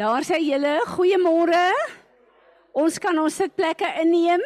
Daar 0.00 0.24
sê 0.24 0.38
julle, 0.40 0.78
goeiemôre. 0.88 1.66
Ons 2.72 2.96
kan 2.96 3.18
ons 3.20 3.34
sitplekke 3.36 3.84
inneem. 4.00 4.40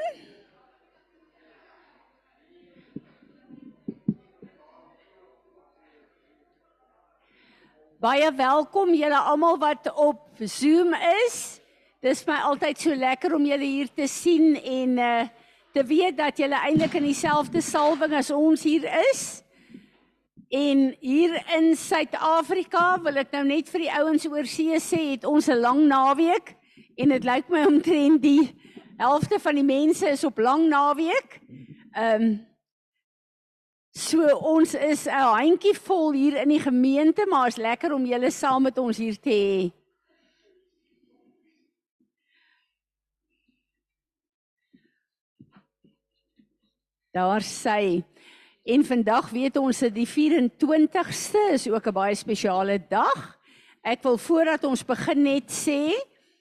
Baie 8.02 8.32
welkom 8.34 8.90
julle 8.98 9.22
almal 9.22 9.60
wat 9.62 9.86
op 9.94 10.42
Zoom 10.42 10.90
is. 11.22 11.60
Dis 12.02 12.26
my 12.26 12.42
altyd 12.50 12.82
so 12.82 12.98
lekker 12.98 13.38
om 13.38 13.46
julle 13.46 13.70
hier 13.70 13.94
te 13.94 14.10
sien 14.10 14.58
en 14.58 14.98
uh 14.98 15.24
te 15.76 15.82
weet 15.84 16.16
dat 16.16 16.38
julle 16.40 16.56
eintlik 16.56 16.94
in 16.96 17.04
dieselfde 17.04 17.60
salwing 17.60 18.14
as 18.16 18.30
ons 18.32 18.62
hier 18.64 18.86
is. 19.12 19.44
En 20.48 20.94
hier 21.00 21.42
in 21.56 21.74
Suid-Afrika 21.76 23.00
wil 23.02 23.18
ek 23.18 23.32
nou 23.34 23.42
net 23.48 23.70
vir 23.72 23.82
die 23.82 23.94
ouens 23.98 24.26
oor 24.30 24.46
see 24.46 24.78
sê, 24.78 25.00
het 25.16 25.24
ons 25.26 25.48
'n 25.50 25.58
lang 25.58 25.80
naweek 25.90 26.54
en 26.96 27.08
dit 27.08 27.24
lyk 27.24 27.48
my 27.50 27.64
omtrent 27.66 28.22
die 28.22 28.54
helfte 28.96 29.40
van 29.42 29.54
die 29.54 29.66
mense 29.66 30.06
is 30.08 30.24
op 30.24 30.38
lang 30.38 30.68
naweek. 30.68 31.40
Ehm 31.94 32.22
um, 32.22 32.46
so 33.90 34.22
ons 34.36 34.74
is 34.74 35.06
'n 35.06 35.10
handjie 35.10 35.74
vol 35.74 36.12
hier 36.12 36.36
in 36.36 36.48
die 36.48 36.60
gemeente, 36.60 37.26
maar 37.26 37.48
is 37.48 37.56
lekker 37.56 37.92
om 37.92 38.06
julle 38.06 38.30
saam 38.30 38.62
met 38.62 38.78
ons 38.78 38.96
hier 38.96 39.18
te 39.18 39.30
hê. 39.30 39.72
Daar 47.10 47.40
sê 47.40 48.04
En 48.66 48.82
vandag 48.84 49.28
weet 49.30 49.56
ons 49.56 49.78
dat 49.78 49.92
die 49.94 50.08
24ste 50.10 51.38
is 51.54 51.68
ook 51.70 51.86
'n 51.86 51.92
baie 51.92 52.14
spesiale 52.14 52.82
dag. 52.88 53.38
Ek 53.82 54.02
wil 54.02 54.18
voordat 54.18 54.64
ons 54.64 54.84
begin 54.84 55.22
net 55.22 55.50
sê, 55.50 55.94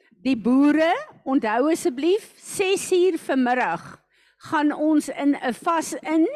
die 0.09 0.37
boere, 0.37 0.93
onthou 1.23 1.69
asseblief 1.71 2.33
6uur 2.57 3.19
vanmiddag 3.19 4.01
gaan 4.37 4.73
ons 4.73 5.09
in 5.09 5.37
'n 5.37 5.53
vas 5.53 5.93
in 5.93 6.27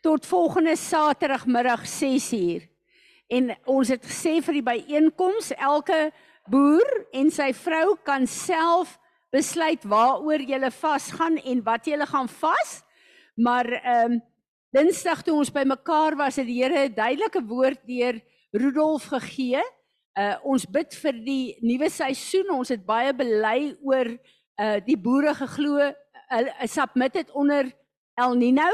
tot 0.00 0.26
volgende 0.26 0.76
Saterdagmiddag 0.76 1.82
6uur. 1.86 2.62
En 3.26 3.56
ons 3.64 3.88
het 3.88 4.06
gesê 4.06 4.42
vir 4.42 4.52
die 4.52 4.62
byeenkoms, 4.62 5.50
elke 5.50 6.12
boer 6.48 7.06
en 7.12 7.30
sy 7.30 7.52
vrou 7.52 7.96
kan 8.02 8.26
self 8.26 8.98
besluit 9.30 9.84
waaroor 9.84 10.40
jy 10.40 10.70
vas 10.70 11.10
gaan 11.10 11.36
en 11.36 11.62
wat 11.62 11.86
jy 11.86 12.06
gaan 12.06 12.28
vas. 12.28 12.82
Maar 13.34 13.66
ehm 13.66 14.12
um, 14.12 14.22
Dinsdag 14.76 15.22
toe 15.24 15.38
ons 15.38 15.48
bymekaar 15.48 16.18
was, 16.20 16.36
het 16.36 16.44
die 16.44 16.58
Here 16.60 16.84
'n 16.84 16.92
duidelike 16.92 17.40
woord 17.48 17.80
deur 17.88 18.20
Rudolf 18.52 19.06
gegee. 19.08 19.62
Uh 20.12 20.36
ons 20.44 20.66
bid 20.68 20.92
vir 20.92 21.12
die 21.24 21.56
nuwe 21.62 21.88
seisoen. 21.88 22.50
Ons 22.52 22.68
het 22.68 22.84
baie 22.84 23.14
bely 23.16 23.72
oor 23.80 24.10
uh 24.60 24.76
die 24.84 24.96
boere 24.96 25.32
geglo. 25.34 25.80
Hulle 26.28 26.52
uh, 26.52 26.68
submit 26.68 27.12
dit 27.12 27.30
onder 27.32 27.72
El 28.20 28.34
Nino 28.34 28.68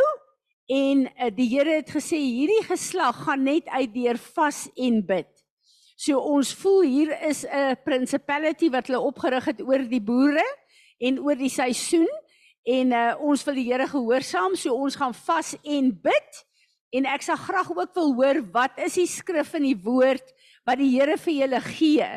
en 0.67 1.07
uh, 1.07 1.31
die 1.31 1.49
Here 1.55 1.77
het 1.79 1.91
gesê 1.91 2.19
hierdie 2.19 2.65
geslag 2.67 3.23
gaan 3.23 3.45
net 3.45 3.69
uit 3.69 3.95
deur 3.95 4.19
vas 4.19 4.69
en 4.75 5.07
bid. 5.07 5.31
So 5.95 6.19
ons 6.19 6.51
voel 6.55 6.83
hier 6.83 7.15
is 7.29 7.47
'n 7.47 7.77
principality 7.85 8.71
wat 8.71 8.87
hulle 8.87 9.07
opgerig 9.07 9.45
het 9.45 9.63
oor 9.63 9.87
die 9.87 10.03
boere 10.03 10.47
en 10.99 11.21
oor 11.21 11.37
die 11.37 11.53
seisoen 11.53 12.11
en 12.63 12.95
uh, 12.95 13.15
ons 13.19 13.45
wil 13.47 13.59
die 13.59 13.67
Here 13.71 13.87
gehoorsaam, 13.91 14.55
so 14.57 14.75
ons 14.75 14.97
gaan 14.99 15.15
vas 15.15 15.55
en 15.63 15.91
bid. 16.05 16.43
En 16.93 17.09
ek 17.09 17.25
sal 17.25 17.41
graag 17.41 17.71
ook 17.73 17.95
wil 17.97 18.15
hoor 18.19 18.43
wat 18.55 18.79
is 18.85 18.99
die 19.01 19.09
skrif 19.09 19.55
in 19.59 19.67
die 19.71 19.79
woord 19.79 20.35
wat 20.69 20.79
die 20.79 20.93
Here 20.93 21.17
vir 21.19 21.39
julle 21.41 21.61
gee 21.65 22.09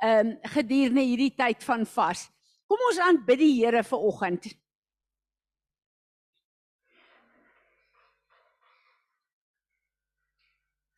um 0.00 0.32
gedurende 0.54 1.04
hierdie 1.04 1.34
tyd 1.36 1.64
van 1.66 1.84
vas. 1.84 2.24
Kom 2.70 2.80
ons 2.88 3.00
aanbid 3.04 3.42
die 3.42 3.54
Here 3.58 3.82
vir 3.84 4.06
oggend. 4.10 4.46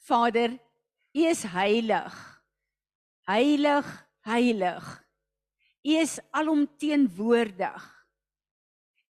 Vader, 0.03 0.59
U 1.15 1.25
is 1.29 1.43
heilig. 1.55 2.15
Heilig, 3.29 3.89
heilig. 4.27 4.87
U 5.87 5.97
is 5.99 6.19
alomteenwoordig. 6.31 7.92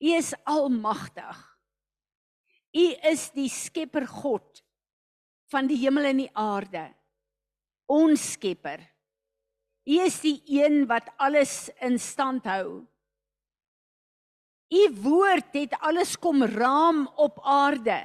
U 0.00 0.12
is 0.16 0.32
almagtig. 0.48 1.38
U 2.72 2.84
is 3.10 3.28
die 3.36 3.50
skepper 3.52 4.06
God 4.08 4.62
van 5.50 5.68
die 5.68 5.78
hemel 5.82 6.08
en 6.12 6.22
die 6.22 6.30
aarde. 6.38 6.86
Ons 7.90 8.32
skepper. 8.36 8.80
U 9.90 9.98
is 10.06 10.20
die 10.22 10.38
een 10.60 10.84
wat 10.88 11.10
alles 11.18 11.68
in 11.82 11.98
stand 12.00 12.46
hou. 12.48 12.86
U 14.70 14.82
woord 15.02 15.50
het 15.58 15.74
alles 15.82 16.14
kom 16.16 16.44
raam 16.46 17.08
op 17.18 17.40
aarde. 17.42 17.98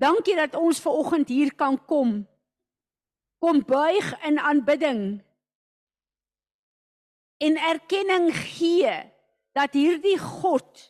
Dankie 0.00 0.34
dat 0.34 0.56
ons 0.58 0.80
ver 0.82 0.96
oggend 0.98 1.30
hier 1.30 1.54
kan 1.54 1.76
kom. 1.86 2.24
Kom 3.40 3.62
buig 3.64 4.10
in 4.26 4.40
aanbidding 4.40 5.04
en 7.40 7.56
erkenning 7.56 8.28
gee 8.36 8.92
dat 9.56 9.74
hierdie 9.74 10.18
God 10.18 10.86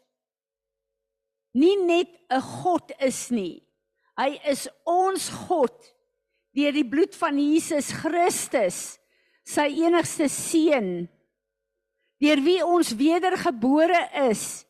nie 1.57 1.77
net 1.77 2.11
'n 2.31 2.41
God 2.41 2.93
is 3.01 3.31
nie. 3.31 3.63
Hy 4.17 4.39
is 4.45 4.69
ons 4.87 5.29
God 5.49 5.75
deur 6.53 6.73
die 6.73 6.85
bloed 6.85 7.15
van 7.15 7.39
Jesus 7.39 7.93
Christus, 7.93 8.99
sy 9.47 9.67
enigste 9.87 10.29
seun, 10.29 11.09
deur 12.21 12.41
wie 12.45 12.61
ons 12.65 12.93
wedergebore 12.93 14.01
is 14.29 14.67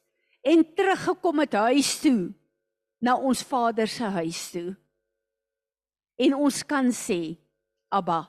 en 0.46 0.64
teruggekom 0.64 1.42
het 1.42 1.52
huis 1.52 2.00
toe 2.00 2.32
na 3.00 3.16
ons 3.16 3.42
Vader 3.42 3.88
se 3.88 4.04
huis 4.04 4.50
toe. 4.52 4.76
En 6.20 6.34
ons 6.34 6.62
kan 6.62 6.92
sê, 6.92 7.36
Abba. 7.90 8.28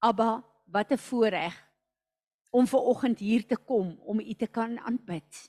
Abba, 0.00 0.44
wat 0.68 0.92
'n 0.92 0.98
voorreg 0.98 1.71
om 2.52 2.66
ver 2.68 2.84
oggend 2.92 3.18
hier 3.24 3.46
te 3.48 3.56
kom 3.56 3.94
om 4.04 4.20
U 4.20 4.34
te 4.36 4.46
kan 4.46 4.76
aanbid. 4.84 5.48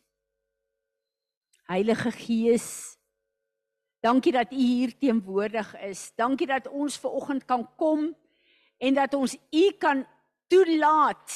Heilige 1.68 2.12
Gees, 2.16 2.68
dankie 4.00 4.32
dat 4.32 4.52
U 4.52 4.60
hier 4.60 4.94
teenwoordig 5.00 5.74
is. 5.84 6.12
Dankie 6.16 6.48
dat 6.48 6.70
ons 6.72 6.96
ver 7.00 7.12
oggend 7.12 7.44
kan 7.46 7.66
kom 7.76 8.08
en 8.80 8.96
dat 8.96 9.14
ons 9.14 9.36
U 9.36 9.66
kan 9.80 10.06
toelaat 10.48 11.36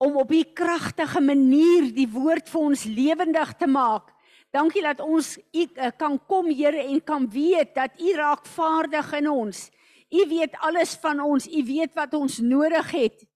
om 0.00 0.16
op 0.16 0.32
'n 0.32 0.52
kragtige 0.54 1.20
manier 1.20 1.92
die 1.92 2.08
woord 2.08 2.48
vir 2.48 2.60
ons 2.60 2.84
lewendig 2.84 3.52
te 3.60 3.66
maak. 3.66 4.08
Dankie 4.50 4.82
dat 4.82 5.00
ons 5.00 5.36
U 5.52 5.66
eh, 5.74 5.92
kan 5.96 6.18
kom 6.26 6.48
Here 6.48 6.82
en 6.82 7.04
kan 7.04 7.30
weet 7.30 7.74
dat 7.74 8.00
U 8.00 8.14
raak 8.14 8.46
vaardig 8.46 9.12
in 9.12 9.30
ons. 9.30 9.70
U 10.10 10.28
weet 10.28 10.56
alles 10.58 10.94
van 10.94 11.20
ons. 11.20 11.46
U 11.46 11.64
weet 11.64 11.94
wat 11.94 12.14
ons 12.14 12.38
nodig 12.38 12.90
het 12.90 13.29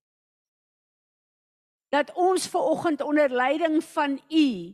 dat 1.93 2.11
ons 2.13 2.47
ver 2.47 2.61
oggend 2.61 3.01
onder 3.01 3.29
leiding 3.29 3.83
van 3.83 4.19
u 4.29 4.73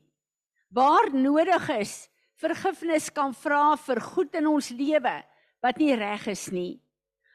waar 0.72 1.11
nodig 1.13 1.69
is 1.69 2.09
vergifnis 2.39 3.11
kan 3.11 3.33
vra 3.33 3.75
vir 3.77 4.01
goed 4.01 4.35
in 4.35 4.47
ons 4.47 4.69
lewe 4.69 5.17
wat 5.61 5.77
nie 5.77 5.94
reg 5.95 6.25
is 6.31 6.47
nie. 6.49 6.81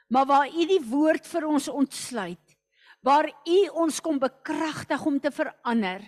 Maar 0.08 0.26
waar 0.26 0.48
u 0.48 0.66
die 0.66 0.82
woord 0.82 1.26
vir 1.26 1.46
ons 1.46 1.68
ontsluit 1.68 2.56
waar 3.06 3.28
u 3.46 3.58
ons 3.78 4.00
kom 4.02 4.18
bekragtig 4.18 5.04
om 5.06 5.20
te 5.22 5.30
verander. 5.30 6.02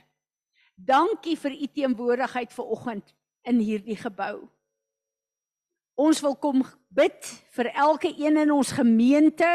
Dankie 0.75 1.37
vir 1.39 1.55
u 1.55 1.67
teenwoordigheid 1.75 2.51
ver 2.55 2.73
oggend 2.75 3.13
in 3.47 3.61
hierdie 3.63 3.97
gebou. 3.99 4.49
Ons 5.99 6.23
wil 6.23 6.35
kom 6.39 6.65
bid 6.95 7.31
vir 7.55 7.71
elke 7.75 8.11
een 8.11 8.39
in 8.43 8.51
ons 8.55 8.73
gemeente 8.75 9.47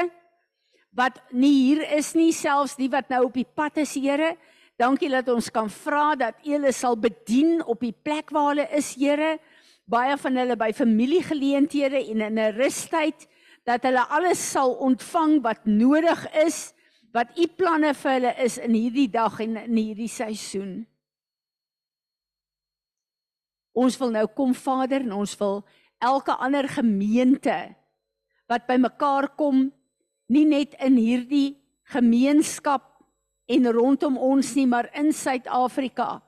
wat 0.98 1.20
nie 1.34 1.54
hier 1.54 1.84
is 1.98 2.13
nie, 2.18 2.31
selfs 2.34 2.78
die 2.78 2.90
wat 2.92 3.10
nou 3.13 3.25
op 3.28 3.38
die 3.38 3.48
pad 3.48 3.80
is, 3.81 3.95
Here. 3.98 4.36
Dankie 4.80 5.10
dat 5.12 5.30
ons 5.30 5.50
kan 5.54 5.69
vra 5.69 6.13
dat 6.18 6.40
U 6.45 6.54
hulle 6.56 6.74
sal 6.74 6.98
bedien 6.98 7.62
op 7.66 7.81
die 7.81 7.94
plek 7.94 8.34
waar 8.34 8.54
hulle 8.54 8.68
is, 8.78 8.94
Here. 8.98 9.38
Baie 9.90 10.16
van 10.18 10.38
hulle 10.40 10.57
by 10.57 10.72
familiegeleenthede 10.74 12.00
en 12.13 12.22
in 12.30 12.40
'n 12.40 12.56
rustyd 12.57 13.28
dat 13.66 13.84
hulle 13.84 14.06
alles 14.10 14.40
sal 14.40 14.74
ontvang 14.74 15.42
wat 15.42 15.66
nodig 15.66 16.28
is, 16.45 16.74
wat 17.13 17.38
U 17.38 17.48
planne 17.48 17.94
vir 17.94 18.12
hulle 18.12 18.34
is 18.44 18.57
in 18.57 18.74
hierdie 18.74 19.10
dag 19.10 19.39
en 19.39 19.57
in 19.57 19.75
hierdie 19.75 20.10
seisoen. 20.10 20.86
Ons 23.74 23.98
wil 23.98 24.12
nou 24.12 24.28
kom 24.28 24.54
Vader 24.54 25.01
en 25.01 25.13
ons 25.13 25.38
wil 25.39 25.63
elke 26.00 26.36
ander 26.36 26.68
gemeente 26.69 27.75
wat 28.48 28.68
bymekaar 28.68 29.30
kom 29.36 29.72
nie 30.28 30.46
net 30.46 30.75
in 30.80 30.98
hierdie 30.98 31.58
gemeenskap 31.92 32.86
en 33.48 33.72
rondom 33.75 34.18
ons 34.18 34.54
nie, 34.56 34.68
maar 34.68 34.90
in 34.98 35.12
Suid-Afrika. 35.14 36.22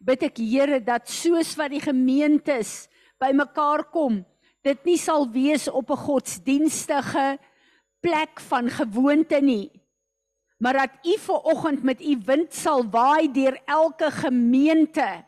Bid 0.00 0.22
ek 0.28 0.40
Here 0.40 0.80
dat 0.80 1.08
soos 1.08 1.54
wat 1.56 1.72
die 1.72 1.82
gemeentes 1.82 2.88
bymekaar 3.20 3.86
kom, 3.92 4.22
dit 4.64 4.84
nie 4.84 4.98
sal 5.00 5.26
wees 5.32 5.68
op 5.68 5.90
'n 5.90 6.04
godsdienstige 6.06 7.38
plek 8.00 8.40
van 8.40 8.68
gewoonte 8.68 9.40
nie. 9.40 9.70
Maar 10.58 10.72
dat 10.72 10.90
u 11.04 11.18
ver 11.18 11.40
oggend 11.40 11.82
met 11.82 12.00
u 12.00 12.20
wind 12.24 12.54
sal 12.54 12.84
waai 12.90 13.32
deur 13.32 13.60
elke 13.64 14.10
gemeente 14.10 15.24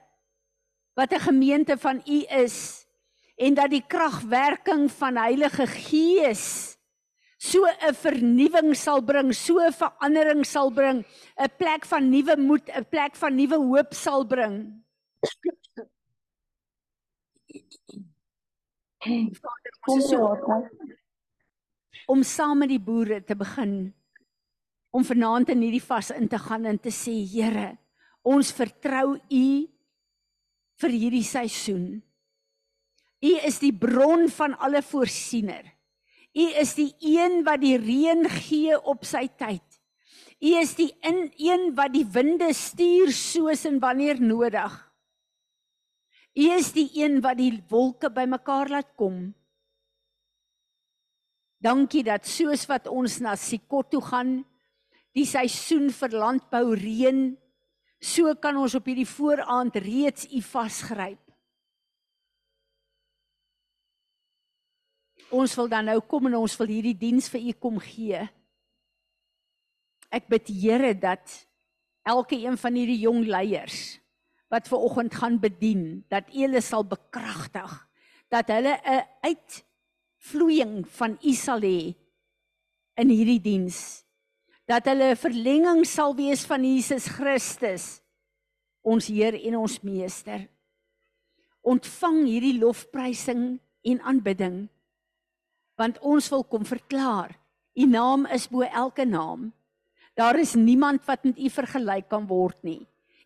wat 0.95 1.13
'n 1.13 1.21
gemeente 1.21 1.79
van 1.79 2.03
u 2.07 2.25
is 2.29 2.87
en 3.37 3.55
dat 3.55 3.71
die 3.71 3.85
kragwerking 3.87 4.91
van 4.93 5.17
Heilige 5.17 5.67
Gees 5.67 6.72
so 7.43 7.67
'n 7.67 7.95
vernuwing 8.03 8.71
sal 8.79 9.03
bring, 9.03 9.33
so 9.35 9.59
'n 9.59 9.73
verandering 9.75 10.45
sal 10.47 10.71
bring, 10.71 11.05
'n 11.37 11.51
plek 11.59 11.85
van 11.85 12.11
nuwe 12.11 12.37
moed, 12.37 12.71
'n 12.71 12.85
plek 12.85 13.17
van 13.17 13.35
nuwe 13.35 13.59
hoop 13.59 13.95
sal 13.95 14.25
bring. 14.25 14.85
Vader, 19.03 19.73
ons 19.89 20.05
is 20.05 20.11
so 20.11 20.19
om 22.13 22.23
saam 22.23 22.59
met 22.63 22.71
die 22.71 22.83
boere 22.83 23.21
te 23.25 23.35
begin 23.35 23.93
om 24.93 25.05
vanaand 25.05 25.51
in 25.55 25.63
hierdie 25.65 25.83
vas 25.83 26.11
in 26.15 26.29
te 26.29 26.39
gaan 26.39 26.67
en 26.69 26.79
te 26.79 26.93
sê 26.93 27.15
Here, 27.27 27.79
ons 28.23 28.53
vertrou 28.53 29.17
U 29.17 29.47
vir 30.83 30.91
hierdie 30.91 31.25
seisoen. 31.25 32.03
U 33.23 33.33
is 33.49 33.59
die 33.63 33.73
bron 33.73 34.29
van 34.29 34.55
alle 34.59 34.83
voorsiener. 34.83 35.65
U 36.33 36.45
is 36.61 36.73
die 36.79 36.91
een 37.05 37.43
wat 37.45 37.61
die 37.61 37.77
reën 37.77 38.25
gee 38.41 38.79
op 38.79 39.05
sy 39.05 39.27
tyd. 39.37 39.65
U 40.43 40.55
is 40.59 40.73
die 40.75 40.91
in 41.05 41.29
een 41.37 41.69
wat 41.77 41.93
die 41.95 42.07
winde 42.09 42.49
stuur 42.57 43.13
soos 43.15 43.67
en 43.69 43.79
wanneer 43.83 44.21
nodig. 44.21 44.73
U 46.33 46.49
is 46.57 46.73
die 46.73 46.89
een 46.97 47.21
wat 47.21 47.37
die 47.39 47.53
wolke 47.69 48.09
bymekaar 48.11 48.73
laat 48.73 48.95
kom. 48.97 49.35
Dankie 51.63 52.03
dat 52.03 52.27
soos 52.27 52.65
wat 52.67 52.89
ons 52.91 53.21
na 53.23 53.37
Sikot 53.39 53.93
toe 53.93 54.03
gaan, 54.03 54.41
die 55.15 55.29
seisoen 55.29 55.93
vir 55.95 56.17
landbou 56.17 56.73
reën, 56.75 57.21
so 58.03 58.33
kan 58.35 58.57
ons 58.59 58.75
op 58.75 58.89
hierdie 58.89 59.07
vooraand 59.07 59.77
reeds 59.85 60.27
u 60.33 60.41
vasgryp. 60.43 61.22
Ons 65.33 65.55
wil 65.57 65.71
dan 65.73 65.89
nou 65.89 65.99
kom 66.05 66.29
en 66.29 66.37
ons 66.43 66.59
wil 66.61 66.69
hierdie 66.69 66.97
diens 66.99 67.29
vir 67.33 67.49
u 67.49 67.53
kom 67.57 67.81
gee. 67.81 68.21
Ek 70.13 70.29
bid 70.29 70.51
Here 70.53 70.93
dat 70.93 71.25
elke 72.05 72.37
een 72.37 72.59
van 72.61 72.77
hierdie 72.77 73.01
jong 73.07 73.25
leiers 73.25 74.03
wat 74.53 74.69
ver 74.69 74.85
oggend 74.85 75.15
gaan 75.17 75.39
bedien, 75.41 76.05
dat 76.13 76.29
U 76.29 76.43
hulle 76.45 76.61
sal 76.61 76.85
bekragtig, 76.85 77.71
dat 78.29 78.51
hulle 78.53 78.77
'n 78.85 79.07
uitvloeiing 79.25 80.85
van 80.89 81.17
U 81.25 81.33
sal 81.33 81.65
hê 81.65 81.97
in 83.01 83.09
hierdie 83.09 83.41
diens. 83.41 84.05
Dat 84.69 84.85
hulle 84.85 85.13
'n 85.13 85.17
verlenging 85.17 85.87
sal 85.87 86.15
wees 86.15 86.45
van 86.45 86.65
Jesus 86.65 87.09
Christus, 87.09 88.03
ons 88.83 89.07
Heer 89.07 89.35
en 89.35 89.57
ons 89.57 89.81
Meester. 89.81 90.49
Ontvang 91.63 92.25
hierdie 92.27 92.59
lofprysing 92.59 93.61
en 93.83 94.01
aanbidding 94.01 94.69
want 95.81 95.99
ons 96.01 96.29
wil 96.33 96.45
kom 96.45 96.65
verklaar. 96.69 97.35
U 97.75 97.87
naam 97.89 98.27
is 98.35 98.49
bo 98.51 98.63
elke 98.63 99.05
naam. 99.09 99.51
Daar 100.15 100.39
is 100.39 100.55
niemand 100.55 101.05
wat 101.09 101.25
met 101.25 101.39
u 101.39 101.49
vergelyk 101.49 102.09
kan 102.09 102.27
word 102.29 102.59
nie. 102.63 102.83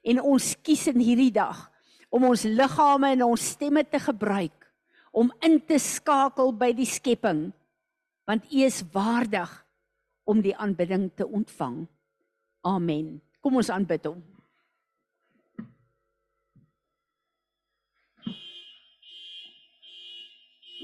En 0.06 0.22
ons 0.22 0.54
kies 0.62 0.86
in 0.92 1.02
hierdie 1.02 1.32
dag 1.34 1.66
om 2.14 2.28
ons 2.28 2.46
liggame 2.46 3.10
en 3.16 3.26
ons 3.26 3.48
stemme 3.56 3.82
te 3.84 3.98
gebruik 3.98 4.54
om 5.16 5.32
in 5.42 5.58
te 5.64 5.78
skakel 5.80 6.52
by 6.54 6.70
die 6.76 6.86
skepping 6.86 7.48
want 8.26 8.46
u 8.52 8.62
is 8.66 8.82
waardig 8.94 9.50
om 10.26 10.40
die 10.42 10.54
aanbidding 10.58 11.12
te 11.14 11.26
ontvang. 11.26 11.84
Amen. 12.66 13.20
Kom 13.38 13.60
ons 13.60 13.70
aanbid 13.70 14.08
hom. 14.10 14.18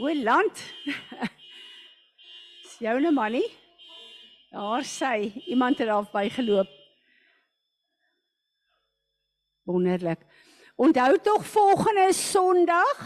O 0.02 0.10
land 0.22 0.62
joune 2.82 3.12
manie. 3.14 3.46
Daar 4.52 4.84
sy, 4.84 5.32
iemand 5.46 5.78
het 5.78 5.88
daar 5.88 6.08
bygeloop. 6.12 6.70
Wonderlik. 9.62 10.24
Onthou 10.76 11.18
tog 11.22 11.46
volgende 11.46 12.12
Sondag 12.12 13.02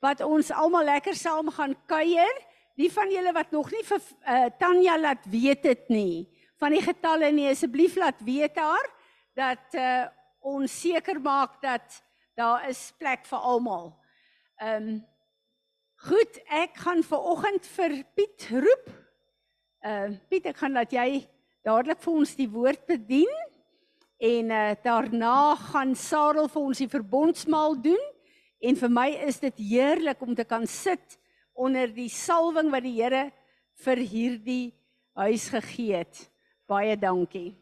wat 0.00 0.22
ons 0.24 0.50
almal 0.50 0.84
lekker 0.88 1.14
saam 1.14 1.50
gaan 1.52 1.76
kuier. 1.86 2.32
Die 2.80 2.88
van 2.92 3.12
julle 3.12 3.34
wat 3.36 3.52
nog 3.52 3.68
nie 3.74 3.82
vir 3.84 4.00
uh, 4.00 4.46
Tanya 4.58 4.96
laat 4.96 5.26
weet 5.28 5.62
dit 5.68 5.90
nie, 5.92 6.14
van 6.56 6.72
die 6.72 6.80
getalle 6.80 7.28
nie, 7.34 7.50
asseblief 7.50 7.98
laat 8.00 8.22
weet 8.24 8.56
haar 8.56 8.88
dat 9.36 9.76
uh, 9.76 10.06
ons 10.40 10.72
seker 10.80 11.20
maak 11.20 11.60
dat 11.60 12.00
daar 12.40 12.64
is 12.70 12.80
plek 12.98 13.28
vir 13.28 13.48
almal. 13.52 13.92
Ehm 14.60 14.88
um, 14.88 14.98
Goed, 16.00 16.38
ek 16.48 16.78
gaan 16.80 17.02
ver 17.04 17.24
oggend 17.28 17.66
vir 17.76 17.98
Piet 18.16 18.46
roep. 18.48 18.86
Uh 19.80 20.12
Piet, 20.28 20.44
ek 20.44 20.58
gaan 20.60 20.74
laat 20.76 20.90
jy 20.92 21.22
dadelik 21.64 22.02
vir 22.04 22.16
ons 22.20 22.34
die 22.36 22.48
woord 22.52 22.82
bedien 22.84 23.30
en 24.20 24.50
uh 24.52 24.74
daarna 24.84 25.54
gaan 25.56 25.94
Sarel 25.96 26.50
vir 26.52 26.66
ons 26.68 26.82
die 26.82 26.90
verbondsmaal 26.92 27.78
doen 27.80 28.02
en 28.60 28.76
vir 28.76 28.92
my 28.92 29.06
is 29.24 29.40
dit 29.40 29.62
heerlik 29.70 30.20
om 30.20 30.34
te 30.36 30.44
kan 30.44 30.66
sit 30.68 31.16
onder 31.56 31.88
die 31.88 32.10
salwing 32.12 32.68
wat 32.68 32.84
die 32.84 32.92
Here 32.98 33.30
vir 33.80 34.04
hierdie 34.04 34.74
huis 35.16 35.48
gegee 35.48 36.02
het. 36.02 36.26
Baie 36.68 36.92
dankie. 37.00 37.56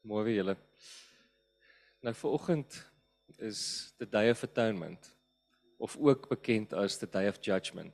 Môre 0.00 0.32
julle. 0.32 0.54
Nou 2.00 2.12
vir 2.16 2.32
oggend 2.32 2.76
is 3.36 3.92
the 4.00 4.06
day 4.08 4.30
of 4.32 4.40
atonement 4.46 5.10
of 5.76 5.96
ook 6.00 6.28
bekend 6.30 6.72
as 6.72 6.96
the 6.96 7.06
day 7.06 7.28
of 7.28 7.36
judgment. 7.44 7.92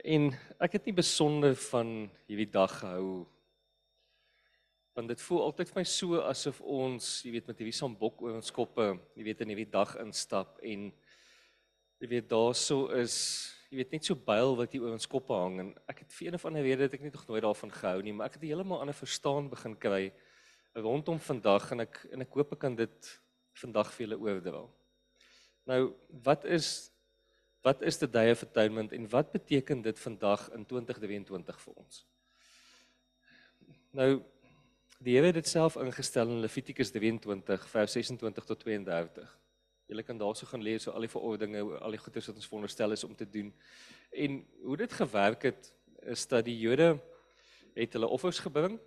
En 0.00 0.32
ek 0.64 0.78
het 0.78 0.88
nie 0.88 0.96
besonder 0.96 1.52
van 1.68 2.08
hierdie 2.24 2.48
dag 2.48 2.72
gehou 2.80 3.26
want 4.94 5.10
dit 5.10 5.22
voel 5.26 5.42
altyd 5.42 5.68
vir 5.74 5.80
my 5.80 5.84
so 5.90 6.20
asof 6.22 6.60
ons, 6.62 7.06
jy 7.26 7.34
weet, 7.34 7.48
met 7.50 7.58
hierdie 7.58 7.74
sambok 7.74 8.20
oor 8.22 8.36
ons 8.38 8.52
koppe, 8.54 8.92
jy 9.18 9.24
weet, 9.26 9.40
in 9.42 9.50
hierdie 9.50 9.72
dag 9.72 9.96
instap 10.00 10.60
en 10.62 10.84
jy 11.98 12.10
weet 12.12 12.28
daarso 12.30 12.86
is 12.96 13.16
jy 13.68 13.82
weet 13.82 13.96
net 13.98 14.06
so 14.08 14.16
byl 14.16 14.54
wat 14.56 14.72
hier 14.72 14.86
oor 14.86 14.94
ons 14.94 15.10
koppe 15.10 15.34
hang 15.36 15.58
en 15.60 15.72
ek 15.90 16.06
het 16.06 16.14
vir 16.14 16.30
een 16.30 16.38
of 16.38 16.46
ander 16.48 16.64
rede 16.64 16.86
het 16.86 16.94
ek 16.96 17.04
net 17.04 17.18
nog 17.18 17.26
nooit 17.28 17.44
daarvan 17.44 17.74
gehou 17.74 17.98
nie, 18.06 18.14
maar 18.14 18.30
ek 18.30 18.38
het 18.38 18.46
heeltemal 18.46 18.86
ander 18.86 18.96
verstaan 18.96 19.50
begin 19.52 19.76
kry 19.76 20.06
rondom 20.74 21.20
vandag 21.20 21.70
en 21.70 21.84
ek 21.84 22.00
en 22.12 22.24
ek 22.24 22.34
hoop 22.34 22.54
ek 22.56 22.64
kan 22.66 22.74
dit 22.76 23.10
vandag 23.60 23.92
vir 23.94 24.06
julle 24.06 24.18
oordra. 24.18 24.64
Nou, 25.70 25.80
wat 26.26 26.44
is 26.44 26.90
wat 27.64 27.80
is 27.82 27.96
the 27.96 28.08
day 28.10 28.30
of 28.30 28.42
atonement 28.42 28.92
en 28.92 29.06
wat 29.08 29.30
beteken 29.32 29.80
dit 29.82 29.98
vandag 29.98 30.50
in 30.52 30.66
2023 30.68 31.60
vir 31.60 31.78
ons? 31.80 32.02
Nou 33.96 34.10
die 35.04 35.14
Here 35.16 35.30
het 35.30 35.36
dit 35.36 35.48
self 35.48 35.76
ingestel 35.76 36.30
in 36.32 36.40
Levitikus 36.40 36.90
23 36.92 37.64
vers 37.68 37.96
26 37.96 38.44
tot 38.44 38.60
32. 38.60 39.32
Julle 39.88 40.02
kan 40.02 40.18
daarso 40.18 40.48
gaan 40.48 40.64
lees 40.64 40.86
oor 40.88 40.96
al 40.96 41.04
die 41.04 41.12
verordeninge, 41.12 41.78
al 41.84 41.92
die 41.92 42.00
goeders 42.00 42.30
wat 42.30 42.38
ons 42.40 42.48
veronderstel 42.48 42.96
is 42.96 43.04
om 43.04 43.12
te 43.16 43.28
doen. 43.28 43.50
En 44.12 44.38
hoe 44.64 44.76
dit 44.80 44.92
gewerk 44.92 45.42
het 45.50 45.72
is 46.08 46.24
dat 46.28 46.44
die 46.44 46.56
Jode 46.58 46.94
het 47.74 47.92
hulle 47.96 48.08
offers 48.08 48.40
gebring 48.40 48.78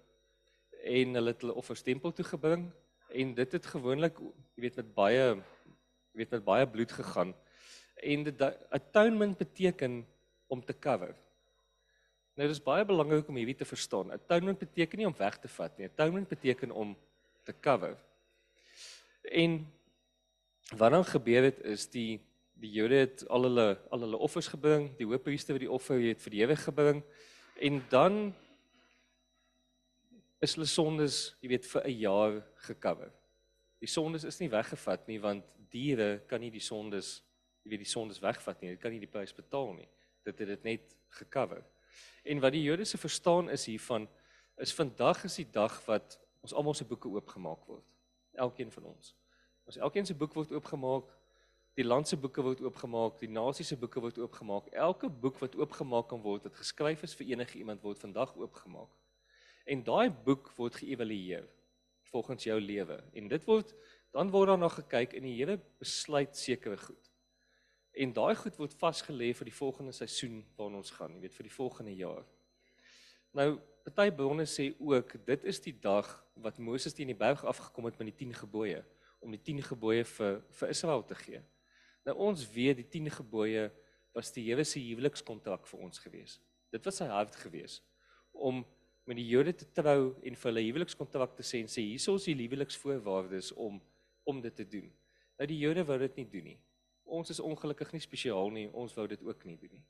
en 0.87 1.19
hulle 1.19 1.33
het 1.33 1.43
hulle 1.43 1.57
offers 1.59 1.83
tempel 1.85 2.13
toe 2.15 2.25
gebring 2.25 2.67
en 3.07 3.33
dit 3.37 3.55
het 3.57 3.69
gewoonlik 3.73 4.19
jy 4.19 4.65
weet 4.65 4.79
met 4.81 4.93
baie 4.95 5.23
jy 5.27 6.23
weet 6.23 6.35
met 6.37 6.47
baie 6.47 6.67
bloed 6.67 6.91
gegaan 6.91 7.35
en 8.03 8.23
dit 8.27 8.43
atonement 8.69 9.37
beteken 9.37 10.05
om 10.47 10.61
te 10.63 10.73
cover. 10.79 11.15
Nou 12.37 12.47
dis 12.47 12.61
baie 12.61 12.85
belangrik 12.85 13.27
om 13.27 13.39
hierdie 13.39 13.57
te 13.57 13.65
verstaan. 13.65 14.11
Atonement 14.13 14.59
beteken 14.59 15.01
nie 15.01 15.07
om 15.09 15.15
weg 15.17 15.39
te 15.41 15.49
vat 15.49 15.77
nie. 15.77 15.87
Atonement 15.89 16.27
beteken 16.29 16.71
om 16.71 16.93
te 17.43 17.53
cover. 17.61 17.97
En 19.23 19.57
wat 20.77 20.91
dan 20.91 21.05
gebeur 21.05 21.49
het 21.49 21.59
is 21.65 21.87
die 21.89 22.21
die 22.57 22.71
Jode 22.73 22.97
het 23.03 23.21
al 23.29 23.43
hulle 23.45 23.65
al 23.93 24.01
hulle 24.01 24.17
offers 24.17 24.47
gebring, 24.49 24.87
die 24.97 25.05
hoofpriester 25.05 25.53
het 25.53 25.61
die 25.61 25.71
offer 25.71 25.99
het 26.01 26.21
vir 26.23 26.33
die 26.33 26.39
ewig 26.41 26.63
gebring 26.65 27.03
en 27.61 27.81
dan 27.89 28.15
is 30.41 30.53
hulle 30.55 30.67
sondes, 30.69 31.35
jy 31.41 31.49
weet, 31.49 31.65
vir 31.65 31.87
'n 31.87 31.99
jaar 31.99 32.43
gekover. 32.67 33.11
Die 33.79 33.87
sondes 33.87 34.23
is 34.23 34.39
nie 34.39 34.49
weggevat 34.49 35.07
nie 35.07 35.19
want 35.19 35.43
diere 35.69 36.21
kan 36.27 36.41
nie 36.41 36.51
die 36.51 36.59
sondes 36.59 37.21
jy 37.67 37.75
weet 37.75 37.83
die 37.83 37.91
sondes 37.91 38.21
wegvat 38.23 38.61
nie. 38.61 38.71
Dit 38.75 38.81
kan 38.81 38.93
nie 38.95 39.03
die 39.03 39.11
prys 39.11 39.35
betaal 39.35 39.73
nie. 39.75 39.87
Dit 40.25 40.39
het 40.39 40.53
dit 40.53 40.63
net 40.63 40.95
gecover. 41.19 41.63
En 42.23 42.39
wat 42.43 42.55
die 42.55 42.63
Jode 42.63 42.85
se 42.87 42.97
verstaan 42.97 43.51
is 43.51 43.67
hiervan 43.67 44.07
is 44.57 44.73
vandag 44.73 45.23
is 45.27 45.35
die 45.37 45.49
dag 45.51 45.75
wat 45.85 46.17
ons 46.41 46.53
almal 46.53 46.73
se 46.73 46.87
boeke 46.87 47.09
oopgemaak 47.11 47.67
word. 47.67 47.85
Elkeen 48.33 48.71
van 48.71 48.87
ons. 48.93 49.13
Ons 49.67 49.77
elkeen 49.77 50.07
se 50.07 50.15
boek 50.15 50.33
word 50.33 50.53
oopgemaak. 50.55 51.11
Die 51.77 51.85
land 51.85 52.07
se 52.09 52.17
boeke 52.17 52.41
word 52.41 52.63
oopgemaak, 52.65 53.19
die 53.21 53.29
nasie 53.29 53.65
se 53.67 53.77
boeke 53.77 54.01
word 54.01 54.17
oopgemaak. 54.17 54.71
Elke 54.73 55.09
boek 55.09 55.37
wat 55.43 55.55
oopgemaak 55.59 56.07
kan 56.09 56.23
word, 56.23 56.47
wat 56.47 56.57
geskryf 56.57 57.03
is 57.05 57.13
vir 57.19 57.35
enige 57.35 57.59
iemand 57.59 57.83
word 57.85 58.01
vandag 58.01 58.33
oopgemaak. 58.33 58.89
En 59.67 59.83
daai 59.83 60.09
boek 60.09 60.49
word 60.55 60.79
geëvalueer 60.79 61.45
volgens 62.07 62.47
jou 62.47 62.57
lewe. 62.61 62.97
En 63.13 63.27
dit 63.27 63.47
word 63.47 63.73
dan 64.15 64.31
word 64.31 64.49
daar 64.49 64.61
na 64.61 64.69
gekyk 64.71 65.13
en 65.17 65.25
die 65.27 65.35
Here 65.35 65.57
besluit 65.79 66.37
sekere 66.37 66.77
goed. 66.79 67.09
En 67.97 68.13
daai 68.15 68.35
goed 68.39 68.55
word 68.57 68.75
vasgelê 68.79 69.33
vir 69.35 69.49
die 69.49 69.57
volgende 69.57 69.93
seisoen 69.93 70.39
waarna 70.57 70.79
ons 70.79 70.93
gaan, 70.95 71.15
jy 71.17 71.25
weet 71.25 71.35
vir 71.35 71.49
die 71.49 71.53
volgende 71.53 71.95
jaar. 71.97 72.23
Nou, 73.35 73.57
party 73.85 74.07
bronne 74.15 74.45
sê 74.49 74.69
ook 74.79 75.17
dit 75.27 75.43
is 75.51 75.59
die 75.63 75.75
dag 75.83 76.07
wat 76.43 76.61
Moses 76.63 76.95
teen 76.95 77.11
die 77.11 77.17
berg 77.17 77.43
afgekom 77.45 77.89
het 77.89 77.99
met 77.99 78.11
die 78.11 78.17
10 78.25 78.33
gebooie 78.43 78.81
om 79.19 79.33
die 79.33 79.41
10 79.41 79.63
gebooie 79.65 80.05
vir 80.05 80.39
vir 80.59 80.71
Israel 80.73 81.03
te 81.05 81.17
gee. 81.17 81.41
Nou 82.05 82.15
ons 82.29 82.45
weet 82.53 82.79
die 82.79 82.87
10 82.97 83.11
gebooie 83.19 83.67
was 84.15 84.31
die 84.33 84.45
Here 84.47 84.65
se 84.65 84.79
huwelikskontrak 84.81 85.67
vir 85.67 85.83
ons 85.83 86.01
gewees. 86.01 86.37
Dit 86.71 86.85
was 86.85 86.99
sy 87.01 87.07
hart 87.11 87.35
gewees 87.35 87.81
om 88.31 88.63
met 89.07 89.15
die 89.15 89.27
Jode 89.27 89.53
te 89.55 89.65
trou 89.71 90.13
en 90.21 90.35
vir 90.35 90.49
hulle 90.49 90.63
huwelikskontrak 90.65 91.35
te 91.37 91.45
sê 91.47 91.61
en 91.63 91.69
sê 91.71 91.83
hierso 91.85 92.17
is 92.19 92.27
die 92.27 92.35
huweliksvoorwaardes 92.35 93.53
om 93.55 93.79
om 94.27 94.41
dit 94.43 94.55
te 94.55 94.65
doen. 94.67 94.89
Nou 95.39 95.45
die 95.47 95.59
Jode 95.61 95.85
wou 95.87 95.95
dit 96.01 96.17
nie 96.19 96.25
doen 96.27 96.49
nie. 96.49 96.57
Ons 97.07 97.31
is 97.31 97.39
ongelukkig 97.39 97.93
nie 97.95 98.03
spesiaal 98.03 98.49
nie, 98.51 98.65
ons 98.75 98.95
wou 98.97 99.05
dit 99.07 99.21
ook 99.23 99.45
nie 99.47 99.55
doen 99.61 99.77
nie. 99.77 99.85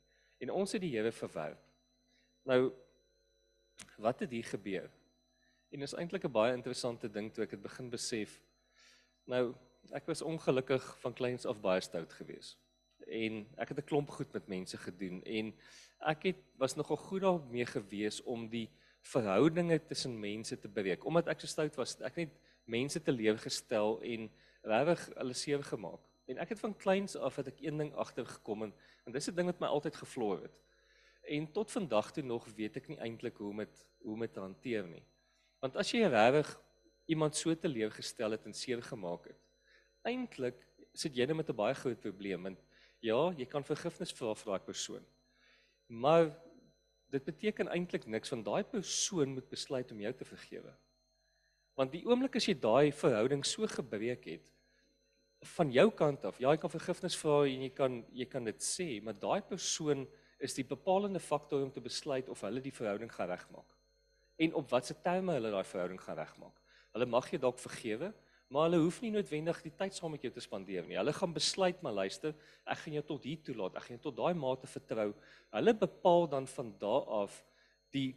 En 0.45 0.51
ons 0.53 0.75
het 0.75 0.83
die 0.83 0.91
Here 0.93 1.11
verwerp. 1.11 1.63
Nou 2.45 2.69
wat 3.97 4.21
het 4.21 4.31
hier 4.31 4.45
gebeur? 4.45 4.91
En 5.73 5.81
is 5.81 5.97
eintlik 5.97 6.25
'n 6.25 6.31
baie 6.31 6.53
interessante 6.53 7.09
ding 7.09 7.33
toe 7.33 7.43
ek 7.43 7.57
dit 7.57 7.61
begin 7.61 7.89
besef. 7.89 8.39
Nou, 9.25 9.55
ek 9.91 10.05
was 10.05 10.21
ongelukkig 10.21 10.83
van 10.99 11.13
kleins 11.13 11.45
af 11.45 11.61
baie 11.61 11.81
stout 11.81 12.13
geweest. 12.13 12.57
En 13.07 13.47
ek 13.57 13.69
het 13.69 13.79
'n 13.79 13.89
klomp 13.89 14.09
goed 14.09 14.33
met 14.33 14.47
mense 14.47 14.77
gedoen 14.77 15.23
en 15.23 15.53
ek 15.99 16.23
het 16.23 16.41
was 16.57 16.75
nogal 16.75 16.97
goed 16.97 17.21
daarmee 17.21 17.65
gewees 17.65 18.23
om 18.23 18.49
die 18.49 18.69
verhoudinge 19.11 19.79
tussen 19.87 20.19
mense 20.19 20.57
te 20.59 20.69
breek. 20.69 21.05
Omdat 21.05 21.31
ek 21.31 21.41
so 21.41 21.47
stout 21.47 21.75
was, 21.79 21.95
ek 22.03 22.19
net 22.19 22.35
mense 22.67 22.99
te 23.01 23.13
lewe 23.13 23.39
gestel 23.41 23.99
en 24.03 24.29
regtig 24.67 25.03
hulle 25.15 25.35
seer 25.37 25.63
gemaak. 25.63 26.03
En 26.27 26.41
ek 26.43 26.51
het 26.53 26.59
van 26.59 26.75
kleins 26.75 27.15
af 27.15 27.39
het 27.39 27.53
ek 27.53 27.61
een 27.63 27.79
ding 27.79 27.93
agtergekom 27.95 28.67
en, 28.67 28.73
en 29.05 29.15
dis 29.15 29.29
'n 29.29 29.35
ding 29.35 29.47
wat 29.47 29.61
my 29.63 29.67
altyd 29.67 29.95
gevloer 29.95 30.41
het. 30.47 30.57
En 31.27 31.51
tot 31.51 31.71
vandag 31.71 32.11
toe 32.11 32.23
nog 32.23 32.47
weet 32.55 32.77
ek 32.77 32.87
nie 32.87 32.99
eintlik 32.99 33.37
hoe 33.37 33.49
om 33.49 33.63
dit 33.63 33.85
hoe 34.03 34.13
om 34.13 34.19
dit 34.19 34.33
te 34.33 34.39
hanteer 34.39 34.87
nie. 34.87 35.03
Want 35.59 35.75
as 35.75 35.91
jy 35.91 36.07
regtig 36.07 36.51
iemand 37.07 37.35
so 37.35 37.55
te 37.55 37.67
lewe 37.67 37.91
gestel 37.91 38.31
het 38.31 38.45
en 38.45 38.53
seer 38.53 38.81
gemaak 38.83 39.27
het, 39.27 39.39
eintlik 40.03 40.59
sit 40.93 41.15
jy 41.15 41.25
net 41.25 41.35
met 41.35 41.49
'n 41.49 41.55
baie 41.55 41.75
groot 41.75 41.99
probleem 41.99 42.43
want 42.43 42.59
ja, 42.99 43.31
jy 43.37 43.45
kan 43.45 43.63
vergifnis 43.63 44.13
vra 44.13 44.33
vir 44.35 44.51
daai 44.51 44.65
persoon. 44.65 45.05
Maar 45.87 46.31
dit 47.13 47.23
beteken 47.23 47.71
eintlik 47.71 48.05
niks 48.05 48.33
want 48.33 48.45
daai 48.45 48.63
persoon 48.67 49.33
moet 49.37 49.49
besluit 49.49 49.91
om 49.91 50.01
jou 50.03 50.13
te 50.13 50.27
vergewe. 50.27 50.73
Want 51.77 51.93
die 51.93 52.03
oomblik 52.07 52.35
as 52.39 52.47
jy 52.49 52.55
daai 52.59 52.91
verhouding 52.91 53.45
so 53.45 53.67
gebreek 53.69 54.25
het 54.33 54.53
van 55.53 55.69
jou 55.69 55.91
kant 55.93 56.23
af, 56.25 56.39
ja, 56.41 56.49
jy 56.49 56.57
kan 56.57 56.71
vergifnis 56.73 57.15
vra 57.19 57.43
en 57.45 57.65
jy 57.67 57.69
kan 57.77 57.97
jy 58.17 58.25
kan 58.25 58.47
dit 58.49 58.63
sê, 58.65 58.87
maar 59.05 59.13
daai 59.21 59.41
persoon 59.45 60.07
is 60.41 60.55
die 60.57 60.65
bepalende 60.65 61.21
faktor 61.21 61.61
om 61.61 61.71
te 61.73 61.81
besluit 61.81 62.29
of 62.29 62.41
hulle 62.45 62.61
die 62.61 62.73
verhouding 62.73 63.11
gaan 63.13 63.29
regmaak. 63.29 63.75
En 64.41 64.55
op 64.57 64.69
watter 64.73 64.97
terme 65.05 65.37
hulle 65.37 65.51
daai 65.53 65.65
verhouding 65.65 66.01
gaan 66.01 66.17
regmaak. 66.17 66.57
Hulle 66.93 67.07
mag 67.09 67.29
jy 67.31 67.39
dalk 67.41 67.61
vergewe, 67.61 68.11
maar 68.49 68.67
hulle 68.67 68.79
hoef 68.83 69.01
nie 69.03 69.11
noodwendig 69.11 69.59
die 69.65 69.73
tyd 69.75 69.95
saam 69.95 70.13
met 70.15 70.23
jou 70.23 70.31
te 70.33 70.43
spandeer 70.43 70.85
nie. 70.87 70.97
Hulle 70.99 71.13
gaan 71.13 71.33
besluit, 71.35 71.81
maar 71.83 71.93
luister, 71.93 72.35
ek 72.65 72.83
gaan 72.83 72.95
jou 72.99 73.03
tot 73.09 73.27
hier 73.27 73.41
toelaat. 73.43 73.75
Ek 73.75 73.87
gaan 73.87 73.97
jou 73.97 74.03
tot 74.07 74.17
daai 74.17 74.37
mate 74.39 74.69
vertrou. 74.71 75.09
Hulle 75.55 75.73
bepaal 75.73 76.29
dan 76.31 76.47
van 76.47 76.71
daar 76.79 77.11
af 77.23 77.43
die 77.95 78.15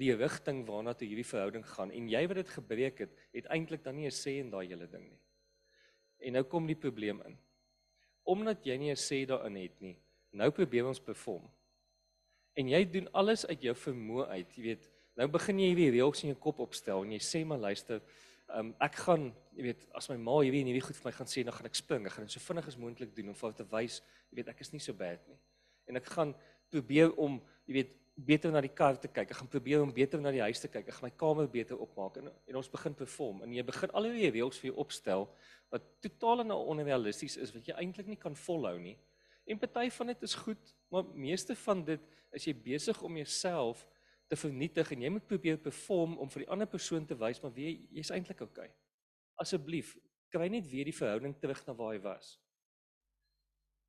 die 0.00 0.14
rigting 0.16 0.62
waarna 0.64 0.94
toe 0.96 1.04
hierdie 1.04 1.26
verhouding 1.28 1.66
gaan 1.68 1.90
en 1.92 2.06
jy 2.08 2.22
wat 2.26 2.38
dit 2.38 2.52
gebreek 2.54 3.02
het, 3.04 3.10
het 3.36 3.48
eintlik 3.52 3.82
dan 3.84 3.94
nie 3.94 4.06
'n 4.08 4.14
sê 4.16 4.38
in 4.40 4.50
daai 4.50 4.66
hele 4.66 4.86
ding 4.88 5.04
nie. 5.04 5.20
En 6.18 6.32
nou 6.32 6.42
kom 6.44 6.66
die 6.66 6.74
probleem 6.74 7.20
in. 7.26 7.36
Omdat 8.24 8.64
jy 8.64 8.76
nie 8.78 8.90
'n 8.90 8.96
sê 8.96 9.26
daarin 9.26 9.56
het 9.56 9.80
nie, 9.80 9.96
nou 10.32 10.50
probeer 10.50 10.86
ons 10.86 10.98
perform 10.98 11.44
en 12.54 12.68
jy 12.68 12.82
doen 12.84 13.08
alles 13.16 13.46
uit 13.48 13.64
jou 13.64 13.74
vermoë 13.74 14.26
uit, 14.36 14.56
jy 14.56 14.62
weet, 14.62 14.88
nou 15.16 15.28
begin 15.28 15.60
jy 15.60 15.70
hierdie 15.72 15.90
reëls 15.96 16.24
in 16.24 16.32
jou 16.32 16.40
kop 16.40 16.60
opstel 16.64 17.04
en 17.04 17.14
jy 17.14 17.20
sê 17.24 17.42
maar 17.48 17.60
luister, 17.62 18.02
um, 18.52 18.74
ek 18.80 18.98
gaan, 19.06 19.30
jy 19.56 19.66
weet, 19.68 19.86
as 19.98 20.08
my 20.10 20.16
ma 20.16 20.38
hierdie 20.40 20.64
hierdie 20.64 20.84
goed 20.84 20.98
vir 20.98 21.10
my 21.10 21.14
gaan 21.16 21.30
sê, 21.30 21.44
dan 21.44 21.56
gaan 21.56 21.68
ek 21.68 21.78
spring, 21.78 22.06
ek 22.08 22.16
gaan 22.16 22.28
dit 22.28 22.34
so 22.34 22.44
vinnig 22.44 22.68
as 22.68 22.78
moontlik 22.80 23.14
doen 23.16 23.32
om 23.32 23.38
vir 23.38 23.48
haar 23.48 23.58
te 23.58 23.66
wys, 23.72 24.00
jy 24.30 24.40
weet, 24.40 24.52
ek 24.52 24.62
is 24.64 24.72
nie 24.72 24.80
so 24.80 24.96
bad 24.96 25.24
nie. 25.28 25.38
En 25.90 25.98
ek 26.00 26.08
gaan 26.14 26.34
probeer 26.72 27.12
om, 27.20 27.40
jy 27.68 27.76
weet, 27.80 27.98
beter 28.16 28.52
na 28.52 28.60
die 28.60 28.72
kar 28.72 28.98
te 29.00 29.08
kyk. 29.08 29.30
Ek 29.32 29.38
gaan 29.38 29.48
probeer 29.48 29.82
om 29.82 29.92
beter 29.92 30.20
na 30.20 30.32
die 30.34 30.42
huis 30.44 30.60
te 30.60 30.68
kyk. 30.68 30.88
Ek 30.88 30.98
gaan 30.98 31.08
my 31.08 31.12
kamer 31.16 31.48
beter 31.50 31.80
opmaak 31.80 32.18
en 32.20 32.28
en 32.28 32.58
ons 32.60 32.68
begin 32.68 32.94
perform. 32.94 33.40
En 33.46 33.54
jy 33.54 33.64
begin 33.64 33.94
al 33.96 34.08
hierdie 34.10 34.32
reëls 34.36 34.60
vir 34.60 34.70
jou 34.70 34.76
opstel 34.84 35.24
wat 35.72 35.86
totaal 36.04 36.44
en 36.44 36.52
onrealisties 36.52 37.38
is 37.40 37.54
wat 37.54 37.68
jy 37.68 37.76
eintlik 37.80 38.10
nie 38.10 38.20
kan 38.20 38.36
volhou 38.36 38.76
nie. 38.78 38.98
En 39.48 39.58
party 39.58 39.88
van 39.96 40.12
dit 40.12 40.28
is 40.28 40.34
goed, 40.34 40.74
maar 40.92 41.08
meeste 41.14 41.56
van 41.64 41.84
dit 41.84 42.04
is 42.36 42.46
jy 42.46 42.54
besig 42.54 43.00
om 43.02 43.16
jouself 43.16 43.86
te 44.28 44.36
vernietig 44.36 44.92
en 44.92 45.02
jy 45.02 45.10
moet 45.16 45.26
probeer 45.28 45.58
perform 45.60 46.18
om 46.20 46.30
vir 46.32 46.44
die 46.44 46.52
ander 46.52 46.68
persoon 46.68 47.08
te 47.08 47.16
wys 47.18 47.40
maar 47.42 47.52
wie 47.56 47.80
jy's 47.90 48.12
eintlik 48.14 48.44
oukei. 48.44 48.68
Okay. 48.68 48.81
Asseblief, 49.42 49.96
kry 50.32 50.48
net 50.48 50.68
weer 50.70 50.88
die 50.88 50.96
verhouding 50.96 51.34
terug 51.40 51.60
na 51.66 51.74
waar 51.76 51.96
hy 51.96 52.00
was. 52.04 52.36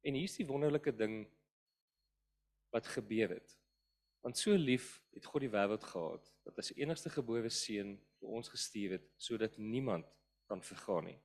En 0.04 0.18
hier's 0.18 0.36
die 0.36 0.48
wonderlike 0.48 0.92
ding 0.98 1.22
wat 2.74 2.90
gebeur 2.92 3.38
het. 3.38 3.54
Want 4.24 4.40
so 4.40 4.56
lief 4.56 4.98
het 5.14 5.26
God 5.28 5.44
die 5.46 5.52
wêreld 5.52 5.84
gehad 5.84 6.30
dat 6.48 6.58
hy 6.58 6.66
sy 6.68 6.76
enigste 6.80 7.12
gebore 7.12 7.52
seun 7.52 7.96
vir 8.20 8.36
ons 8.40 8.52
gestuur 8.52 8.98
het 8.98 9.08
sodat 9.20 9.58
niemand 9.60 10.08
kan 10.50 10.64
vergaan 10.64 11.10
nie. 11.12 11.20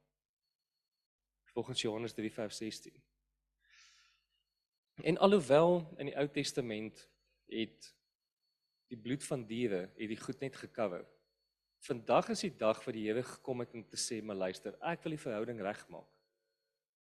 Volgens 1.55 1.83
Johannes 1.83 2.15
3:16. 2.15 2.99
En 5.03 5.19
alhoewel 5.19 5.95
in 5.99 6.11
die 6.11 6.17
Ou 6.19 6.27
Testament 6.29 7.09
het 7.47 7.95
die 8.91 8.99
bloed 8.99 9.25
van 9.25 9.47
diere 9.47 9.87
het 9.97 10.11
die 10.11 10.21
goed 10.21 10.41
net 10.41 10.57
gekover. 10.57 11.07
Vandag 11.87 12.29
is 12.35 12.43
die 12.43 12.55
dag 12.59 12.81
wat 12.85 12.95
die 12.95 13.07
Here 13.07 13.23
gekom 13.23 13.63
het 13.63 13.75
om 13.75 13.85
te 13.87 13.97
sê, 13.97 14.23
"Maar 14.23 14.37
luister, 14.37 14.77
ek 14.83 15.03
wil 15.03 15.11
die 15.11 15.25
verhouding 15.25 15.61
regmaak." 15.61 16.09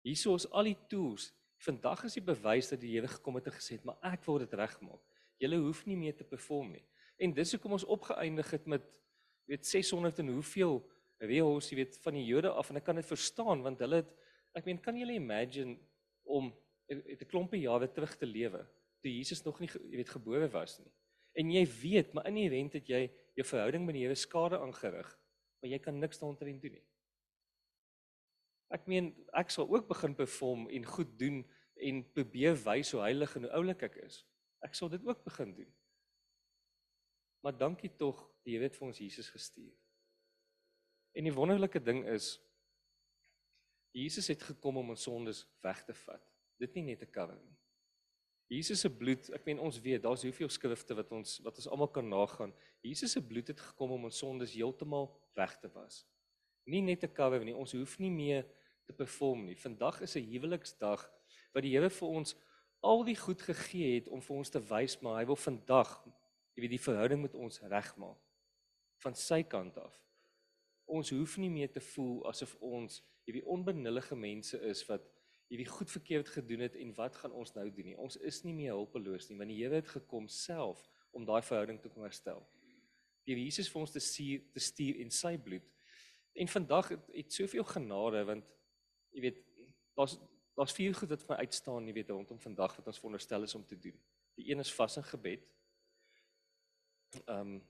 Hierso 0.02 0.35
is 0.35 0.50
al 0.50 0.64
die 0.64 0.78
tools. 0.88 1.33
Vandag 1.57 2.04
is 2.04 2.14
die 2.14 2.25
bewys 2.25 2.69
dat 2.69 2.81
die 2.81 2.92
Here 2.95 3.09
gekom 3.09 3.35
het 3.35 3.47
en 3.47 3.52
gesê 3.52 3.73
het, 3.73 3.85
"Maar 3.85 3.99
ek 4.02 4.25
wil 4.25 4.38
dit 4.38 4.52
regmaak." 4.52 5.00
Julle 5.38 5.57
hoef 5.57 5.87
nie 5.87 5.97
meer 5.97 6.16
te 6.16 6.25
perform 6.25 6.73
nie. 6.73 6.85
En 7.19 7.33
dis 7.33 7.52
hoekom 7.52 7.73
ons 7.73 7.85
opgeëindig 7.85 8.50
het 8.50 8.66
met 8.66 8.83
weet 9.47 9.66
600 9.66 10.19
en 10.19 10.28
hoeveel 10.28 10.90
reëls, 11.19 11.71
jy 11.71 11.76
weet, 11.76 11.99
van 11.99 12.14
die 12.14 12.25
Jode 12.25 12.50
af 12.50 12.71
en 12.71 12.76
ek 12.76 12.85
kan 12.85 12.97
dit 12.97 13.07
verstaan 13.07 13.62
want 13.62 13.78
hulle 13.78 13.97
het 13.97 14.12
ek 14.54 14.64
meen, 14.64 14.78
kan 14.78 14.97
julle 14.97 15.14
imagine 15.14 15.78
om 16.23 16.54
'n 16.88 17.26
klompie 17.26 17.61
jare 17.61 17.88
terug 17.88 18.16
te 18.16 18.26
lewe 18.26 18.66
toe 19.02 19.11
Jesus 19.11 19.42
nog 19.45 19.59
nie 19.61 19.69
jy 19.69 19.99
weet 19.99 20.14
gebore 20.14 20.49
was 20.52 20.78
nie. 20.78 20.90
En 21.35 21.50
jy 21.50 21.62
weet, 21.81 22.12
maar 22.14 22.28
inherënt 22.28 22.76
het 22.78 22.88
jy 22.88 23.07
jou 23.38 23.46
verhouding 23.46 23.84
met 23.86 23.96
die 23.96 24.04
Here 24.04 24.16
skade 24.18 24.58
aangerig, 24.60 25.08
maar 25.60 25.70
jy 25.70 25.78
kan 25.82 25.98
niks 25.98 26.20
daaroor 26.20 26.38
doen 26.40 26.74
nie. 26.76 26.84
Ek 28.72 28.86
meen, 28.88 29.12
ek 29.36 29.52
sal 29.52 29.68
ook 29.68 29.88
begin 29.88 30.16
perform 30.16 30.68
en 30.72 30.88
goed 30.88 31.12
doen 31.20 31.42
en 31.76 32.02
probeer 32.16 32.56
wys 32.64 32.92
hoe 32.94 33.02
heilig 33.04 33.36
en 33.36 33.46
hoe 33.46 33.54
oulik 33.58 33.84
ek 33.88 33.98
is. 34.06 34.22
Ek 34.64 34.74
sal 34.78 34.88
dit 34.92 35.04
ook 35.04 35.24
begin 35.24 35.52
doen. 35.56 35.70
Maar 37.42 37.56
dankie 37.58 37.90
tog, 37.98 38.20
die 38.46 38.56
Here 38.56 38.68
het 38.70 38.76
vir 38.78 38.88
ons 38.88 39.00
Jesus 39.02 39.28
gestuur. 39.32 39.74
En 41.12 41.28
die 41.28 41.34
wonderlike 41.34 41.82
ding 41.82 42.04
is 42.08 42.36
Jesus 43.92 44.30
het 44.32 44.42
gekom 44.42 44.78
om 44.80 44.94
ons 44.94 45.02
sondes 45.04 45.44
weg 45.60 45.82
te 45.84 45.94
vat 46.06 46.32
dit 46.62 46.78
nie 46.78 46.92
net 46.92 47.02
te 47.02 47.10
cover 47.10 47.36
nie. 47.38 47.56
Jesus 48.52 48.82
se 48.85 48.90
bloed, 48.92 49.30
ek 49.32 49.47
meen 49.49 49.61
ons 49.64 49.78
weet, 49.80 50.02
daar's 50.04 50.25
hoeveel 50.26 50.50
skrifte 50.52 50.97
wat 50.99 51.12
ons 51.16 51.38
wat 51.44 51.56
ons 51.56 51.68
almal 51.73 51.88
kan 51.88 52.04
nagaan. 52.04 52.52
Jesus 52.85 53.14
se 53.16 53.23
bloed 53.25 53.49
het 53.49 53.61
gekom 53.71 53.94
om 53.97 54.09
ons 54.11 54.18
sondes 54.21 54.52
heeltemal 54.52 55.09
weg 55.38 55.54
te 55.62 55.71
was. 55.73 56.02
Nie 56.68 56.82
net 56.85 57.00
te 57.00 57.09
cover 57.09 57.44
nie, 57.47 57.56
ons 57.56 57.73
hoef 57.73 57.97
nie 58.02 58.12
meer 58.12 58.44
te 58.85 58.92
perform 58.97 59.47
nie. 59.47 59.56
Vandag 59.56 60.02
is 60.04 60.16
'n 60.16 60.28
huweliksdag 60.28 61.09
wat 61.54 61.62
die 61.64 61.73
Here 61.73 61.88
vir 61.90 62.09
ons 62.09 62.35
al 62.82 63.04
die 63.04 63.16
goed 63.16 63.40
gegee 63.40 63.94
het 63.94 64.09
om 64.09 64.21
vir 64.21 64.37
ons 64.37 64.50
te 64.50 64.61
wys, 64.61 65.00
maar 65.00 65.21
hy 65.21 65.25
wil 65.25 65.37
vandag, 65.37 66.02
jy 66.54 66.61
weet, 66.62 66.71
die 66.76 66.87
verhouding 66.88 67.23
met 67.23 67.35
ons 67.35 67.61
regmaak 67.61 68.21
van 69.02 69.14
sy 69.14 69.42
kant 69.42 69.78
af. 69.78 69.97
Ons 70.87 71.11
hoef 71.11 71.38
nie 71.38 71.50
meer 71.50 71.73
te 71.73 71.80
voel 71.80 72.26
asof 72.28 72.54
ons 72.61 73.02
hierdie 73.25 73.47
onbenullige 73.47 74.16
mense 74.16 74.61
is 74.68 74.82
wat 74.88 75.02
jy 75.52 75.59
wie 75.61 75.68
goed 75.68 75.90
verkeerd 75.92 76.30
gedoen 76.32 76.64
het 76.64 76.76
en 76.80 76.94
wat 76.97 77.16
gaan 77.21 77.35
ons 77.37 77.52
nou 77.52 77.66
doen 77.68 77.90
nie. 77.90 77.97
Ons 78.00 78.16
is 78.25 78.40
nie 78.47 78.54
meer 78.56 78.73
hulpeloos 78.73 79.28
nie, 79.28 79.37
want 79.37 79.52
die 79.52 79.59
Here 79.59 79.82
het 79.82 79.90
gekom 79.92 80.28
self 80.32 80.80
om 81.12 81.26
daai 81.28 81.42
verhouding 81.44 81.80
te 81.82 81.90
kom 81.92 82.06
herstel. 82.06 82.40
Die 83.28 83.37
Jesus 83.37 83.68
vir 83.71 83.82
ons 83.82 83.92
te 83.92 84.00
stuur 84.00 84.47
te 84.54 84.62
stuur 84.64 85.02
in 85.04 85.12
sy 85.12 85.35
bloed. 85.37 85.66
En 86.32 86.49
vandag 86.49 86.88
het, 86.94 87.11
het 87.12 87.37
soveel 87.37 87.66
genade 87.68 88.23
want 88.30 88.54
jy 89.12 89.26
weet 89.26 89.42
daar's 89.99 90.16
daar's 90.56 90.73
vier 90.76 90.97
goed 90.97 91.12
wat 91.12 91.23
vir 91.25 91.35
my 91.35 91.38
uitstaan, 91.44 91.87
jy 91.88 91.94
weet 91.97 92.11
rondom 92.12 92.40
vandag 92.40 92.75
wat 92.76 92.88
ons 92.88 92.99
veronderstel 93.00 93.44
is 93.44 93.54
om 93.56 93.62
te 93.68 93.76
doen. 93.80 94.00
Die 94.37 94.50
een 94.50 94.61
is 94.61 94.73
vas 94.73 94.97
en 95.00 95.06
gebed. 95.11 95.44
Ehm 97.26 97.59
um, 97.59 97.61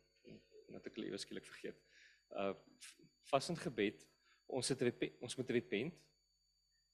net 0.73 0.87
ek 0.89 1.03
liewe 1.03 1.19
skielik 1.19 1.51
vergeet. 1.51 1.83
Uh 2.31 2.55
vas 3.33 3.51
en 3.51 3.59
gebed. 3.59 4.07
Ons 4.47 4.71
het 4.71 4.83
ons 5.19 5.37
moet 5.39 5.55
repent 5.59 5.99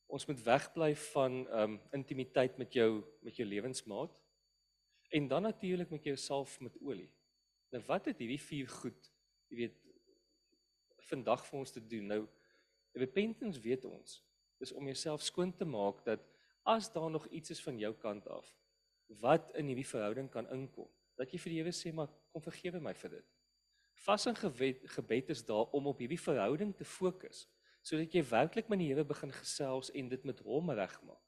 ons 0.09 0.25
moet 0.27 0.41
wegbly 0.43 0.95
van 1.13 1.37
um 1.61 1.77
intimiteit 1.93 2.57
met 2.59 2.73
jou 2.73 3.05
met 3.25 3.37
jou 3.37 3.47
lewensmaat 3.49 4.15
en 5.09 5.29
dan 5.29 5.43
natuurlik 5.43 5.91
met 5.91 6.05
jouself 6.05 6.61
met 6.61 6.81
olie. 6.81 7.11
Nou 7.73 7.83
wat 7.87 8.09
het 8.09 8.19
hierdie 8.19 8.41
vier 8.41 8.69
goed, 8.69 9.13
jy 9.49 9.57
weet, 9.57 9.77
vandag 11.09 11.45
vir 11.47 11.59
ons 11.59 11.73
te 11.73 11.81
doen? 11.85 12.09
Nou 12.09 12.23
repentance 12.97 13.61
weet 13.61 13.85
ons, 13.85 14.19
is 14.65 14.73
om 14.73 14.89
jouself 14.89 15.23
skoon 15.23 15.53
te 15.57 15.69
maak 15.69 16.01
dat 16.05 16.25
as 16.69 16.93
daar 16.93 17.11
nog 17.11 17.27
iets 17.27 17.51
is 17.51 17.63
van 17.65 17.79
jou 17.79 17.93
kant 17.95 18.29
af 18.29 18.49
wat 19.21 19.53
in 19.57 19.71
hierdie 19.71 19.89
verhouding 19.89 20.29
kan 20.29 20.49
inkom, 20.53 20.89
dat 21.17 21.33
jy 21.33 21.39
vir 21.41 21.53
die 21.53 21.61
Here 21.63 21.73
sê 21.73 21.93
maar 21.97 22.11
kom 22.33 22.45
vergewe 22.45 22.81
my 22.81 22.93
vir 22.95 23.15
dit. 23.17 23.29
Vas 24.05 24.27
en 24.29 24.37
gebed, 24.37 24.83
gebed 24.93 25.31
is 25.33 25.41
daar 25.49 25.73
om 25.73 25.89
op 25.89 26.03
hierdie 26.03 26.21
verhouding 26.21 26.75
te 26.77 26.85
fokus 26.85 27.47
sodat 27.89 28.13
jy 28.13 28.23
werklik 28.29 28.69
met 28.69 28.83
die 28.83 28.91
Here 28.91 29.05
begin 29.07 29.33
gesels 29.33 29.91
en 29.97 30.11
dit 30.13 30.25
met 30.29 30.41
hom 30.45 30.71
regmaak. 30.77 31.25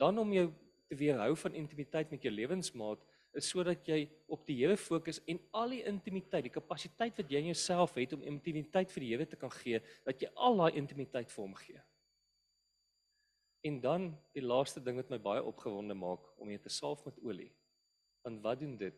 Dan 0.00 0.18
om 0.18 0.32
jou 0.32 0.48
te 0.88 0.96
weerhou 0.96 1.34
van 1.36 1.58
intimiteit 1.60 2.10
met 2.10 2.24
jou 2.24 2.32
lewensmaat 2.32 3.02
is 3.38 3.46
sodat 3.52 3.86
jy 3.86 4.00
op 4.32 4.42
die 4.48 4.56
Here 4.62 4.76
fokus 4.80 5.20
en 5.30 5.38
al 5.54 5.76
die 5.76 5.84
intimiteit, 5.86 6.48
die 6.48 6.54
kapasiteit 6.54 7.20
wat 7.20 7.30
jy 7.30 7.44
in 7.44 7.52
jouself 7.52 7.94
het 7.98 8.16
om 8.16 8.24
intimiteit 8.26 8.90
vir 8.90 9.04
die 9.04 9.12
Here 9.12 9.28
te 9.28 9.38
kan 9.38 9.52
gee, 9.60 9.82
dat 10.06 10.22
jy 10.22 10.32
al 10.34 10.58
daai 10.64 10.80
intimiteit 10.80 11.30
vir 11.30 11.44
hom 11.44 11.54
gee. 11.60 11.84
En 13.68 13.76
dan 13.84 14.08
die 14.34 14.42
laaste 14.42 14.80
ding 14.80 14.96
wat 14.98 15.12
my 15.12 15.20
baie 15.22 15.44
opgewonde 15.44 15.94
maak 15.94 16.24
om 16.40 16.50
jy 16.50 16.58
te 16.64 16.72
salf 16.72 17.04
met 17.04 17.20
olie. 17.22 17.50
Want 18.24 18.40
wat 18.42 18.60
doen 18.60 18.76
dit? 18.80 18.96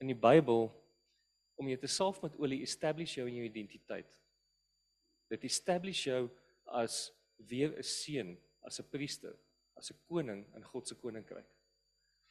In 0.00 0.10
die 0.10 0.18
Bybel 0.18 0.70
om 1.56 1.68
jy 1.68 1.76
te 1.80 1.90
salf 1.90 2.22
met 2.24 2.36
olie 2.40 2.62
establish 2.64 3.18
jou 3.18 3.28
in 3.28 3.38
jou 3.38 3.46
identiteit. 3.46 4.08
Dit 5.28 5.44
establish 5.44 6.04
jou 6.06 6.28
as 6.64 7.12
weer 7.36 7.76
'n 7.76 7.82
seun, 7.82 8.36
as 8.62 8.80
'n 8.80 8.88
priester, 8.90 9.36
as 9.76 9.90
'n 9.90 9.98
koning 10.08 10.46
in 10.54 10.64
God 10.64 10.88
se 10.88 10.94
koninkryk. 10.94 11.46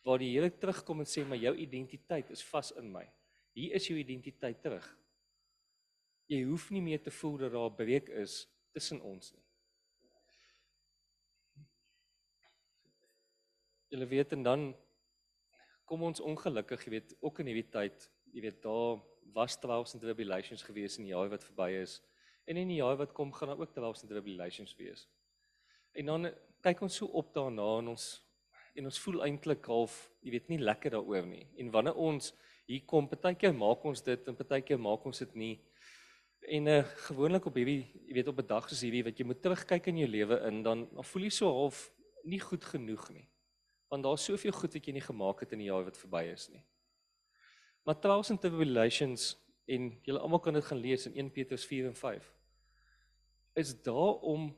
Waar 0.03 0.19
die 0.19 0.31
Here 0.33 0.49
terugkom 0.49 0.99
en 0.99 1.05
sê 1.05 1.25
maar 1.25 1.37
jou 1.37 1.55
identiteit 1.55 2.29
is 2.29 2.43
vas 2.43 2.71
in 2.71 2.91
my. 2.91 3.09
Hier 3.53 3.73
is 3.73 3.87
jou 3.87 3.97
identiteit 3.97 4.61
terug. 4.61 4.97
Jy 6.27 6.43
hoef 6.43 6.71
nie 6.71 6.81
meer 6.81 7.01
te 7.01 7.11
voel 7.11 7.37
dat 7.37 7.51
daar 7.51 7.69
'n 7.69 7.75
breek 7.75 8.09
is 8.09 8.47
tussen 8.71 9.01
ons 9.01 9.33
nie. 9.33 9.43
Julle 13.89 14.07
weet 14.07 14.31
en 14.31 14.43
dan 14.43 14.75
kom 15.85 16.03
ons 16.03 16.19
ongelukkig, 16.19 16.85
jy 16.85 16.89
weet, 16.89 17.15
ook 17.21 17.39
in 17.39 17.45
hierdie 17.45 17.69
tyd, 17.71 18.09
jy 18.33 18.41
weet 18.41 18.61
daar 18.61 18.99
was 19.35 19.57
trials 19.61 19.93
and 19.93 20.03
tribulations 20.03 20.63
gewees 20.65 20.97
in 20.97 21.03
die 21.07 21.13
jaar 21.13 21.29
wat 21.29 21.43
verby 21.43 21.69
is. 21.81 22.01
En 22.45 22.57
in 22.57 22.69
die 22.69 22.81
jaar 22.81 22.97
wat 22.97 23.13
kom 23.13 23.33
gaan 23.33 23.49
daar 23.49 23.59
ook 23.59 23.73
trials 23.73 24.01
and 24.01 24.11
tribulations 24.11 24.75
wees. 24.77 25.07
En 25.95 26.05
dan 26.05 26.29
kyk 26.61 26.81
ons 26.85 26.95
so 27.01 27.09
op 27.17 27.33
daarna 27.33 27.65
en 27.79 27.93
ons 27.95 28.05
en 28.75 28.89
ons 28.89 28.97
voel 28.99 29.21
eintlik 29.23 29.67
half, 29.71 29.93
jy 30.19 30.33
weet 30.33 30.49
nie 30.51 30.57
lekker 30.59 30.91
daaroor 30.97 31.23
nie. 31.29 31.45
En 31.63 31.69
wanneer 31.71 31.95
ons 31.95 32.33
hier 32.67 32.81
kom, 32.83 33.07
partykeer 33.07 33.53
maak 33.55 33.85
ons 33.87 34.01
dit 34.03 34.27
en 34.27 34.35
partykeer 34.35 34.81
maak 34.81 35.05
ons 35.07 35.23
dit 35.23 35.37
nie. 35.39 35.53
En 36.57 36.67
uh 36.73 36.81
gewoonlik 37.07 37.47
op 37.47 37.55
hierdie, 37.55 37.85
jy 38.09 38.17
weet 38.19 38.27
op 38.33 38.41
'n 38.43 38.47
dag 38.47 38.67
soos 38.69 38.83
hierdie 38.83 39.05
wat 39.07 39.17
jy 39.19 39.25
moet 39.25 39.41
terugkyk 39.41 39.87
in 39.87 40.03
jou 40.03 40.09
lewe 40.09 40.41
in, 40.49 40.61
dan 40.63 40.87
dan 40.91 41.03
voel 41.03 41.23
jy 41.23 41.29
so 41.29 41.47
half 41.47 41.89
nie 42.23 42.39
goed 42.39 42.65
genoeg 42.65 43.09
nie. 43.09 43.27
Want 43.89 44.03
daar's 44.03 44.25
soveel 44.25 44.51
goed 44.51 44.73
wat 44.73 44.85
jy 44.85 44.93
nie 44.93 45.07
gemaak 45.07 45.39
het 45.39 45.53
in 45.53 45.59
die 45.59 45.71
jaar 45.71 45.85
wat 45.85 45.97
verby 45.97 46.25
is 46.33 46.49
nie. 46.49 46.63
Maar 47.85 47.99
trials 47.99 48.31
and 48.31 48.41
tribulations 48.41 49.37
en 49.65 49.99
julle 50.03 50.19
almal 50.19 50.39
kan 50.39 50.53
dit 50.53 50.65
gaan 50.65 50.81
lees 50.81 51.05
in 51.05 51.15
1 51.15 51.31
Petrus 51.31 51.65
4 51.65 51.87
en 51.87 51.95
5 51.95 52.34
is 53.55 53.73
daar 53.83 54.19
om 54.21 54.49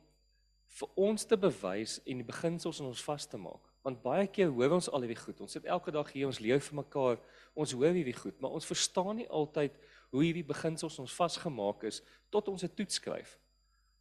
vir 0.78 0.90
ons 1.08 1.24
te 1.24 1.36
bewys 1.38 1.98
en 2.04 2.20
die 2.20 2.26
beginsels 2.26 2.80
in 2.82 2.90
ons 2.90 3.02
vas 3.06 3.26
te 3.26 3.38
maak. 3.40 3.62
Want 3.86 4.02
baie 4.02 4.26
keer 4.30 4.50
hoor 4.52 4.74
ons 4.76 4.90
al 4.90 5.06
hierdie 5.06 5.20
goed. 5.20 5.40
Ons 5.40 5.54
sit 5.56 5.66
elke 5.70 5.94
dag 5.94 6.10
hier 6.12 6.28
ons 6.28 6.40
leef 6.44 6.68
vir 6.68 6.80
mekaar. 6.82 7.20
Ons 7.56 7.72
hoor 7.78 7.94
hierdie 7.96 8.16
goed 8.16 8.40
maar 8.42 8.56
ons 8.58 8.68
verstaan 8.68 9.22
nie 9.22 9.28
altyd 9.28 9.78
hoe 10.12 10.24
hierdie 10.24 10.46
beginsels 10.46 10.98
ons 11.00 11.14
vasgemaak 11.14 11.86
is 11.88 12.02
tot 12.32 12.48
ons 12.48 12.64
'n 12.64 12.74
toets 12.74 13.00
skryf 13.00 13.38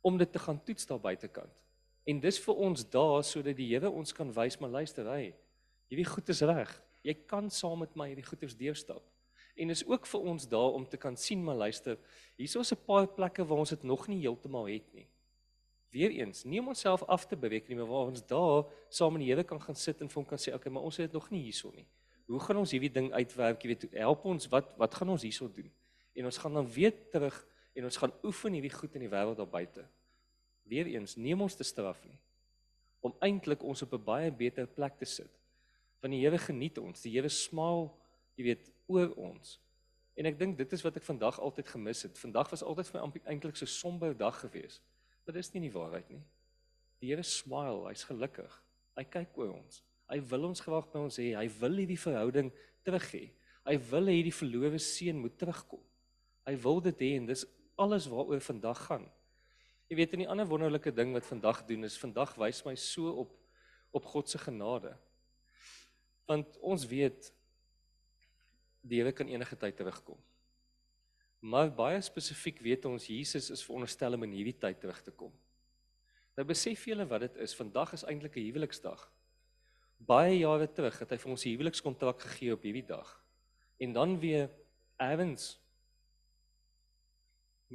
om 0.01 0.17
dit 0.17 0.31
te 0.31 0.39
gaan 0.39 0.59
toets 0.63 0.85
daar 0.85 0.99
buitekant. 0.99 1.63
En 2.05 2.19
dis 2.19 2.39
vir 2.39 2.55
ons 2.55 2.89
daar 2.89 3.23
sodat 3.23 3.55
die 3.55 3.67
Here 3.67 3.89
ons 3.91 4.13
kan 4.13 4.31
wys 4.33 4.59
maar 4.59 4.69
luister 4.69 5.05
hy 5.05 5.33
hierdie 5.89 6.05
goed 6.05 6.29
is 6.29 6.41
reg. 6.41 6.81
Jy 7.03 7.13
kan 7.27 7.49
saam 7.49 7.79
met 7.79 7.95
my 7.95 8.07
hierdie 8.07 8.25
goeters 8.25 8.55
deurstap 8.55 9.03
En 9.57 9.69
is 9.73 9.83
ook 9.85 10.05
vir 10.05 10.25
ons 10.31 10.47
daar 10.47 10.75
om 10.77 10.85
te 10.87 10.97
kan 11.01 11.17
sien 11.17 11.43
maar 11.43 11.57
luister, 11.57 11.97
hierso 12.37 12.61
is 12.61 12.73
'n 12.73 12.85
paar 12.85 13.07
plekke 13.07 13.45
waar 13.45 13.57
ons 13.57 13.69
dit 13.69 13.83
nog 13.83 14.07
nie 14.07 14.19
heeltemal 14.21 14.67
het 14.67 14.93
nie. 14.93 15.07
Weereens, 15.89 16.43
nie 16.43 16.59
om 16.59 16.67
onsself 16.67 17.03
af 17.03 17.25
te 17.25 17.35
beweeg 17.35 17.67
nie, 17.67 17.77
maar 17.77 17.87
waar 17.87 18.07
ons 18.11 18.25
daar 18.25 18.65
saam 18.89 19.15
in 19.15 19.21
die 19.25 19.29
Here 19.31 19.43
kan 19.43 19.61
gaan 19.61 19.75
sit 19.75 20.01
en 20.01 20.09
vir 20.09 20.15
hom 20.15 20.25
kan 20.25 20.37
sê, 20.37 20.53
okay, 20.53 20.71
maar 20.71 20.83
ons 20.83 20.97
het 20.97 21.11
dit 21.11 21.13
nog 21.13 21.29
nie 21.29 21.41
hierso 21.41 21.71
nie. 21.71 21.87
Hoe 22.27 22.39
gaan 22.39 22.57
ons 22.57 22.71
hierdie 22.71 22.91
ding 22.91 23.11
uitwerk? 23.13 23.61
Jy 23.63 23.67
weet, 23.67 23.91
help 23.93 24.25
ons, 24.25 24.47
wat 24.47 24.77
wat 24.77 24.95
gaan 24.95 25.09
ons 25.09 25.21
hierso 25.21 25.47
doen? 25.47 25.71
En 26.13 26.25
ons 26.25 26.37
gaan 26.37 26.53
dan 26.53 26.67
weer 26.67 26.93
terug 27.09 27.47
en 27.73 27.83
ons 27.83 27.97
gaan 27.97 28.13
oefen 28.23 28.53
hierdie 28.53 28.73
goed 28.73 28.95
in 28.95 29.01
die 29.01 29.09
wêreld 29.09 29.37
daar 29.37 29.47
buite. 29.47 29.87
Weereens, 30.63 31.15
neem 31.15 31.41
ons 31.41 31.55
te 31.55 31.63
straf 31.63 32.03
nie 32.05 32.19
om 33.05 33.15
eintlik 33.23 33.63
ons 33.63 33.81
op 33.85 33.93
'n 33.93 34.03
baie 34.03 34.31
beter 34.31 34.67
plek 34.67 34.97
te 34.97 35.05
sit. 35.05 35.31
Want 36.01 36.13
die 36.13 36.21
Here 36.21 36.37
geniet 36.37 36.77
ons. 36.77 37.01
Die 37.01 37.11
Here 37.11 37.29
smaal, 37.29 37.97
jy 38.35 38.43
weet, 38.43 38.71
oor 38.87 39.13
ons. 39.15 39.57
En 40.17 40.25
ek 40.25 40.37
dink 40.39 40.57
dit 40.57 40.73
is 40.73 40.83
wat 40.85 40.97
ek 40.97 41.05
vandag 41.05 41.37
altyd 41.39 41.69
gemis 41.69 42.01
het. 42.07 42.17
Vandag 42.17 42.49
was 42.49 42.63
altyd 42.65 42.89
vir 42.89 43.03
my 43.03 43.21
eintlik 43.29 43.59
so 43.59 43.69
somber 43.69 44.15
dag 44.17 44.39
gewees. 44.41 44.79
Maar 45.25 45.37
dis 45.37 45.51
nie 45.53 45.67
die 45.67 45.73
waarheid 45.73 46.09
nie. 46.09 46.23
Die 47.03 47.11
Here 47.11 47.23
smile, 47.23 47.85
hy's 47.89 48.07
gelukkig. 48.07 48.53
Hy 48.97 49.03
kyk 49.05 49.37
oor 49.37 49.53
ons. 49.59 49.83
Hy 50.09 50.17
wil 50.31 50.47
ons 50.49 50.63
graag 50.63 50.87
by 50.93 51.03
ons 51.05 51.19
hê. 51.19 51.33
Hy 51.37 51.45
wil 51.59 51.77
hierdie 51.83 51.99
verhouding 51.99 52.49
terug 52.87 53.05
hê. 53.11 53.25
Hy 53.67 53.75
wil 53.91 54.09
hê 54.09 54.15
hierdie 54.17 54.33
verlowe 54.33 54.79
seun 54.81 55.21
moet 55.21 55.35
terugkom. 55.37 55.83
Hy 56.47 56.55
wil 56.63 56.81
dit 56.87 57.03
hê 57.03 57.11
en 57.19 57.27
dis 57.29 57.43
alles 57.77 58.07
waaroor 58.09 58.41
vandag 58.41 58.79
gaan. 58.87 59.05
Jy 59.87 59.95
weet, 59.95 60.13
'n 60.15 60.27
ander 60.27 60.47
wonderlike 60.47 60.91
ding 60.91 61.13
wat 61.13 61.25
vandag 61.25 61.65
doen 61.67 61.83
is 61.83 61.97
vandag 61.97 62.35
wys 62.35 62.65
my 62.65 62.75
so 62.75 63.11
op 63.11 63.37
op 63.91 64.05
God 64.05 64.29
se 64.29 64.37
genade. 64.37 64.97
Want 66.25 66.57
ons 66.59 66.85
weet 66.85 67.31
die 68.87 69.01
Here 69.01 69.11
kan 69.11 69.27
enige 69.27 69.57
tyd 69.59 69.75
terugkom. 69.75 70.17
Maar 71.39 71.69
baie 71.71 71.99
spesifiek 72.01 72.59
weet 72.65 72.85
ons 72.89 73.07
Jesus 73.07 73.51
is 73.53 73.63
veronderstel 73.63 74.17
om 74.17 74.23
in 74.23 74.33
hierdie 74.39 74.57
tyd 74.57 74.79
terug 74.81 75.01
te 75.05 75.11
kom. 75.11 75.33
Nou 76.37 76.45
besef 76.45 76.85
julle 76.85 77.05
wat 77.09 77.25
dit 77.25 77.37
is. 77.45 77.55
Vandag 77.57 77.93
is 77.93 78.05
eintlik 78.05 78.37
'n 78.37 78.47
huweliksdag. 78.49 79.11
Baie 79.97 80.39
jare 80.39 80.67
terug 80.67 80.99
het 80.99 81.09
hy 81.09 81.17
vir 81.17 81.31
ons 81.31 81.45
'n 81.45 81.49
huwelikskontrak 81.49 82.21
gegee 82.21 82.53
op 82.53 82.61
hierdie 82.61 82.85
dag. 82.85 83.23
En 83.79 83.93
dan 83.93 84.19
weer 84.19 84.49
ewens 84.99 85.59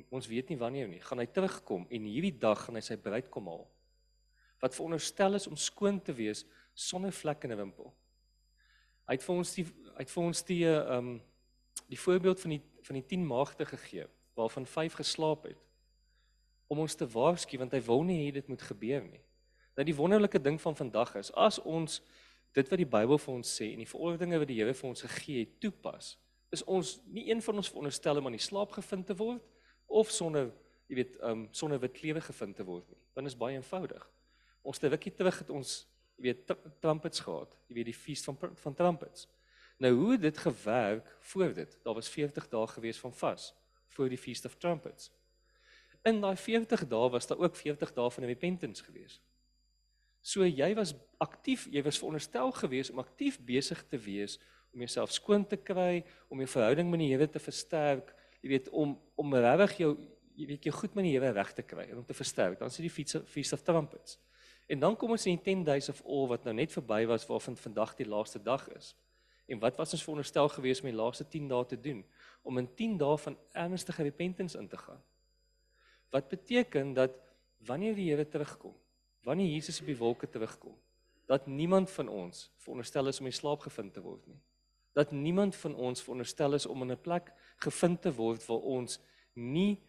ons 0.09 0.27
weet 0.27 0.48
nie 0.48 0.57
wanneer 0.57 0.88
nie, 0.88 1.01
gaan 1.01 1.18
hy 1.18 1.27
terugkom 1.27 1.87
en 1.90 2.05
hierdie 2.09 2.38
dag 2.38 2.64
gaan 2.64 2.79
hy 2.79 2.81
sy 2.81 2.96
bruid 2.96 3.29
kom 3.31 3.46
haal. 3.46 3.66
Wat 4.62 4.75
veronderstel 4.75 5.35
is 5.35 5.46
om 5.46 5.57
skoon 5.57 6.01
te 6.01 6.14
wees 6.16 6.46
sonder 6.72 7.12
vlek 7.12 7.44
en 7.44 7.53
'n 7.53 7.57
wimpel. 7.57 7.92
Hy 9.09 9.14
het 9.14 9.22
vir 9.22 9.37
ons 9.37 9.55
die 9.55 9.66
hy 9.96 10.05
het 10.05 10.14
vir 10.14 10.24
ons 10.24 10.42
die 10.48 10.64
ehm 10.68 10.98
um, 10.98 11.20
die 11.92 12.00
voorbeeld 12.00 12.40
van 12.40 12.55
die 12.57 12.62
van 12.83 12.96
die 12.98 13.07
10 13.07 13.26
maagde 13.26 13.66
gegee 13.68 14.07
waarvan 14.35 14.66
5 14.66 14.92
geslaap 14.92 15.44
het 15.44 15.61
om 16.72 16.78
ons 16.78 16.94
te 16.94 17.07
waarsku 17.07 17.59
want 17.61 17.72
hy 17.76 17.81
wil 17.85 18.02
nie 18.09 18.18
hê 18.24 18.33
dit 18.33 18.48
moet 18.48 18.62
gebeur 18.62 19.05
nie. 19.05 19.20
Nou 19.76 19.85
die 19.85 19.96
wonderlike 19.96 20.40
ding 20.40 20.61
van 20.61 20.76
vandag 20.76 21.14
is 21.20 21.33
as 21.33 21.59
ons 21.59 22.00
dit 22.57 22.68
wat 22.68 22.81
die 22.81 22.88
Bybel 22.88 23.20
vir 23.20 23.35
ons 23.35 23.52
sê 23.59 23.70
en 23.72 23.81
die 23.81 23.88
verordeninge 23.88 24.40
wat 24.42 24.50
die 24.50 24.59
Here 24.61 24.74
vir 24.76 24.88
ons 24.88 25.05
gegee 25.05 25.44
het 25.44 25.55
toepas, 25.61 26.16
is 26.52 26.64
ons 26.68 26.98
nie 27.09 27.31
een 27.31 27.40
van 27.44 27.61
ons 27.61 27.70
veronderstel 27.72 28.20
om 28.20 28.28
aan 28.28 28.37
die 28.37 28.44
slaap 28.44 28.74
gevind 28.76 29.07
te 29.09 29.16
word 29.16 29.44
of 29.88 30.11
sonder 30.12 30.50
jy 30.88 30.98
weet 31.00 31.16
um, 31.24 31.46
sonder 31.57 31.81
wit 31.81 31.94
klewe 31.96 32.20
gevind 32.20 32.57
te 32.57 32.64
word 32.68 32.85
nie. 32.90 32.98
Want 33.14 33.24
dit 33.24 33.33
is 33.33 33.38
baie 33.40 33.57
eenvoudig. 33.57 34.02
Ons 34.68 34.81
te 34.81 34.90
rukkie 34.92 35.14
terug 35.16 35.38
het 35.40 35.52
ons 35.52 35.78
jy 36.18 36.28
weet 36.28 36.52
trumpets 36.85 37.22
gehad, 37.24 37.57
jy 37.68 37.78
weet 37.78 37.88
die 37.88 37.96
fees 37.96 38.24
van 38.28 38.37
van 38.37 38.76
trumpets. 38.76 39.28
Nou 39.83 39.92
hoe 39.99 40.18
dit 40.18 40.38
gewerk 40.38 41.16
voor 41.33 41.55
dit? 41.55 41.79
Daar 41.83 41.95
was 41.95 42.09
40 42.09 42.49
dae 42.49 42.66
gewees 42.66 42.99
van 43.03 43.14
vas 43.14 43.51
voor 43.92 44.09
die 44.09 44.18
feast 44.18 44.45
of 44.45 44.55
trumpets. 44.57 45.11
In 46.07 46.21
daai 46.23 46.37
40 46.37 46.87
dae 46.88 47.11
was 47.11 47.27
daar 47.27 47.38
ook 47.38 47.57
40 47.57 47.92
dae 47.92 48.11
van 48.11 48.25
repentance 48.25 48.85
gewees. 48.85 49.21
So 50.23 50.47
jy 50.47 50.71
was 50.79 50.95
aktief, 51.18 51.66
jy 51.71 51.83
was 51.83 51.99
veronderstel 51.99 52.53
gewees 52.55 52.90
om 52.90 53.03
aktief 53.03 53.40
besig 53.42 53.83
te 53.90 53.99
wees 53.99 54.38
om 54.73 54.81
jouself 54.81 55.12
skoon 55.12 55.42
te 55.47 55.59
kry, 55.61 56.05
om 56.33 56.40
jou 56.40 56.49
verhouding 56.49 56.88
met 56.90 57.03
die 57.03 57.11
Here 57.11 57.29
te 57.29 57.42
versterk, 57.42 58.14
jy 58.40 58.55
weet 58.55 58.71
om 58.71 58.95
om 59.21 59.35
regtig 59.35 59.79
jou 59.83 59.92
jy 60.38 60.47
weet 60.49 60.64
jou 60.64 60.73
goed 60.79 60.95
met 60.97 61.05
die 61.05 61.12
Here 61.16 61.35
reg 61.35 61.53
te 61.59 61.62
kry 61.66 61.90
en 61.90 61.99
om 62.01 62.07
te 62.07 62.16
versterk. 62.16 62.59
Dan 62.62 62.71
sien 62.71 62.87
die 62.87 62.95
feast 62.95 63.18
of, 63.18 63.29
feast 63.29 63.53
of 63.53 63.66
trumpets. 63.66 64.16
En 64.71 64.81
dan 64.81 64.97
kom 64.97 65.11
ons 65.12 65.27
in 65.27 65.37
die 65.37 65.45
10 65.51 65.66
days 65.66 65.90
of 65.92 66.01
all 66.07 66.29
wat 66.31 66.47
nou 66.47 66.55
net 66.57 66.73
verby 66.73 67.03
was 67.11 67.27
waarvan 67.29 67.59
vandag 67.59 67.97
die 67.99 68.09
laaste 68.09 68.40
dag 68.42 68.64
is. 68.79 68.95
En 69.53 69.61
wat 69.61 69.77
was 69.77 69.93
ons 69.93 70.03
veronderstel 70.03 70.49
gewees 70.49 70.81
om 70.81 70.88
die 70.88 70.97
laaste 70.97 71.27
10 71.29 71.49
dae 71.51 71.65
te 71.69 71.79
doen? 71.81 72.01
Om 72.43 72.59
in 72.62 72.69
10 72.75 72.97
dae 73.03 73.17
van 73.25 73.37
ernstige 73.53 74.03
repentance 74.07 74.59
in 74.59 74.69
te 74.69 74.79
gaan. 74.81 75.03
Wat 76.11 76.29
beteken 76.29 76.95
dat 76.97 77.12
wanneer 77.67 77.95
die 77.95 78.09
Here 78.11 78.25
terugkom, 78.29 78.75
wanneer 79.23 79.53
Jesus 79.53 79.81
op 79.81 79.87
die 79.87 79.97
wolke 79.97 80.29
terugkom, 80.29 80.75
dat 81.29 81.47
niemand 81.47 81.91
van 81.91 82.09
ons 82.09 82.51
veronderstel 82.57 83.07
is 83.09 83.21
om 83.21 83.29
in 83.29 83.33
slaap 83.33 83.61
gevind 83.61 83.93
te 83.95 84.03
word 84.03 84.27
nie. 84.27 84.41
Dat 84.93 85.12
niemand 85.12 85.57
van 85.57 85.75
ons 85.75 86.03
veronderstel 86.03 86.55
is 86.55 86.67
om 86.67 86.83
in 86.83 86.93
'n 86.93 87.01
plek 87.01 87.33
gevind 87.57 88.03
te 88.03 88.12
word 88.12 88.47
waar 88.47 88.65
ons 88.77 89.01
nie 89.35 89.81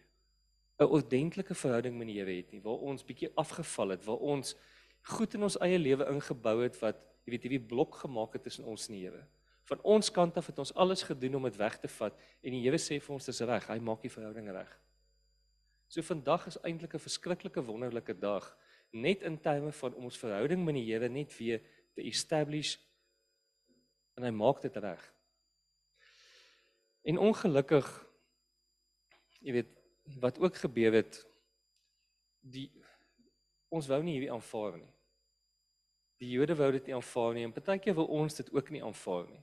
'n 0.80 0.84
ordentlike 0.84 1.56
verhouding 1.56 1.98
met 1.98 2.08
die 2.08 2.20
Here 2.20 2.36
het 2.36 2.52
nie, 2.52 2.62
waar 2.62 2.80
ons 2.80 3.04
bietjie 3.04 3.32
afgeval 3.36 3.90
het, 3.90 4.06
waar 4.06 4.18
ons 4.20 4.56
goed 5.02 5.34
in 5.34 5.44
ons 5.44 5.58
eie 5.58 5.80
lewe 5.80 6.08
ingebou 6.10 6.64
het 6.64 6.80
wat 6.80 6.96
jy 7.26 7.32
weet 7.32 7.42
hierdie 7.42 7.68
blok 7.68 7.96
gemaak 7.96 8.34
het 8.34 8.44
tussen 8.44 8.66
ons 8.66 8.88
en 8.88 8.96
die 8.96 9.04
Here. 9.08 9.28
Van 9.70 9.80
ons 9.82 10.12
kant 10.12 10.38
af 10.38 10.48
het 10.52 10.60
ons 10.60 10.74
alles 10.74 11.04
gedoen 11.08 11.36
om 11.36 11.44
dit 11.48 11.58
weg 11.58 11.78
te 11.80 11.88
vat 11.88 12.18
en 12.42 12.56
die 12.56 12.62
Here 12.66 12.80
sê 12.82 13.00
vir 13.00 13.16
ons 13.16 13.26
dis 13.26 13.42
reg, 13.48 13.68
hy 13.68 13.80
maak 13.80 14.02
die 14.04 14.12
verhouding 14.12 14.50
reg. 14.52 14.72
So 15.88 16.02
vandag 16.02 16.48
is 16.48 16.60
eintlik 16.64 16.96
'n 16.96 17.06
verskriklike 17.06 17.64
wonderlike 17.64 18.14
dag 18.20 18.58
net 18.92 19.22
in 19.22 19.40
terme 19.40 19.72
van 19.72 19.94
om 19.94 20.04
ons 20.04 20.18
verhouding 20.18 20.66
met 20.66 20.76
die 20.76 20.86
Here 20.92 21.10
net 21.10 21.38
weer 21.38 21.62
te 21.96 22.02
establish 22.02 22.78
en 24.16 24.24
hy 24.24 24.32
maak 24.32 24.62
dit 24.62 24.76
reg. 24.78 25.14
En 27.04 27.18
ongelukkig 27.18 27.88
jy 29.42 29.54
weet 29.54 29.72
wat 30.20 30.40
ook 30.40 30.56
gebeur 30.56 30.94
het 30.94 31.26
die 32.42 32.70
ons 33.74 33.88
wou 33.90 34.02
nie 34.04 34.18
hierdie 34.18 34.32
aanvaar 34.32 34.78
nie. 34.78 34.92
Die 36.22 36.30
Jode 36.30 36.56
wou 36.56 36.70
dit 36.76 36.86
nie 36.88 36.96
aanvaar 36.96 37.34
nie 37.34 37.46
en 37.48 37.56
partykeer 37.56 37.96
wil 37.98 38.12
ons 38.22 38.38
dit 38.38 38.52
ook 38.54 38.70
nie 38.70 38.84
aanvaar 38.84 39.26
nie. 39.32 39.42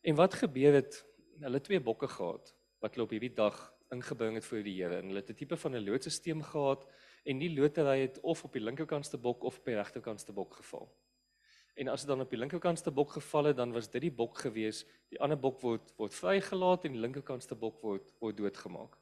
En 0.00 0.14
wat 0.14 0.34
gebeur 0.34 0.72
het? 0.72 1.04
Hulle 1.40 1.60
twee 1.60 1.80
bokke 1.80 2.08
gehad 2.08 2.54
wat 2.78 2.94
hulle 2.94 3.06
op 3.06 3.10
hierdie 3.10 3.34
dag 3.34 3.56
ingebring 3.94 4.36
het 4.38 4.46
vir 4.46 4.62
die 4.62 4.74
Here 4.76 5.00
en 5.00 5.10
hulle 5.10 5.22
het 5.22 5.30
'n 5.30 5.34
tipe 5.34 5.56
van 5.56 5.74
'n 5.74 5.84
loodstelsel 5.84 6.42
gehad 6.42 6.86
en 7.24 7.38
die 7.38 7.50
lotery 7.50 8.00
het 8.00 8.20
of 8.20 8.44
op 8.44 8.52
die 8.52 8.62
linkerkantste 8.62 9.18
bok 9.18 9.42
of 9.42 9.58
op 9.58 9.64
die 9.64 9.74
regterkantste 9.74 10.32
bok 10.32 10.54
geval. 10.54 10.88
En 11.74 11.88
as 11.88 12.00
dit 12.00 12.08
dan 12.08 12.20
op 12.20 12.30
die 12.30 12.38
linkerkantste 12.38 12.90
bok 12.90 13.10
geval 13.10 13.44
het, 13.44 13.56
dan 13.56 13.72
was 13.72 13.90
dit 13.90 14.00
die 14.00 14.10
bok 14.10 14.38
gewees. 14.38 14.84
Die 15.08 15.20
ander 15.20 15.38
bok 15.38 15.60
word 15.60 15.92
word 15.96 16.14
vrygelaat 16.14 16.84
en 16.84 16.92
die 16.92 17.00
linkerkantste 17.00 17.54
bok 17.54 17.82
word 17.82 18.12
word 18.20 18.36
doodgemaak. 18.36 18.96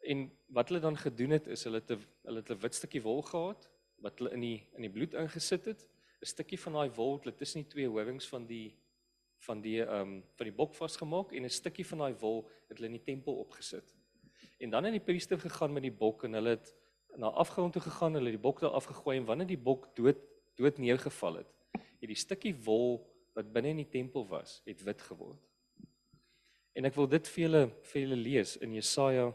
En 0.00 0.30
wat 0.46 0.68
hulle 0.68 0.80
dan 0.80 0.96
gedoen 0.96 1.30
het 1.30 1.46
is 1.46 1.64
hulle 1.64 1.78
het 1.78 1.90
'n 1.90 2.06
hulle 2.22 2.40
het 2.40 2.50
'n 2.50 2.58
wit 2.58 2.74
stukkie 2.74 3.02
wol 3.02 3.22
gehad 3.22 3.68
wat 3.98 4.18
hulle 4.18 4.32
in 4.32 4.40
die 4.40 4.66
in 4.74 4.82
die 4.82 4.90
bloed 4.90 5.14
ingesit 5.14 5.64
het. 5.64 5.86
'n 6.22 6.26
Stukkie 6.26 6.60
van 6.60 6.72
daai 6.72 6.90
wol 6.90 7.20
het 7.24 7.36
tussen 7.36 7.62
die 7.62 7.70
twee 7.70 7.88
horings 7.88 8.28
van 8.28 8.46
die 8.46 8.76
van 9.46 9.60
die 9.64 9.80
ehm 9.82 10.00
um, 10.00 10.24
van 10.36 10.48
die 10.48 10.56
bok 10.56 10.74
vasgemaak 10.74 11.32
en 11.32 11.44
'n 11.44 11.50
stukkie 11.50 11.86
van 11.86 11.98
daai 11.98 12.14
wol 12.20 12.42
het 12.68 12.76
hulle 12.76 12.90
in 12.92 12.98
die 12.98 13.06
tempel 13.12 13.38
opgesit. 13.44 13.94
En 14.58 14.70
dan 14.70 14.84
het 14.84 14.92
die 14.92 15.04
priester 15.04 15.38
gegaan 15.40 15.72
met 15.72 15.82
die 15.82 15.98
bok 16.04 16.24
en 16.24 16.32
hulle 16.32 16.56
het 16.56 16.74
na 17.16 17.26
afgrond 17.26 17.72
toe 17.72 17.82
gegaan, 17.82 18.14
hulle 18.14 18.30
het 18.30 18.38
die 18.38 18.48
bok 18.48 18.60
daar 18.60 18.70
afgegooi 18.70 19.16
en 19.16 19.24
wanneer 19.24 19.46
die 19.46 19.58
bok 19.58 19.96
dood 19.96 20.18
dood 20.56 20.78
neergeval 20.78 21.34
het, 21.34 21.52
het 21.72 22.08
die 22.08 22.14
stukkie 22.14 22.54
wol 22.54 23.00
wat 23.32 23.52
binne 23.52 23.68
in 23.68 23.76
die 23.76 23.88
tempel 23.88 24.26
was, 24.28 24.60
het 24.66 24.82
wit 24.84 25.02
geword. 25.02 25.40
En 26.72 26.84
ek 26.84 26.94
wil 26.94 27.08
dit 27.08 27.28
vir 27.28 27.42
julle 27.42 27.62
vir 27.92 28.02
julle 28.02 28.16
lees 28.16 28.56
in 28.56 28.74
Jesaja 28.74 29.30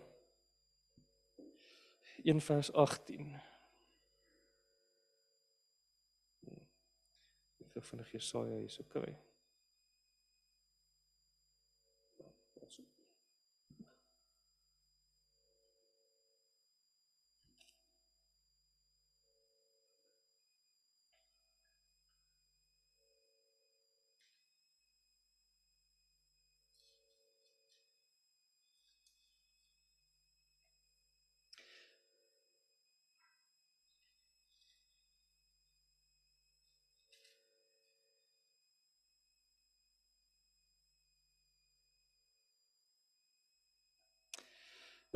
1 2.25 2.41
vers 2.41 2.71
18. 2.73 3.35
Ek 7.75 7.83
vinnig 7.83 8.11
Jesaja 8.15 8.61
hierso 8.61 8.85
kry. 8.87 9.11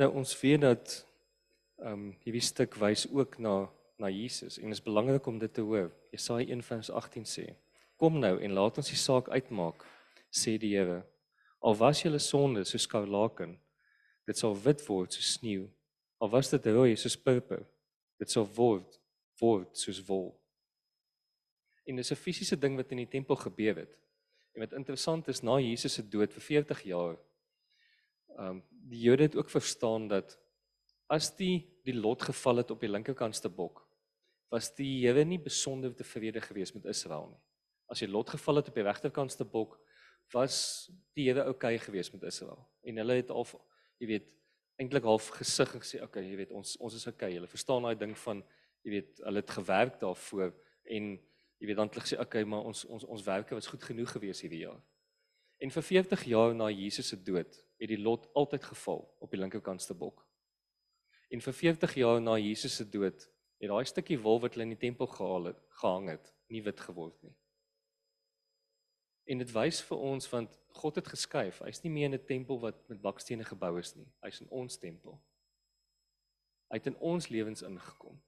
Nou 0.00 0.08
ons 0.16 0.30
weet 0.40 0.60
dat 0.60 0.92
ehm 1.80 1.92
um, 1.92 2.04
hierdie 2.24 2.44
stuk 2.44 2.78
wys 2.80 3.02
ook 3.12 3.36
na 3.38 3.68
na 4.00 4.08
Jesus 4.08 4.56
en 4.56 4.70
dit 4.70 4.78
is 4.78 4.82
belangrik 4.82 5.26
om 5.26 5.38
dit 5.38 5.52
te 5.54 5.60
hoor. 5.60 5.90
Jesaja 6.10 6.46
1:18 6.54 7.26
sê: 7.28 7.44
Kom 7.96 8.16
nou 8.18 8.38
en 8.40 8.52
laat 8.56 8.80
ons 8.80 8.88
die 8.88 8.96
saak 8.96 9.28
uitmaak, 9.28 9.84
sê 10.32 10.56
die 10.56 10.72
Here. 10.76 11.02
Al 11.60 11.76
was 11.76 12.00
julle 12.02 12.18
sonde 12.18 12.64
soos 12.64 12.86
skarlaken, 12.88 13.58
dit 14.24 14.38
sal 14.38 14.56
wit 14.64 14.86
word 14.88 15.12
soos 15.12 15.34
sneeu. 15.34 15.68
Al 16.18 16.32
was 16.32 16.48
dit 16.48 16.66
rooi 16.66 16.96
soos 16.96 17.16
purper, 17.16 17.66
dit 18.18 18.30
sal 18.30 18.48
word 18.56 19.00
word 19.40 19.76
soos 19.76 20.00
wol. 20.08 20.32
En 21.84 21.96
dis 21.96 22.12
'n 22.12 22.16
fisiese 22.24 22.56
ding 22.56 22.76
wat 22.76 22.90
in 22.90 23.04
die 23.04 23.12
tempel 23.18 23.36
gebeur 23.36 23.76
het. 23.76 23.92
En 24.54 24.60
wat 24.60 24.72
interessant 24.72 25.28
is, 25.28 25.42
na 25.42 25.58
Jesus 25.58 25.94
se 25.94 26.02
dood 26.02 26.32
vir 26.32 26.42
40 26.42 26.82
jaar, 26.82 27.16
ehm 28.38 28.48
um, 28.48 28.62
die 28.90 29.04
Jode 29.04 29.28
het 29.28 29.36
ook 29.38 29.50
verstaan 29.50 30.08
dat 30.10 30.36
as 31.10 31.30
die 31.38 31.68
die 31.86 31.94
lot 31.96 32.22
geval 32.22 32.60
het 32.60 32.70
op 32.70 32.82
die 32.82 32.90
linkerkantste 32.90 33.48
bok, 33.48 33.80
was 34.50 34.68
die 34.76 35.06
Here 35.06 35.24
nie 35.24 35.38
besonder 35.40 35.94
tevrede 35.96 36.42
gewees 36.42 36.74
met 36.74 36.84
Israel 36.90 37.30
nie. 37.30 37.40
As 37.90 38.02
die 38.02 38.10
lot 38.10 38.30
geval 38.30 38.60
het 38.60 38.68
op 38.68 38.76
die 38.76 38.84
regterkantste 38.86 39.46
bok, 39.46 39.78
was 40.34 40.90
die 41.16 41.28
Here 41.28 41.46
oukei 41.46 41.76
okay 41.76 41.86
gewees 41.86 42.12
met 42.12 42.26
Israel. 42.28 42.60
En 42.82 43.00
hulle 43.02 43.18
het 43.22 43.30
al 43.30 43.46
jy 44.00 44.10
weet 44.10 44.28
eintlik 44.80 45.04
half 45.04 45.28
gesig 45.36 45.74
en 45.76 45.82
gesê 45.84 46.02
okay, 46.02 46.22
jy 46.24 46.36
weet 46.40 46.52
ons 46.56 46.76
ons 46.80 46.94
is. 46.94 47.06
Okay. 47.06 47.34
Hulle 47.36 47.50
verstaan 47.50 47.86
daai 47.86 47.98
ding 47.98 48.14
van 48.26 48.44
jy 48.84 48.94
weet 48.96 49.24
hulle 49.24 49.42
het 49.42 49.56
gewerk 49.58 49.98
daarvoor 50.00 50.54
en 50.96 51.10
jy 51.60 51.68
weet 51.68 51.76
dan 51.76 51.90
het 51.90 51.98
hulle 51.98 52.06
gesê 52.06 52.20
okay, 52.22 52.44
maar 52.48 52.64
ons 52.70 52.84
ons 52.88 53.04
ons 53.04 53.26
werke 53.26 53.56
was 53.56 53.68
goed 53.70 53.84
genoeg 53.84 54.14
gewees 54.16 54.40
hierdie 54.44 54.64
jaar. 54.66 54.80
En 55.60 55.70
vir 55.70 55.82
40 55.82 56.24
jaar 56.24 56.54
na 56.56 56.70
Jesus 56.72 57.08
se 57.12 57.18
dood 57.22 57.58
het 57.80 57.88
die 57.88 58.00
lot 58.00 58.28
altyd 58.34 58.64
geval 58.64 59.02
op 59.20 59.30
die 59.30 59.40
linkerkantste 59.40 59.94
bok. 59.94 60.22
En 61.30 61.40
vir 61.40 61.54
40 61.54 61.94
jaar 62.00 62.20
na 62.20 62.38
Jesus 62.38 62.76
se 62.76 62.88
dood 62.88 63.28
het 63.60 63.68
daai 63.68 63.84
stukkie 63.84 64.18
wol 64.18 64.40
wat 64.40 64.56
hulle 64.56 64.70
in 64.70 64.72
die 64.72 64.80
tempel 64.80 65.06
gehaal 65.06 65.50
het, 65.50 65.60
gehang 65.82 66.08
het, 66.14 66.32
nie 66.48 66.62
wit 66.64 66.80
geword 66.80 67.16
nie. 67.22 67.34
En 69.30 69.38
dit 69.38 69.52
wys 69.52 69.82
vir 69.86 70.00
ons 70.00 70.30
want 70.32 70.56
God 70.80 70.96
het 70.96 71.10
geskuif. 71.12 71.60
Hy's 71.66 71.82
nie 71.84 71.92
meer 71.92 72.08
in 72.08 72.14
'n 72.14 72.26
tempel 72.26 72.58
wat 72.60 72.88
met 72.88 73.02
bakstene 73.02 73.44
gebou 73.44 73.78
is 73.78 73.94
nie. 73.96 74.08
Hy's 74.24 74.40
in 74.40 74.48
ons 74.48 74.76
tempel. 74.78 75.20
Hy 76.70 76.76
het 76.76 76.86
in 76.86 76.96
ons 76.98 77.28
lewens 77.28 77.62
ingekom. 77.62 78.20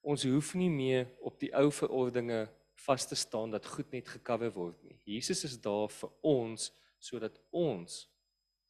Ons 0.00 0.24
hoef 0.24 0.54
nie 0.54 0.70
meer 0.70 1.08
op 1.20 1.40
die 1.40 1.54
ou 1.56 1.70
verordeninge 1.72 2.48
vas 2.74 3.06
te 3.06 3.14
staan 3.14 3.50
dat 3.50 3.66
goed 3.66 3.90
net 3.92 4.08
gekover 4.08 4.52
word 4.52 4.82
nie. 4.82 4.98
Jesus 5.04 5.44
is 5.44 5.56
daar 5.60 5.88
vir 5.88 6.10
ons 6.22 6.70
sodat 6.98 7.38
ons 7.50 8.04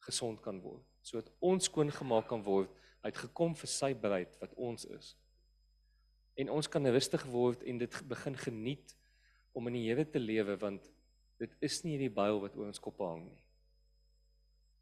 gesond 0.05 0.41
kan 0.43 0.59
word, 0.61 0.83
sodat 1.01 1.31
ons 1.39 1.65
skoon 1.65 1.91
gemaak 1.91 2.27
kan 2.29 2.43
word. 2.43 2.71
Het 3.05 3.17
gekom 3.27 3.53
vir 3.53 3.69
sy 3.69 3.91
bruid 3.93 4.37
wat 4.41 4.53
ons 4.57 4.85
is. 4.89 5.11
En 6.41 6.49
ons 6.51 6.67
kan 6.67 6.87
rustig 6.89 7.23
word 7.29 7.61
en 7.63 7.77
dit 7.79 7.97
begin 8.09 8.37
geniet 8.37 8.95
om 9.55 9.69
in 9.69 9.77
die 9.77 9.85
Here 9.87 10.05
te 10.09 10.19
lewe 10.19 10.57
want 10.59 10.89
dit 11.39 11.51
is 11.63 11.83
nie 11.83 11.95
hierdie 11.95 12.13
byl 12.13 12.41
wat 12.41 12.55
oor 12.57 12.71
ons 12.71 12.81
kop 12.81 12.99
hang 13.05 13.27
nie. 13.27 13.43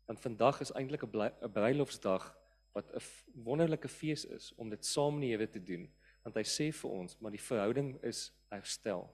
Want 0.07 0.23
vandag 0.23 0.61
is 0.63 0.71
eintlik 0.71 1.03
'n 1.03 1.51
bruilofsdag 1.53 2.31
wat 2.73 2.91
'n 2.95 3.01
wonderlike 3.45 3.87
fees 3.87 4.25
is 4.25 4.53
om 4.57 4.69
dit 4.69 4.85
saam 4.85 5.19
met 5.19 5.21
die 5.21 5.31
Here 5.35 5.47
te 5.47 5.63
doen 5.63 5.89
want 6.23 6.39
hy 6.39 6.45
sê 6.47 6.69
vir 6.71 6.95
ons 6.95 7.17
maar 7.19 7.33
die 7.35 7.41
verhouding 7.41 7.93
is 8.07 8.29
herstel. 8.51 9.05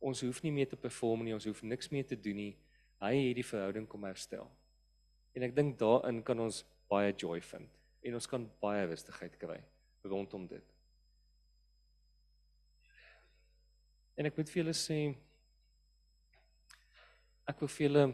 Ons 0.00 0.22
hoef 0.24 0.40
nie 0.42 0.52
meer 0.54 0.68
te 0.70 0.78
perform 0.80 1.24
nie, 1.24 1.34
ons 1.36 1.44
hoef 1.48 1.62
niks 1.62 1.90
meer 1.92 2.06
te 2.08 2.16
doen 2.16 2.38
nie. 2.40 2.54
Hy 3.00 3.12
het 3.16 3.36
die 3.36 3.46
verhouding 3.46 3.86
kom 3.88 4.06
herstel. 4.08 4.48
En 5.36 5.44
ek 5.46 5.54
dink 5.56 5.76
daarin 5.80 6.22
kan 6.24 6.40
ons 6.40 6.64
baie 6.90 7.12
joy 7.14 7.38
vind 7.52 7.68
en 8.00 8.16
ons 8.16 8.26
kan 8.26 8.46
baie 8.62 8.86
rustigheid 8.88 9.36
kry 9.40 9.58
rondom 10.08 10.46
dit. 10.48 10.64
En 14.16 14.28
ek 14.28 14.36
moet 14.36 14.48
vir 14.52 14.62
julle 14.62 14.76
sê 14.76 14.98
ek 17.48 17.60
wil 17.60 17.70
vir 17.72 17.86
julle 17.86 18.04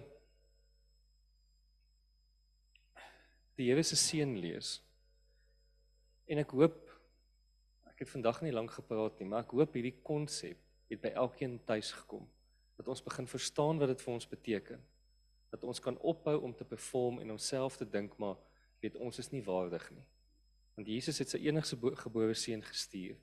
die 3.57 3.71
Here 3.71 3.83
se 3.87 3.97
seën 3.97 4.35
lees. 4.37 4.77
En 6.29 6.43
ek 6.43 6.53
hoop 6.53 6.86
ek 7.97 8.03
het 8.05 8.13
vandag 8.13 8.43
nie 8.45 8.53
lank 8.53 8.75
gepraat 8.77 9.17
nie, 9.17 9.25
maar 9.25 9.47
ek 9.47 9.55
hoop 9.57 9.73
hierdie 9.73 9.95
konsep 10.05 10.61
het 10.91 11.01
by 11.01 11.15
elkeen 11.17 11.55
tuis 11.65 11.95
gekom 11.97 12.27
dat 12.77 12.91
ons 12.93 13.01
begin 13.01 13.25
verstaan 13.25 13.81
wat 13.81 13.89
dit 13.89 14.03
vir 14.05 14.13
ons 14.13 14.29
beteken. 14.29 14.83
Dat 15.49 15.65
ons 15.65 15.81
kan 15.81 15.97
ophou 16.05 16.35
om 16.45 16.53
te 16.53 16.67
perform 16.69 17.23
en 17.23 17.33
onsself 17.33 17.79
te 17.81 17.89
dink 17.89 18.19
maar 18.21 18.37
weet 18.85 19.01
ons 19.01 19.19
is 19.19 19.33
nie 19.33 19.41
waardig 19.41 19.89
nie. 19.97 20.05
Want 20.77 20.93
Jesus 20.93 21.23
het 21.25 21.33
sy 21.33 21.41
enigste 21.49 21.79
gebore 21.97 22.37
seun 22.37 22.61
gestuur. 22.61 23.17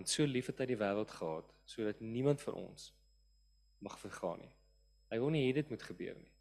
Want 0.00 0.08
so 0.08 0.24
lief 0.24 0.48
het 0.48 0.64
hy 0.64 0.70
die 0.72 0.80
wêreld 0.80 1.12
gehad 1.12 1.52
sodat 1.68 2.00
niemand 2.00 2.40
van 2.40 2.56
ons 2.64 2.88
mag 3.84 4.00
vergaan 4.00 4.40
nie. 4.40 4.54
Hy 5.12 5.20
wou 5.20 5.28
nie 5.28 5.44
hê 5.44 5.52
dit 5.60 5.68
moet 5.68 5.84
gebeur 5.84 6.16
nie. 6.16 6.32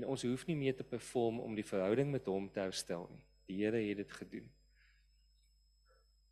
En 0.00 0.08
ons 0.16 0.24
hoef 0.24 0.48
nie 0.48 0.56
meer 0.56 0.80
te 0.80 0.84
perform 0.84 1.44
om 1.44 1.52
die 1.56 1.64
verhouding 1.64 2.08
met 2.12 2.24
hom 2.24 2.48
te 2.48 2.64
herstel 2.64 3.04
nie. 3.12 3.24
Die 3.52 3.60
Here 3.60 3.84
het 3.84 4.00
dit 4.00 4.12
gedoen. 4.16 4.48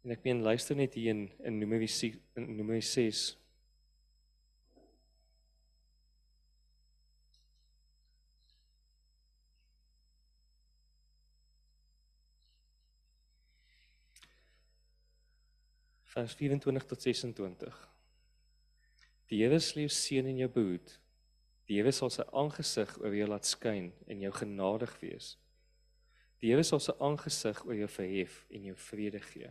En 0.05 0.13
ek 0.13 0.21
meen 0.27 0.43
luister 0.45 0.77
net 0.77 0.95
hier 0.99 1.15
in 1.15 1.31
in 1.49 1.57
Numeri 1.59 1.87
6 1.89 2.19
in 2.37 2.51
Numeri 2.59 2.83
6 2.85 3.39
vers 16.13 16.37
24 16.37 16.87
tot 16.87 17.01
26. 17.03 17.81
Die 19.33 19.41
Here 19.41 19.57
sal 19.59 19.87
jou 19.87 19.91
seën 19.91 20.29
en 20.29 20.45
jou 20.45 20.53
behoed. 20.53 20.95
Die 21.65 21.81
Here 21.81 21.97
sal 21.97 22.13
sy 22.13 22.29
aangesig 22.29 22.93
oor 23.01 23.17
jou 23.17 23.33
laat 23.33 23.49
skyn 23.49 23.89
en 24.05 24.29
jou 24.29 24.37
genadig 24.37 24.93
wees. 25.01 25.35
Die 26.45 26.53
Here 26.53 26.63
sal 26.63 26.85
sy 26.85 26.93
aangesig 27.01 27.65
oor 27.65 27.87
jou 27.87 27.89
verhef 27.89 28.43
en 28.53 28.69
jou 28.69 28.77
vrede 28.93 29.25
gee. 29.33 29.49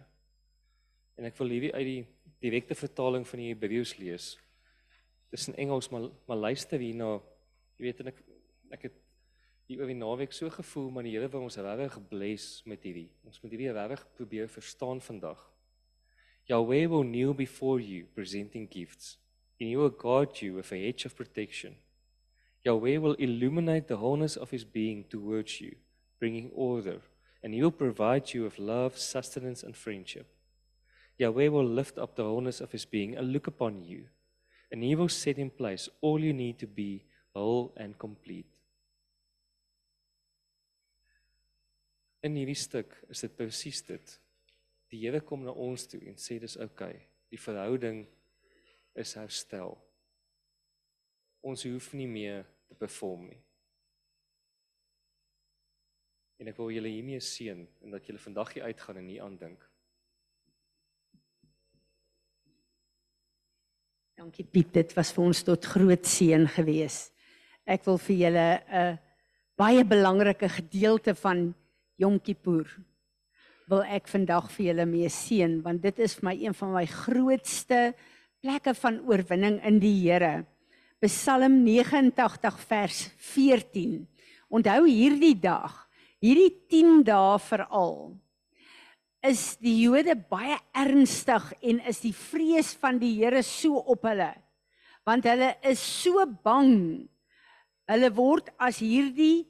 En 1.18 1.28
ek 1.30 1.38
wil 1.38 1.54
hierdie 1.54 1.74
uit 1.74 1.88
die 1.88 2.02
direkte 2.44 2.76
vertaling 2.76 3.26
van 3.28 3.42
die 3.42 3.52
Hebreëus 3.52 3.96
lees. 4.00 4.34
Dis 5.34 5.48
in 5.50 5.58
Engels 5.66 5.90
maar 5.94 6.10
maar 6.28 6.42
luister 6.50 6.82
hierna. 6.82 7.16
Jy 7.78 7.88
weet 7.88 8.04
en 8.04 8.12
ek 8.14 8.22
ek 8.74 8.88
het 8.90 9.00
hier 9.70 9.84
oor 9.84 9.90
die 9.90 9.98
naweek 9.98 10.34
so 10.34 10.50
gevoel 10.52 10.90
maar 10.92 11.06
die 11.06 11.14
Here 11.14 11.30
wil 11.32 11.46
ons 11.46 11.58
regtig 11.62 12.00
bless 12.10 12.64
met 12.70 12.84
hierdie. 12.84 13.10
Ons 13.26 13.42
moet 13.44 13.54
hierdie 13.54 13.74
regtig 13.74 14.06
probeer 14.18 14.50
verstaan 14.52 15.02
vandag. 15.02 15.40
Yahweh 16.50 16.88
will 16.88 17.06
kneel 17.08 17.34
before 17.34 17.80
you, 17.80 18.06
presenting 18.16 18.68
gifts, 18.68 19.18
and 19.60 19.70
he 19.70 19.78
will 19.78 19.90
guard 19.90 20.42
you 20.42 20.56
with 20.56 20.74
a 20.74 20.80
hedge 20.86 21.06
of 21.06 21.16
protection. 21.16 21.78
Yahweh 22.66 22.98
will 22.98 23.14
illuminate 23.14 23.88
the 23.88 23.98
wholeness 23.98 24.36
of 24.36 24.52
his 24.52 24.66
being 24.66 25.06
towards 25.10 25.62
you, 25.62 25.76
bringing 26.20 26.52
order, 26.54 27.00
and 27.42 27.54
he 27.54 27.62
will 27.62 27.72
provide 27.72 28.34
you 28.34 28.44
with 28.44 28.60
love, 28.60 28.98
sustenance, 28.98 29.64
and 29.64 29.76
friendship. 29.76 30.28
Yahweh 31.18 31.50
will 31.50 31.68
lift 31.68 31.98
up 31.98 32.16
the 32.16 32.24
wholeness 32.24 32.62
of 32.62 32.72
his 32.72 32.86
being 32.86 33.16
and 33.16 33.32
look 33.32 33.48
upon 33.48 33.84
you, 33.84 34.06
and 34.72 34.84
he 34.84 34.96
will 34.96 35.10
set 35.10 35.38
in 35.38 35.50
place 35.50 35.90
all 36.02 36.20
you 36.20 36.34
need 36.34 36.58
to 36.60 36.68
be 36.68 37.06
whole 37.36 37.74
and 37.78 37.98
complete. 37.98 38.60
In 42.24 42.38
hierdie 42.40 42.56
stuk 42.56 42.96
is 43.12 43.22
dit 43.26 43.34
presies 43.36 43.82
dit. 43.84 44.20
Die 44.94 45.02
Here 45.02 45.20
kom 45.26 45.44
na 45.44 45.52
ons 45.52 45.88
toe 45.90 46.00
en 46.08 46.16
sê 46.22 46.38
dis 46.40 46.56
oukei. 46.56 46.94
Okay. 46.94 47.02
Die 47.34 47.42
verhouding 47.42 48.04
is 48.96 49.16
herstel. 49.18 49.74
Ons 51.44 51.66
hoef 51.66 51.90
nie 51.98 52.08
meer 52.08 52.46
te 52.70 52.78
perform 52.78 53.26
nie. 53.32 53.40
En 56.40 56.52
ek 56.52 56.60
wil 56.62 56.72
julle 56.76 56.92
hiermee 56.94 57.24
seën 57.24 57.66
en 57.66 57.96
dat 57.96 58.06
julle 58.06 58.22
vandag 58.22 58.54
hier 58.54 58.70
uitgaan 58.70 59.02
en 59.02 59.10
nie 59.10 59.20
aandink. 59.24 59.66
Dankie 64.14 64.46
Piet, 64.46 64.68
dit 64.76 64.92
was 64.94 65.10
vir 65.10 65.24
ons 65.26 65.40
tot 65.42 65.66
groot 65.66 66.06
seën 66.06 66.44
gewees. 66.54 67.08
Ek 67.66 67.82
wil 67.88 67.98
vir 67.98 68.16
julle 68.16 68.50
'n 68.70 69.00
baie 69.58 69.84
belangrike 69.84 70.50
gedeelte 70.50 71.16
van 71.16 71.56
Yom 71.98 72.20
Kippur 72.20 72.68
wil 73.68 73.82
ek 73.82 74.08
vandag 74.08 74.52
vir 74.52 74.66
julle 74.68 74.86
mee 74.86 75.10
seën 75.10 75.64
want 75.64 75.82
dit 75.82 76.00
is 76.00 76.14
vir 76.14 76.26
my 76.30 76.36
een 76.46 76.54
van 76.54 76.74
my 76.74 76.86
grootste 76.86 77.96
plekke 78.44 78.76
van 78.76 79.02
oorwinning 79.10 79.60
in 79.66 79.80
die 79.80 79.96
Here. 80.06 80.46
Psalm 81.02 81.64
89 81.66 82.60
vers 82.70 83.10
14. 83.18 84.08
Onthou 84.50 84.86
hierdie 84.86 85.40
dag, 85.42 85.90
hierdie 86.22 86.54
10 86.70 87.04
dae 87.04 87.40
veral 87.40 88.14
is 89.24 89.56
die 89.64 89.78
Jode 89.86 90.16
baie 90.30 90.58
ernstig 90.76 91.46
en 91.64 91.80
is 91.88 92.02
die 92.04 92.14
vrees 92.16 92.74
van 92.80 93.00
die 93.00 93.14
Here 93.22 93.42
so 93.48 93.80
op 93.80 94.04
hulle. 94.10 94.34
Want 95.08 95.28
hulle 95.28 95.54
is 95.68 95.80
so 95.80 96.26
bang. 96.44 97.08
Hulle 97.88 98.12
word 98.16 98.52
as 98.60 98.82
hierdie 98.84 99.46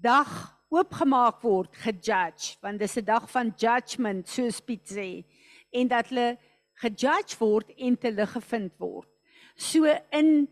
dag 0.00 0.28
oopgemaak 0.74 1.42
word, 1.44 1.70
gejudge, 1.84 2.56
want 2.62 2.80
dis 2.80 2.96
'n 2.98 3.04
dag 3.04 3.28
van 3.30 3.54
judgment, 3.56 4.26
soos 4.28 4.60
Piet 4.60 4.84
sê, 4.88 5.24
en 5.72 5.88
dat 5.88 6.08
hulle 6.08 6.38
gejudge 6.82 7.38
word 7.38 7.70
en 7.78 7.96
te 7.96 8.10
lig 8.10 8.32
gevind 8.32 8.72
word. 8.78 9.08
So 9.56 9.86
in 10.10 10.48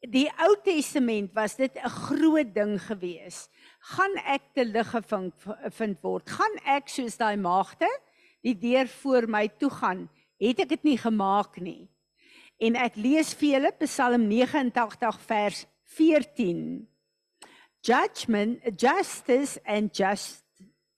die 0.00 0.28
Ou 0.38 0.54
Testament 0.64 1.34
was 1.34 1.56
dit 1.56 1.74
'n 1.76 1.88
groot 1.88 2.54
ding 2.54 2.78
gewees. 2.78 3.48
Gaan 3.84 4.16
ek 4.24 4.48
te 4.56 4.64
lig 4.64 4.88
gevind 4.94 5.48
vind 5.76 5.98
word? 6.00 6.30
Gaan 6.30 6.56
ek 6.64 6.88
soos 6.88 7.18
daai 7.20 7.36
maagde 7.36 7.90
die 8.44 8.56
deur 8.56 8.88
voor 9.02 9.28
my 9.28 9.48
toe 9.60 9.70
gaan? 9.70 10.06
Het 10.40 10.64
ek 10.64 10.72
dit 10.76 10.88
nie 10.88 10.98
gemaak 10.98 11.60
nie? 11.60 11.84
En 12.64 12.78
ek 12.80 12.96
lees 12.96 13.34
vir 13.36 13.58
julle 13.58 13.72
Psalm 13.84 14.28
89 14.30 15.20
vers 15.28 15.66
14 15.96 16.86
judgment 17.84 18.60
justice 18.80 19.58
and 19.66 19.92
just 19.92 20.42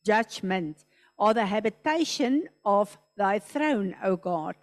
judgment 0.05 0.85
are 1.19 1.35
the 1.35 1.47
habitation 1.47 2.49
of 2.65 2.97
thy 3.17 3.41
throne 3.41 3.97
o 4.05 4.17
god 4.17 4.55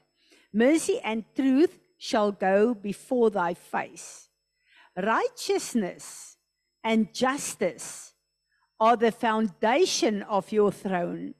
mercy 0.54 1.02
and 1.04 1.26
truth 1.36 1.80
shall 1.98 2.32
go 2.32 2.74
before 2.74 3.30
thy 3.30 3.54
face 3.54 4.30
righteousness 4.96 6.38
and 6.82 7.14
justice 7.14 8.13
are 8.84 8.98
the 8.98 9.14
foundation 9.26 10.22
of 10.40 10.52
your 10.58 10.72
throne 10.84 11.34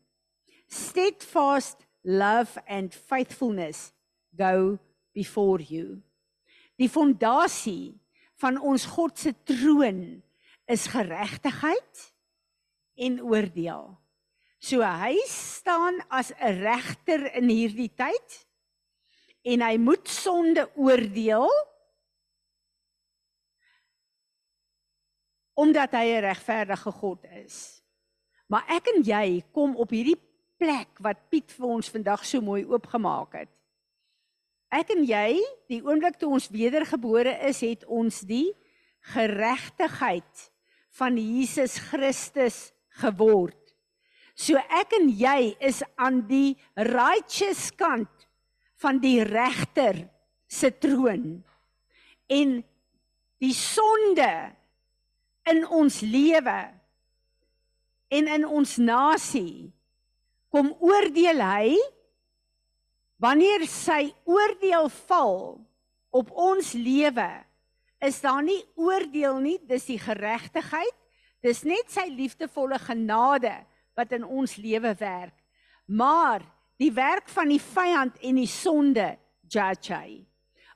steadfast 0.68 1.86
love 2.24 2.58
and 2.68 2.94
faithfulness 3.12 3.92
go 4.46 4.80
before 5.14 5.60
you 5.74 5.86
die 6.80 6.90
fondasie 6.90 7.94
van 8.42 8.60
ons 8.60 8.86
God 8.90 9.18
se 9.20 9.34
troon 9.48 10.24
is 10.72 10.88
geregtigheid 10.92 12.08
en 13.04 13.20
oordeel. 13.24 13.94
So 14.64 14.84
hy 14.84 15.18
staan 15.28 16.00
as 16.10 16.32
'n 16.40 16.64
regter 16.64 17.28
in 17.36 17.50
hierdie 17.50 17.92
tyd 17.92 18.48
en 19.44 19.62
hy 19.62 19.78
moet 19.78 20.08
sonde 20.08 20.70
oordeel 20.76 21.52
omdat 25.54 25.92
hy 25.92 26.06
'n 26.18 26.26
regverdige 26.26 26.92
God 26.92 27.26
is. 27.46 27.84
Maar 28.48 28.64
ek 28.68 28.88
en 28.88 29.04
jy 29.04 29.44
kom 29.52 29.76
op 29.76 29.90
hierdie 29.90 30.20
plek 30.58 31.00
wat 31.00 31.30
Piet 31.30 31.52
vir 31.52 31.68
ons 31.68 31.90
vandag 31.90 32.26
so 32.26 32.42
mooi 32.42 32.66
oopgemaak 32.66 33.34
het. 33.34 33.50
Ek 34.74 34.90
en 34.90 35.04
jy, 35.06 35.38
die 35.70 35.84
oomblik 35.86 36.18
toe 36.18 36.32
ons 36.34 36.50
wedergebore 36.50 37.36
is, 37.46 37.62
het 37.62 37.86
ons 37.86 38.22
die 38.26 38.54
geregtigheid 39.14 40.50
van 40.98 41.18
Jesus 41.18 41.78
Christus 41.92 42.72
geword. 43.02 43.60
So 44.34 44.58
ek 44.58 44.96
en 44.98 45.12
jy 45.14 45.54
is 45.62 45.84
aan 46.02 46.24
die 46.30 46.56
righteous 46.74 47.70
kant 47.78 48.28
van 48.82 48.98
die 49.04 49.22
regter 49.24 50.08
se 50.50 50.72
troon. 50.82 51.44
En 52.30 52.64
die 53.44 53.54
sonde 53.54 54.30
in 55.50 55.64
ons 55.68 56.00
lewe 56.02 56.60
en 58.14 58.30
in 58.38 58.46
ons 58.46 58.78
nasie 58.78 59.72
kom 60.54 60.70
oordeel 60.80 61.42
hy 61.44 61.78
wanneer 63.24 63.66
sy 63.68 64.14
oordeel 64.30 64.90
val 65.08 65.58
op 66.14 66.32
ons 66.32 66.74
lewe 66.78 67.32
is 68.04 68.20
daar 68.22 68.44
nie 68.44 68.60
oordeel 68.76 69.40
nie, 69.40 69.58
dis 69.68 69.86
die 69.88 70.00
geregtigheid. 70.02 70.96
Dis 71.44 71.64
net 71.68 71.92
sy 71.92 72.08
liefdevolle 72.12 72.80
genade 72.84 73.54
wat 73.98 74.14
in 74.16 74.26
ons 74.26 74.58
lewe 74.60 74.94
werk. 75.00 75.36
Maar 75.88 76.44
die 76.80 76.92
werk 76.96 77.30
van 77.32 77.52
die 77.52 77.62
vyand 77.62 78.20
en 78.24 78.40
die 78.40 78.50
sonde 78.50 79.14
judge 79.52 79.96
hy. 79.96 80.22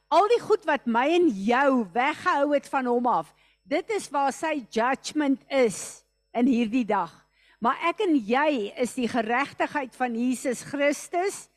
Al 0.07 0.27
die 0.31 0.39
goed 0.39 0.63
wat 0.67 0.87
my 0.87 1.07
en 1.17 1.27
jou 1.27 1.83
weggehou 1.95 2.53
het 2.53 2.67
van 2.71 2.87
hom 2.87 3.09
af, 3.11 3.33
dit 3.67 3.95
is 3.95 4.07
waar 4.13 4.33
sy 4.35 4.61
judgment 4.71 5.41
is 5.51 6.01
in 6.37 6.47
hierdie 6.47 6.85
dag. 6.87 7.11
Maar 7.59 7.89
ek 7.89 8.03
en 8.05 8.15
jy 8.15 8.71
is 8.79 8.93
die 8.95 9.09
geregtigheid 9.09 9.95
van 9.97 10.15
Jesus 10.15 10.61
Christus, 10.67 11.47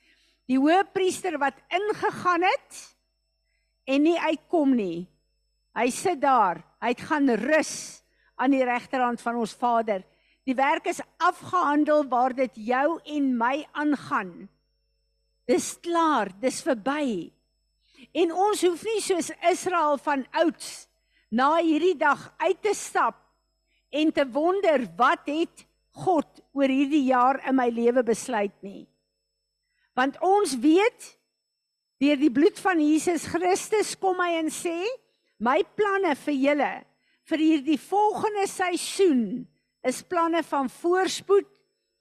die 0.49 0.59
hoëpriester 0.59 1.37
wat 1.39 1.59
ingegaan 1.71 2.47
het 2.47 2.79
en 3.91 4.03
nie 4.09 4.19
uitkom 4.19 4.75
nie. 4.75 5.07
Hy 5.77 5.87
sit 5.95 6.19
daar, 6.23 6.63
hy 6.83 6.95
gaan 6.99 7.31
rus 7.39 8.03
aan 8.41 8.57
die 8.57 8.65
regterhand 8.67 9.21
van 9.23 9.39
ons 9.39 9.55
Vader. 9.55 10.03
Die 10.49 10.57
werk 10.57 10.89
is 10.91 11.03
afgehandel 11.21 12.07
waar 12.11 12.35
dit 12.35 12.57
jou 12.73 12.99
en 13.05 13.29
my 13.39 13.61
aangaan. 13.77 14.49
Dis 15.47 15.77
klaar, 15.85 16.33
dis 16.41 16.63
verby. 16.65 17.31
En 18.17 18.33
ons 18.33 18.63
hoef 18.65 18.83
nie 18.89 19.03
soos 19.05 19.31
Israel 19.51 20.01
van 20.01 20.25
ouds 20.43 20.90
na 21.31 21.57
hierdie 21.63 21.97
dag 21.99 22.23
uit 22.43 22.59
te 22.63 22.75
stap 22.75 23.19
en 23.91 24.11
te 24.15 24.27
wonder 24.27 24.85
wat 24.99 25.27
het 25.31 25.65
God 26.05 26.43
oor 26.55 26.71
hierdie 26.71 27.07
jaar 27.09 27.41
in 27.49 27.57
my 27.59 27.69
lewe 27.71 28.03
besluit 28.07 28.55
nie. 28.63 28.87
Want 29.99 30.19
ons 30.23 30.55
weet 30.63 31.15
deur 32.01 32.19
die 32.21 32.33
bloed 32.33 32.59
van 32.63 32.81
Jesus 32.81 33.27
Christus 33.29 33.97
kom 34.01 34.23
hy 34.23 34.39
en 34.41 34.51
sê 34.55 34.79
my 35.43 35.61
planne 35.77 36.15
vir 36.25 36.37
julle 36.37 36.73
vir 37.31 37.43
hierdie 37.45 37.79
volgende 37.81 38.47
seisoen 38.51 39.25
is 39.87 40.03
planne 40.03 40.43
van 40.47 40.69
voorspoed 40.81 41.49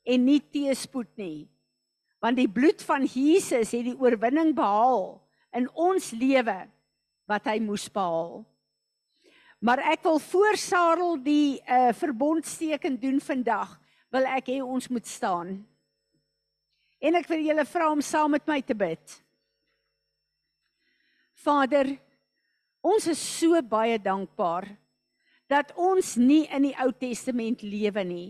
en 0.10 0.26
nie 0.26 0.42
teëspoed 0.42 1.12
nie. 1.22 1.48
Want 2.20 2.39
die 2.39 2.50
bloed 2.52 2.82
van 2.84 3.06
Jesus 3.08 3.74
het 3.76 3.86
die 3.86 3.96
oorwinning 3.96 4.52
behaal 4.58 5.20
in 5.56 5.70
ons 5.72 6.12
lewe 6.18 6.58
wat 7.30 7.48
hy 7.48 7.60
moes 7.63 7.88
behaal. 7.94 8.42
Maar 9.60 9.82
ek 9.91 10.04
wil 10.08 10.19
voor 10.24 10.56
Sarel 10.56 11.17
die 11.24 11.60
uh, 11.60 11.89
verbondsteken 11.91 12.95
doen 13.00 13.19
vandag, 13.19 13.76
wil 14.10 14.28
ek 14.32 14.52
hê 14.54 14.60
ons 14.63 14.88
moet 14.88 15.08
staan. 15.08 15.58
En 17.00 17.15
ek 17.19 17.28
wil 17.32 17.43
julle 17.43 17.65
vra 17.67 17.89
om 17.91 18.04
saam 18.04 18.32
met 18.36 18.48
my 18.48 18.60
te 18.63 18.76
bid. 18.76 19.19
Vader, 21.43 21.91
ons 22.84 23.08
is 23.12 23.19
so 23.19 23.60
baie 23.63 24.00
dankbaar 24.00 24.67
dat 25.50 25.72
ons 25.76 26.15
nie 26.19 26.45
in 26.54 26.69
die 26.69 26.76
Ou 26.80 26.91
Testament 26.95 27.63
lewe 27.65 28.04
nie. 28.06 28.30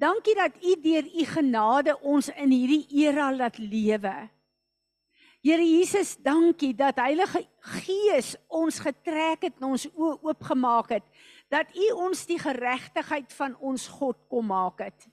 Dankie 0.00 0.36
dat 0.38 0.56
U 0.64 0.74
deur 0.80 1.04
U 1.04 1.24
genade 1.28 1.96
ons 2.00 2.30
in 2.32 2.52
hierdie 2.54 2.86
era 3.04 3.28
laat 3.34 3.58
lewe. 3.60 4.14
Here 5.40 5.64
Jesus, 5.64 6.18
dankie 6.20 6.74
dat 6.76 6.98
Heilige 7.00 7.46
Gees 7.80 8.34
ons 8.52 8.76
getrek 8.84 9.46
het 9.46 9.56
en 9.56 9.70
ons 9.72 9.86
oë 9.88 10.18
oopgemaak 10.28 10.92
het 10.98 11.06
dat 11.50 11.70
U 11.74 11.86
ons 12.06 12.26
die 12.28 12.38
geregtigheid 12.38 13.32
van 13.34 13.56
ons 13.56 13.86
God 13.88 14.18
kom 14.28 14.50
maak 14.52 14.84
het. 14.84 15.08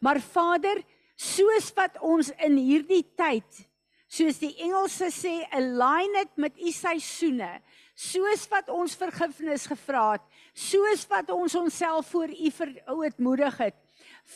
Maar 0.00 0.18
Vader, 0.24 0.80
soos 1.20 1.68
wat 1.76 1.98
ons 2.00 2.32
in 2.40 2.56
hierdie 2.56 3.04
tyd 3.18 3.66
soos 4.10 4.40
die 4.42 4.54
Engelse 4.64 5.10
sê 5.14 5.34
align 5.54 6.16
it 6.22 6.32
met 6.40 6.56
u 6.58 6.72
seisoene 6.74 7.50
soos 7.94 8.46
wat 8.50 8.72
ons 8.72 8.96
vergifnis 8.98 9.68
gevra 9.70 10.16
het 10.16 10.24
soos 10.56 11.04
wat 11.12 11.30
ons 11.30 11.54
onsself 11.60 12.08
voor 12.10 12.32
u 12.32 12.50
verootmoedig 12.56 13.60
het 13.60 13.76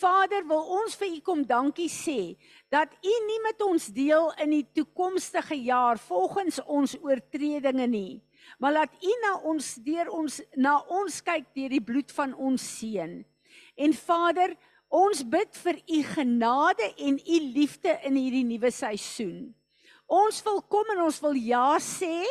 Vader 0.01 0.45
wil 0.49 0.63
ons 0.81 0.97
vir 1.01 1.17
u 1.17 1.21
kom 1.25 1.43
dankie 1.47 1.89
sê 1.93 2.35
dat 2.73 2.93
u 3.05 3.15
nie 3.29 3.41
met 3.47 3.63
ons 3.63 3.89
deel 3.95 4.31
in 4.43 4.55
die 4.57 4.67
toekomstige 4.75 5.59
jaar 5.67 5.99
volgens 5.99 6.61
ons 6.67 6.97
oortredinge 7.03 7.87
nie 7.87 8.23
maar 8.59 8.77
laat 8.77 8.95
u 9.01 9.17
na 9.25 9.35
ons 9.51 9.75
deur 9.87 10.11
ons 10.13 10.41
na 10.57 10.77
ons 11.01 11.21
kyk 11.25 11.51
deur 11.57 11.73
die 11.73 11.85
bloed 11.85 12.13
van 12.13 12.35
ons 12.35 12.63
seun 12.79 13.23
en 13.75 13.99
Vader 14.05 14.57
ons 14.95 15.25
bid 15.27 15.61
vir 15.65 15.83
u 15.91 16.01
genade 16.15 16.95
en 17.09 17.19
u 17.19 17.43
liefde 17.59 17.99
in 18.05 18.19
hierdie 18.21 18.47
nuwe 18.47 18.71
seisoen 18.75 19.55
Ons 20.11 20.43
wil 20.45 20.61
kom 20.69 20.91
en 20.93 21.05
ons 21.07 21.21
wil 21.25 21.37
ja 21.39 21.79
sê 21.81 22.25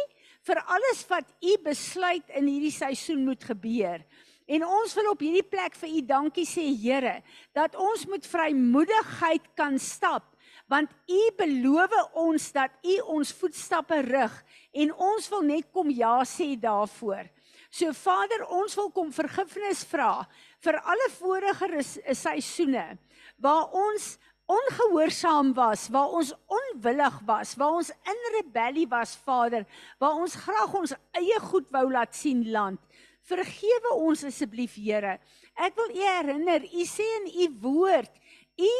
vir 0.45 0.60
alles 0.62 1.02
wat 1.10 1.26
u 1.41 1.56
besluit 1.65 2.30
in 2.38 2.47
hierdie 2.47 2.73
seisoen 2.73 3.23
moet 3.26 3.43
gebeur. 3.43 4.04
En 4.45 4.65
ons 4.67 4.93
wil 4.97 5.10
op 5.12 5.21
hierdie 5.23 5.45
plek 5.47 5.75
vir 5.79 5.89
u 5.89 6.01
dankie 6.08 6.45
sê 6.47 6.65
Here 6.75 7.21
dat 7.56 7.75
ons 7.79 8.06
met 8.12 8.27
vrymoedigheid 8.27 9.53
kan 9.56 9.79
stap 9.79 10.29
want 10.71 10.89
u 11.12 11.21
beloof 11.38 11.93
ons 12.17 12.45
dat 12.56 12.71
u 12.88 12.97
ons 13.17 13.34
voetstappe 13.36 13.99
rig 14.06 14.36
en 14.84 14.93
ons 14.95 15.29
wil 15.29 15.43
net 15.45 15.67
kom 15.75 15.89
ja 15.91 16.21
sê 16.25 16.53
daarvoor. 16.60 17.27
So 17.73 17.91
Vader, 17.97 18.45
ons 18.53 18.75
wil 18.77 18.91
kom 18.93 19.12
vergifnis 19.13 19.84
vra 19.89 20.23
vir 20.63 20.77
alle 20.82 21.10
vorige 21.17 21.82
seisoene 22.15 22.93
waar 23.41 23.73
ons 23.73 24.13
ongehoorsaam 24.53 25.53
was, 25.56 25.88
waar 25.89 26.12
ons 26.19 26.34
onwillig 26.51 27.19
was, 27.25 27.56
waar 27.56 27.79
ons 27.79 27.89
in 27.89 28.25
rebellie 28.36 28.88
was, 28.91 29.15
Vader, 29.25 29.65
waar 29.99 30.19
ons 30.19 30.36
graag 30.36 30.73
ons 30.75 30.93
eie 31.17 31.39
goed 31.47 31.69
wou 31.73 31.86
laat 31.91 32.15
sien 32.15 32.43
land. 32.51 32.79
Vergewe 33.23 33.93
ons 33.95 34.25
asseblief, 34.27 34.75
Here. 34.75 35.17
Ek 35.55 35.75
wil 35.79 35.93
u 35.95 36.01
herinner, 36.01 36.65
u 36.65 36.86
sê 36.88 37.05
in 37.21 37.29
u 37.45 37.49
woord, 37.63 38.12
u 38.59 38.71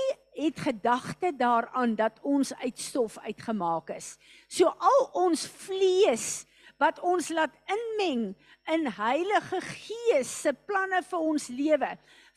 het 0.41 0.60
gedagte 0.60 1.32
daaraan 1.38 1.95
dat 1.95 2.19
ons 2.21 2.53
uit 2.62 2.79
stof 2.79 3.17
uitgemaak 3.23 3.93
is. 3.95 4.17
So 4.49 4.67
al 4.67 5.06
ons 5.13 5.45
vlees 5.47 6.43
wat 6.82 6.99
ons 7.06 7.29
laat 7.29 7.53
inmeng 7.71 8.34
in 8.73 8.88
Heilige 8.97 9.62
Gees 9.62 10.32
se 10.41 10.53
planne 10.67 11.03
vir 11.08 11.19
ons 11.19 11.47
lewe. 11.47 11.91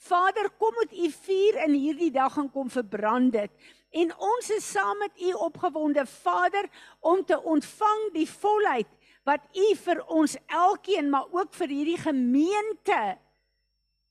Vader, 0.06 0.50
kom 0.60 0.76
met 0.78 0.92
u 0.92 1.10
vuur 1.10 1.58
in 1.64 1.74
hierdie 1.74 2.12
dag 2.14 2.36
en 2.38 2.50
kom 2.52 2.70
verbrand 2.70 3.32
dit. 3.34 3.50
En 3.96 4.12
ons 4.12 4.50
is 4.52 4.70
saam 4.70 4.98
met 5.00 5.20
u 5.22 5.32
opgewonde, 5.46 6.04
Vader, 6.06 6.68
om 7.00 7.24
te 7.24 7.38
ontvang 7.40 8.10
die 8.14 8.28
volheid 8.28 8.90
wat 9.26 9.42
u 9.58 9.74
vir 9.82 10.02
ons 10.06 10.36
elkeen, 10.46 11.10
maar 11.10 11.26
ook 11.34 11.54
vir 11.58 11.72
hierdie 11.74 11.98
gemeente 11.98 13.00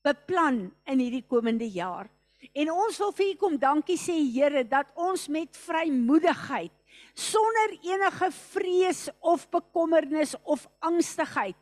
beplan 0.05 0.67
in 0.91 1.01
hierdie 1.01 1.25
komende 1.25 1.67
jaar. 1.71 2.09
En 2.53 2.71
ons 2.71 2.97
wil 3.01 3.13
vir 3.15 3.31
u 3.31 3.35
kom 3.41 3.55
dankie 3.57 3.97
sê 3.97 4.15
Here 4.35 4.65
dat 4.67 4.91
ons 4.93 5.27
met 5.31 5.55
vrymoedigheid 5.57 6.73
sonder 7.15 7.77
enige 7.79 8.27
vrees 8.51 9.07
of 9.23 9.47
bekommernis 9.51 10.35
of 10.43 10.67
angstigheid 10.83 11.57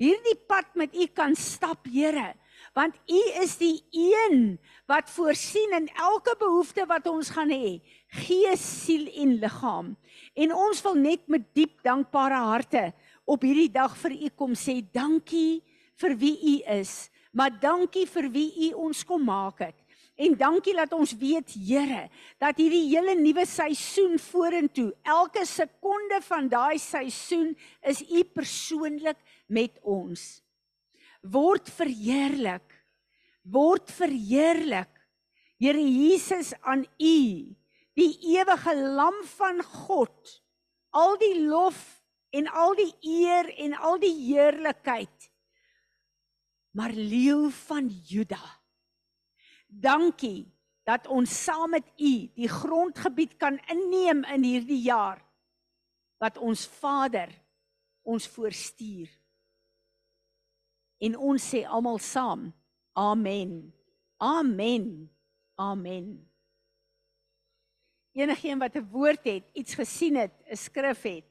hierdie 0.00 0.36
pad 0.48 0.72
met 0.74 0.96
u 0.96 1.06
kan 1.12 1.36
stap 1.38 1.86
Here 1.92 2.32
want 2.74 2.96
U 3.06 3.20
is 3.42 3.54
die 3.60 3.84
een 3.94 4.58
wat 4.90 5.10
voorsien 5.14 5.76
in 5.76 5.88
elke 5.94 6.34
behoefte 6.40 6.86
wat 6.90 7.06
ons 7.06 7.30
gaan 7.30 7.52
hê, 7.52 7.78
gees, 8.14 8.62
siel 8.84 9.08
en 9.22 9.36
liggaam. 9.42 9.92
En 10.34 10.54
ons 10.54 10.82
wil 10.86 10.98
net 10.98 11.24
met 11.30 11.46
diep 11.56 11.82
dankbare 11.84 12.40
harte 12.48 12.84
op 13.24 13.44
hierdie 13.46 13.70
dag 13.72 13.94
vir 14.02 14.16
U 14.16 14.30
kom 14.36 14.54
sê 14.58 14.80
dankie 14.94 15.62
vir 16.00 16.16
wie 16.18 16.34
U 16.34 16.54
is, 16.76 17.08
maar 17.32 17.54
dankie 17.54 18.06
vir 18.10 18.28
wie 18.34 18.50
U 18.68 18.72
ons 18.88 19.04
kom 19.06 19.24
maak 19.26 19.62
het. 19.64 19.78
En 20.14 20.36
dankie 20.38 20.76
dat 20.78 20.92
ons 20.94 21.16
weet 21.18 21.56
Here 21.58 22.06
dat 22.38 22.60
hierdie 22.62 22.86
hele 22.92 23.16
nuwe 23.18 23.46
seisoen 23.50 24.14
vorentoe, 24.22 24.92
elke 25.02 25.42
sekonde 25.46 26.20
van 26.28 26.48
daai 26.48 26.78
seisoen 26.78 27.50
is 27.82 28.02
U 28.06 28.22
persoonlik 28.34 29.18
met 29.50 29.78
ons 29.82 30.44
word 31.24 31.68
verheerlik. 31.72 32.66
Word 33.44 33.90
verheerlik. 33.92 34.90
Here 35.60 35.80
Jesus 35.80 36.52
aan 36.60 36.84
U, 37.00 37.18
die 37.98 38.12
ewige 38.34 38.74
lam 38.74 39.16
van 39.36 39.62
God. 39.62 40.40
Al 40.94 41.16
die 41.18 41.36
lof 41.46 41.80
en 42.34 42.48
al 42.50 42.74
die 42.78 42.92
eer 43.00 43.50
en 43.62 43.74
al 43.74 43.98
die 44.02 44.14
heerlikheid. 44.26 45.30
Maar 46.74 46.90
leeu 46.90 47.50
van 47.50 47.88
Juda. 47.88 48.42
Dankie 49.66 50.46
dat 50.84 51.06
ons 51.06 51.32
saam 51.44 51.70
met 51.70 51.86
U 51.96 52.12
die 52.36 52.50
grondgebied 52.50 53.36
kan 53.40 53.58
inneem 53.70 54.24
in 54.34 54.42
hierdie 54.44 54.82
jaar 54.84 55.22
wat 56.22 56.38
ons 56.38 56.66
Vader 56.80 57.30
ons 58.04 58.26
voorstuur. 58.28 59.08
En 61.04 61.16
ons 61.16 61.48
sê 61.50 61.64
almal 61.64 61.98
saam: 61.98 62.46
Amen. 62.92 63.72
Amen. 64.20 65.10
Amen. 65.58 66.33
Enigeen 68.14 68.58
wat 68.58 68.76
'n 68.76 68.88
woord 68.90 69.24
het, 69.24 69.44
iets 69.52 69.74
gesien 69.74 70.16
het, 70.16 70.34
'n 70.46 70.56
skrif 70.56 71.02
het. 71.02 71.24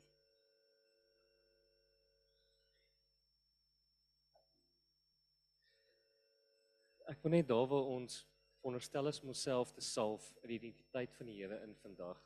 Ek 7.08 7.22
wil 7.22 7.32
net 7.32 7.48
daar 7.48 7.68
waar 7.68 7.88
ons 7.88 8.28
veronderstel 8.60 9.08
is 9.08 9.22
om 9.22 9.28
onsself 9.28 9.72
te 9.72 9.82
salf 9.82 10.36
in 10.42 10.50
die 10.50 10.56
identiteit 10.56 11.16
van 11.16 11.26
die 11.26 11.36
Here 11.42 11.62
in 11.64 11.76
vandag. 11.76 12.20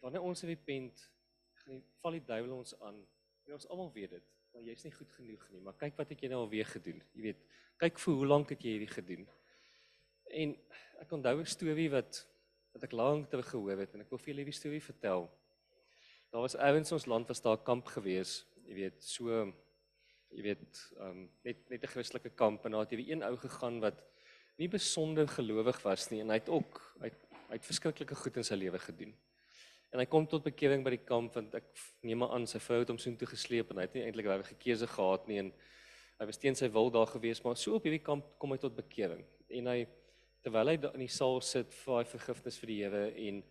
Wanneer 0.00 0.22
ons 0.22 0.42
repent 0.42 1.10
gaan 1.52 1.74
die 1.74 1.84
val 2.00 2.12
die 2.12 2.24
duiwel 2.24 2.56
ons 2.56 2.80
aan. 2.80 3.06
En 3.46 3.52
ons 3.52 3.68
almal 3.68 3.92
weet 3.92 4.10
dit, 4.10 4.32
maar 4.52 4.62
jy's 4.62 4.84
nie 4.84 4.92
goed 4.92 5.10
genoeg 5.10 5.50
nie. 5.50 5.60
Maar 5.60 5.76
kyk 5.80 5.96
wat 5.96 6.08
het 6.08 6.20
jy 6.20 6.28
nou 6.28 6.40
alweer 6.44 6.66
gedoen? 6.66 7.02
Jy 7.12 7.22
weet, 7.22 7.44
kyk 7.76 7.98
vir 7.98 8.14
hoe 8.14 8.26
lank 8.26 8.50
het 8.54 8.62
jy 8.62 8.70
hierdie 8.76 8.94
gedoen? 8.94 9.28
En 10.30 10.56
ek 11.02 11.12
onthou 11.12 11.40
'n 11.40 11.46
storie 11.46 11.90
wat 11.90 12.26
wat 12.74 12.84
ek 12.84 12.96
lank 12.96 13.30
terug 13.30 13.48
gehoor 13.50 13.82
het 13.82 13.94
en 13.94 14.04
ek 14.04 14.10
wil 14.12 14.20
vir 14.22 14.32
julle 14.32 14.44
hierdie 14.44 14.58
storie 14.58 14.82
vertel. 14.82 15.28
Daar 16.32 16.44
was 16.44 16.58
ouens 16.60 16.92
ons 16.92 17.08
land 17.08 17.30
was 17.30 17.40
daar 17.44 17.60
kamp 17.64 17.88
gewees, 17.94 18.42
jy 18.68 18.76
weet, 18.82 18.98
so 19.04 19.46
jy 20.34 20.44
weet, 20.44 20.82
um, 21.00 21.24
net 21.44 21.62
net 21.72 21.84
'n 21.84 21.92
Christelike 21.94 22.34
kamp 22.36 22.64
en 22.64 22.72
daar 22.72 22.84
het 22.84 22.92
hierdie 22.92 23.12
een 23.12 23.24
ou 23.24 23.36
gegaan 23.36 23.80
wat 23.80 24.04
nie 24.58 24.68
besonder 24.68 25.26
gelowig 25.28 25.80
was 25.82 26.10
nie 26.10 26.20
en 26.20 26.28
hy 26.28 26.38
het 26.40 26.48
ook 26.48 26.82
hy 27.00 27.08
het, 27.08 27.24
hy 27.48 27.56
het 27.56 27.64
verskriklike 27.64 28.14
goed 28.14 28.36
in 28.36 28.44
sy 28.44 28.54
lewe 28.54 28.78
gedoen. 28.78 29.14
En 29.92 30.00
hy 30.00 30.04
kom 30.04 30.26
tot 30.26 30.44
bekering 30.44 30.84
by 30.84 30.90
die 30.90 31.06
kamp 31.06 31.34
want 31.34 31.54
ek 31.54 31.64
neem 32.02 32.22
aan 32.22 32.46
sy 32.46 32.58
vrou 32.58 32.80
het 32.80 32.88
hom 32.88 32.98
soontoe 32.98 33.28
gesleep 33.28 33.70
en 33.70 33.80
hy 33.80 33.86
het 33.86 33.94
nie 33.94 34.04
eintlik 34.04 34.26
regtig 34.26 34.52
gekeuse 34.58 34.86
gehad 34.86 35.28
nie 35.28 35.38
en 35.38 35.52
hy 36.18 36.26
was 36.26 36.40
teen 36.42 36.56
sy 36.58 36.68
wil 36.68 36.90
daar 36.90 37.06
gewees 37.06 37.40
maar 37.44 37.56
so 37.56 37.78
op 37.78 37.86
hierdie 37.86 38.04
kamp 38.04 38.26
kom 38.38 38.52
hy 38.52 38.58
tot 38.58 38.76
bekering 38.76 39.24
en 39.48 39.70
hy 39.72 39.86
terwyl 40.48 40.72
hy 40.72 40.78
in 40.94 41.02
die 41.04 41.12
saal 41.12 41.42
sit 41.44 41.74
vir 41.82 41.98
hy 41.98 42.04
vergifnis 42.08 42.56
vir 42.62 42.70
die 42.70 42.76
Here 42.80 43.02
en 43.28 43.42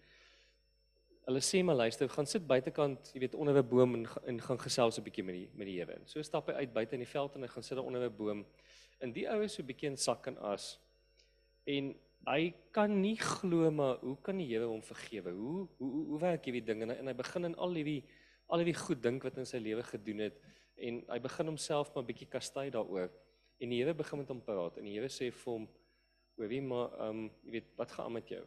hulle 1.27 1.41
sê 1.43 1.59
maar 1.65 1.75
luister, 1.75 2.07
gaan 2.09 2.29
sit 2.29 2.45
buitekant, 2.47 3.11
jy 3.13 3.21
weet 3.25 3.35
onder 3.35 3.59
'n 3.59 3.69
boom 3.69 3.95
en, 3.97 4.07
en 4.31 4.39
gaan 4.41 4.59
gesels 4.63 4.97
'n 4.97 5.03
bietjie 5.03 5.25
met 5.27 5.35
die 5.35 5.49
met 5.53 5.67
die 5.67 5.77
Here. 5.77 5.99
So 6.05 6.21
stap 6.23 6.47
hy 6.47 6.53
uit 6.63 6.73
buite 6.73 6.95
in 6.95 7.03
die 7.03 7.11
veld 7.11 7.35
en 7.35 7.41
hy 7.43 7.49
gaan 7.53 7.63
sit 7.63 7.77
onder 7.77 8.01
'n 8.01 8.15
boom. 8.17 8.45
En 9.01 9.13
die 9.13 9.27
ou 9.29 9.43
is 9.43 9.53
so 9.53 9.61
'n 9.61 9.67
bietjie 9.67 9.89
in 9.91 9.97
sak 9.97 10.27
en 10.27 10.37
as. 10.37 10.79
En 11.67 11.93
hy 12.27 12.53
kan 12.71 13.01
nie 13.01 13.17
glo 13.17 13.69
maar 13.71 13.97
hoe 13.99 14.17
kan 14.21 14.37
die 14.37 14.47
Here 14.47 14.65
hom 14.65 14.81
vergewe? 14.81 15.31
Hoe 15.31 15.67
hoe 15.77 15.91
hoe, 15.91 16.05
hoe 16.07 16.19
werk 16.19 16.45
hierdie 16.45 16.65
ding 16.65 16.81
en, 16.81 16.91
en 16.91 17.07
hy 17.07 17.13
begin 17.13 17.45
in 17.45 17.55
al 17.55 17.73
hierdie 17.73 18.03
al 18.49 18.59
hierdie 18.59 18.79
goed 18.87 19.03
dink 19.03 19.23
wat 19.23 19.37
in 19.37 19.45
sy 19.45 19.57
lewe 19.59 19.83
gedoen 19.83 20.19
het 20.19 20.39
en 20.77 21.03
hy 21.09 21.19
begin 21.19 21.47
homself 21.47 21.93
maar 21.93 22.05
bietjie 22.05 22.29
kastei 22.29 22.69
daaroor. 22.69 23.11
En 23.59 23.69
die 23.69 23.83
Here 23.83 23.93
begin 23.93 24.19
met 24.19 24.29
hom 24.29 24.41
praat 24.41 24.77
en 24.77 24.85
die 24.85 24.93
Here 24.93 25.09
sê 25.09 25.29
vir 25.31 25.53
hom: 25.53 25.67
"Hoorie 26.37 26.61
maar, 26.61 26.93
ehm, 26.93 27.25
um, 27.25 27.31
jy 27.43 27.51
weet, 27.51 27.75
wat 27.75 27.91
gaan 27.91 28.05
aan 28.05 28.17
met 28.19 28.29
jou?" 28.29 28.45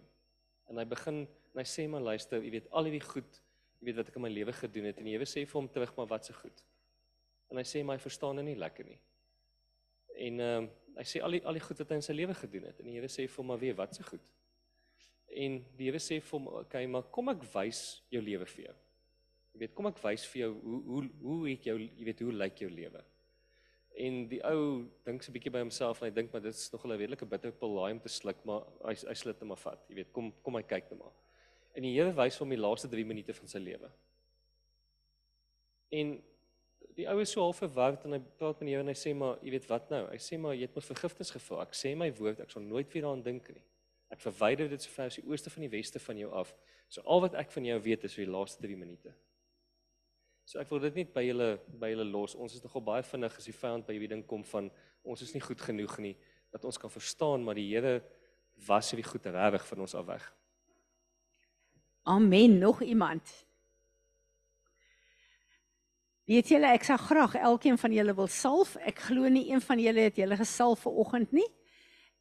En 0.71 0.79
hy 0.79 0.85
begin 0.85 1.27
En 1.51 1.63
hy 1.63 1.67
sê 1.67 1.87
maar 1.91 2.03
luister, 2.05 2.43
jy 2.45 2.53
weet 2.55 2.69
al 2.79 2.87
hierdie 2.87 3.03
goed, 3.03 3.39
jy 3.81 3.89
weet 3.89 3.99
wat 3.99 4.11
ek 4.13 4.19
in 4.21 4.25
my 4.25 4.31
lewe 4.31 4.53
gedoen 4.55 4.91
het 4.91 5.01
en 5.01 5.09
die 5.09 5.17
Here 5.17 5.27
sê 5.27 5.43
vir 5.43 5.59
hom 5.59 5.71
terug 5.73 5.95
maar 5.97 6.11
wat 6.13 6.29
se 6.29 6.35
goed. 6.37 6.63
En 7.51 7.59
hy 7.59 7.65
sê 7.67 7.83
maar 7.83 7.99
hy 7.99 8.05
verstaan 8.05 8.39
dit 8.39 8.47
nie 8.53 8.59
lekker 8.61 8.87
nie. 8.87 9.01
En 10.29 10.45
ehm 10.47 10.69
uh, 10.69 10.77
hy 11.01 11.05
sê 11.07 11.21
al 11.23 11.33
die 11.33 11.41
al 11.47 11.57
die 11.57 11.63
goed 11.63 11.79
wat 11.81 11.93
hy 11.93 11.97
in 12.01 12.05
sy 12.05 12.15
lewe 12.17 12.35
gedoen 12.37 12.65
het 12.67 12.81
en 12.83 12.89
die 12.91 12.97
Here 12.99 13.09
sê 13.09 13.25
vir 13.25 13.41
hom 13.41 13.49
maar 13.53 13.61
weer 13.63 13.77
wat 13.79 13.95
se 13.97 14.05
goed. 14.05 14.25
En 15.43 15.59
die 15.79 15.87
Here 15.87 16.01
sê 16.03 16.19
vir 16.19 16.35
hom, 16.35 16.49
"Oké, 16.51 16.65
okay, 16.67 16.87
maar 16.87 17.07
kom 17.15 17.31
ek 17.31 17.45
wys 17.55 18.03
jou 18.11 18.23
lewe 18.23 18.47
vir 18.47 18.65
jou." 18.65 18.75
Jy 19.55 19.61
weet, 19.63 19.75
kom 19.75 19.87
ek 19.87 20.03
wys 20.03 20.27
vir 20.27 20.41
jou 20.43 20.53
hoe 20.61 20.83
hoe 20.91 21.03
hoe 21.23 21.39
ek 21.53 21.67
jou 21.71 21.79
jy 21.79 22.05
weet 22.05 22.21
hoe 22.21 22.33
lyk 22.33 22.63
jou 22.63 22.71
lewe. 22.71 23.05
En 23.99 24.27
die 24.31 24.41
ou 24.47 24.87
dink 25.05 25.23
so 25.23 25.31
'n 25.31 25.35
bietjie 25.35 25.53
by 25.53 25.59
homself 25.59 26.01
en 26.01 26.09
hy 26.09 26.15
dink 26.15 26.33
maar 26.33 26.43
dit 26.43 26.55
is 26.55 26.71
nog 26.73 26.85
'n 26.85 26.97
redelike 26.97 27.27
bitter 27.27 27.53
pil 27.53 27.75
laai 27.75 27.93
om 27.93 28.01
te 28.01 28.09
sluk, 28.09 28.45
maar 28.45 28.63
hy 28.85 28.95
hy 28.95 29.15
slit 29.15 29.39
hom 29.41 29.49
maar 29.49 29.57
vat. 29.57 29.85
Jy 29.89 29.95
weet, 29.95 30.13
kom 30.13 30.33
kom 30.43 30.55
hy 30.55 30.63
kyk 30.63 30.91
net 30.91 30.99
maar. 30.99 31.13
En 31.75 31.83
die 31.83 31.95
Here 31.95 32.13
wys 32.13 32.39
hom 32.39 32.49
die 32.49 32.59
laaste 32.59 32.89
3 32.89 33.05
minute 33.05 33.35
van 33.35 33.49
sy 33.49 33.59
lewe. 33.59 33.91
En 35.91 36.23
die 36.97 37.07
ou 37.09 37.21
is 37.21 37.31
so 37.33 37.43
half 37.43 37.59
verward 37.59 38.05
en 38.05 38.13
hy 38.13 38.21
praat 38.39 38.61
met 38.61 38.67
die 38.67 38.75
Here 38.75 38.81
en 38.81 38.89
hy 38.89 38.99
sê 38.99 39.15
maar, 39.15 39.39
jy 39.43 39.51
weet 39.51 39.69
wat 39.71 39.91
nou? 39.91 40.07
Hy 40.11 40.19
sê 40.19 40.39
maar 40.39 40.55
jy 40.55 40.63
het 40.63 40.77
my 40.77 40.83
vergifnis 40.83 41.31
gevra. 41.31 41.63
Ek 41.63 41.75
sê 41.75 41.97
my 41.97 42.11
woord, 42.19 42.41
ek 42.41 42.51
sal 42.51 42.63
nooit 42.63 42.93
weer 42.93 43.03
daaraan 43.03 43.23
dink 43.23 43.49
nie. 43.55 43.63
Ek 44.11 44.21
verwyder 44.21 44.69
dit 44.69 44.83
so 44.83 44.91
ver 44.91 45.11
as 45.11 45.19
die 45.21 45.27
ooste 45.29 45.51
van 45.51 45.63
die 45.67 45.71
weste 45.71 46.03
van 46.03 46.19
jou 46.19 46.31
af. 46.35 46.55
So 46.91 47.03
al 47.07 47.21
wat 47.21 47.35
ek 47.39 47.53
van 47.55 47.65
jou 47.65 47.79
weet 47.81 48.05
is 48.05 48.17
vir 48.19 48.27
die 48.27 48.33
laaste 48.33 48.63
3 48.63 48.77
minute. 48.77 49.15
So 50.51 50.59
ek 50.59 50.71
wil 50.73 50.81
dit 50.83 50.97
net 50.99 51.11
by 51.15 51.23
julle 51.23 51.47
by 51.79 51.93
julle 51.93 52.09
los. 52.11 52.33
Ons 52.35 52.57
is 52.57 52.63
nogal 52.65 52.83
baie 52.83 53.05
vinnig 53.07 53.37
as 53.39 53.45
die 53.47 53.55
vyand 53.55 53.85
by 53.87 53.95
hierdie 53.95 54.09
ding 54.11 54.23
kom 54.27 54.41
van 54.51 54.67
ons 55.07 55.21
is 55.23 55.31
nie 55.31 55.43
goed 55.45 55.61
genoeg 55.63 55.93
nie 56.03 56.17
dat 56.51 56.65
ons 56.67 56.79
kan 56.83 56.91
verstaan 56.91 57.45
maar 57.47 57.55
die 57.55 57.69
Here 57.69 58.01
was 58.67 58.89
hierdie 58.91 59.07
goed 59.07 59.29
regtig 59.31 59.69
van 59.69 59.85
ons 59.85 59.95
af 59.95 60.09
weg. 60.09 60.25
Amen. 62.03 62.59
Nog 62.59 62.83
iemand? 62.83 63.31
Weet 66.27 66.51
julle, 66.51 66.73
ek 66.75 66.89
sal 66.89 66.99
graag 66.99 67.37
elkeen 67.39 67.79
van 67.79 67.95
julle 67.95 68.15
wil 68.19 68.31
salf. 68.31 68.73
Ek 68.83 69.05
glo 69.07 69.31
nie 69.31 69.53
een 69.53 69.63
van 69.63 69.79
julle 69.79 70.09
het 70.09 70.19
julle 70.19 70.39
gesalf 70.41 70.83
vir 70.89 70.99
oggend 71.05 71.37
nie. 71.37 71.47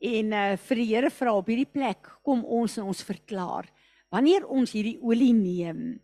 En 0.06 0.38
uh 0.38 0.52
vir 0.68 0.84
die 0.84 0.86
Here 0.92 1.10
vra 1.10 1.34
op 1.34 1.50
hierdie 1.50 1.72
plek 1.80 2.12
kom 2.22 2.46
ons 2.46 2.78
en 2.78 2.92
ons 2.94 3.02
verklaar. 3.10 3.72
Wanneer 4.14 4.46
ons 4.46 4.78
hierdie 4.78 5.00
olie 5.02 5.34
neem, 5.34 5.98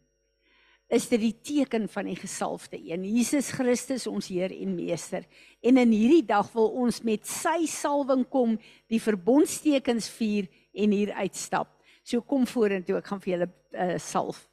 is 0.88 1.08
dit 1.10 1.22
die 1.22 1.34
teken 1.42 1.88
van 1.90 2.06
die 2.06 2.18
gesalfde 2.18 2.78
een, 2.78 3.06
Jesus 3.10 3.50
Christus 3.56 4.06
ons 4.08 4.28
Heer 4.30 4.54
en 4.54 4.76
Meester. 4.78 5.26
En 5.66 5.80
in 5.82 5.94
hierdie 5.94 6.26
dag 6.26 6.52
wil 6.54 6.70
ons 6.86 7.02
met 7.02 7.26
sy 7.28 7.66
salwing 7.70 8.26
kom, 8.30 8.58
die 8.92 9.02
verbondstekens 9.02 10.10
vier 10.14 10.50
en 10.78 10.94
hier 10.94 11.14
uitstap. 11.18 11.72
So 12.06 12.22
kom 12.22 12.46
vorentoe, 12.46 13.00
ek 13.00 13.10
gaan 13.10 13.24
vir 13.24 13.34
julle 13.34 13.48
uh, 13.74 13.96
salf. 14.02 14.44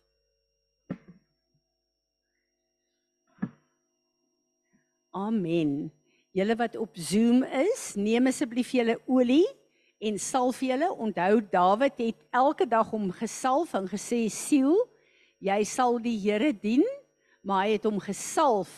Amen. 5.13 5.91
Julle 6.33 6.57
wat 6.57 6.79
op 6.81 6.97
Zoom 6.97 7.43
is, 7.45 7.91
neem 8.01 8.31
asseblief 8.31 8.71
julle 8.73 8.97
olie 9.05 9.45
en 10.01 10.17
salf 10.17 10.63
julle. 10.65 10.89
Onthou 10.97 11.43
Dawid 11.53 12.01
het 12.01 12.25
elke 12.33 12.65
dag 12.65 12.89
hom 12.89 13.11
gesalf 13.13 13.75
en 13.77 13.91
gesê 13.91 14.25
siel, 14.33 14.79
jy 15.43 15.63
sal 15.67 15.99
die 16.03 16.19
Here 16.23 16.53
dien, 16.55 16.85
maar 17.43 17.67
hy 17.67 17.77
het 17.77 17.87
hom 17.89 17.99
gesalf. 18.03 18.71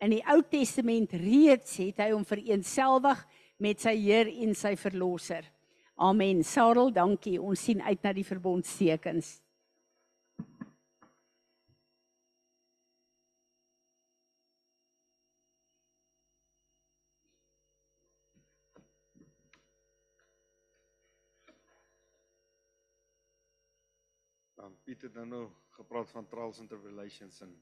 In 0.00 0.14
die 0.14 0.24
Ou 0.28 0.40
Testament 0.44 1.12
reeds 1.16 1.78
het 1.80 2.00
hy 2.00 2.10
hom 2.12 2.24
vereenselwig 2.28 3.20
met 3.60 3.80
sy 3.84 3.96
Heer 4.00 4.30
en 4.44 4.54
sy 4.56 4.74
verlosser. 4.80 5.44
Amen. 6.00 6.40
Sarel, 6.44 6.88
dankie. 6.96 7.36
Ons 7.36 7.66
sien 7.68 7.82
uit 7.84 8.04
na 8.04 8.14
die 8.16 8.24
verbondstekens. 8.24 9.34
Dan 24.56 24.72
Piet 24.84 25.04
het 25.04 25.14
nou 25.16 25.26
nou 25.28 25.44
gepraat 25.80 26.10
van 26.12 26.26
trials 26.28 26.60
and 26.60 26.68
tribulations 26.68 27.40
en 27.44 27.52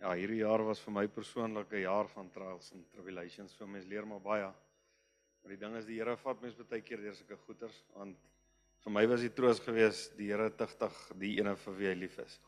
ja, 0.00 0.12
hierdie 0.16 0.40
jaar 0.42 0.64
was 0.66 0.80
vir 0.84 0.94
my 0.96 1.06
persoonlik 1.08 1.72
'n 1.72 1.84
jaar 1.84 2.08
van 2.08 2.30
trials 2.30 2.72
and 2.72 2.90
tribulations. 2.92 3.54
Vir 3.54 3.68
mense 3.68 3.88
leer 3.88 4.06
maar 4.06 4.20
baie. 4.20 4.52
Maar 5.42 5.52
die 5.52 5.60
ding 5.60 5.76
is 5.76 5.86
die 5.86 5.98
Here 5.98 6.16
vat 6.16 6.40
mens 6.42 6.56
baie 6.56 6.82
keer 6.82 7.00
deur 7.04 7.14
sulke 7.14 7.36
goeters 7.36 7.84
want 7.94 8.16
vir 8.84 8.92
my 8.92 9.06
was 9.06 9.20
die 9.20 9.32
troos 9.32 9.60
gewees 9.60 10.08
die 10.16 10.30
Here 10.32 10.50
tigtig 10.50 10.98
die 11.20 11.38
ene 11.38 11.56
vir 11.56 11.78
wie 11.78 11.88
hy 11.88 11.94
lief 11.94 12.18
is. 12.18 12.40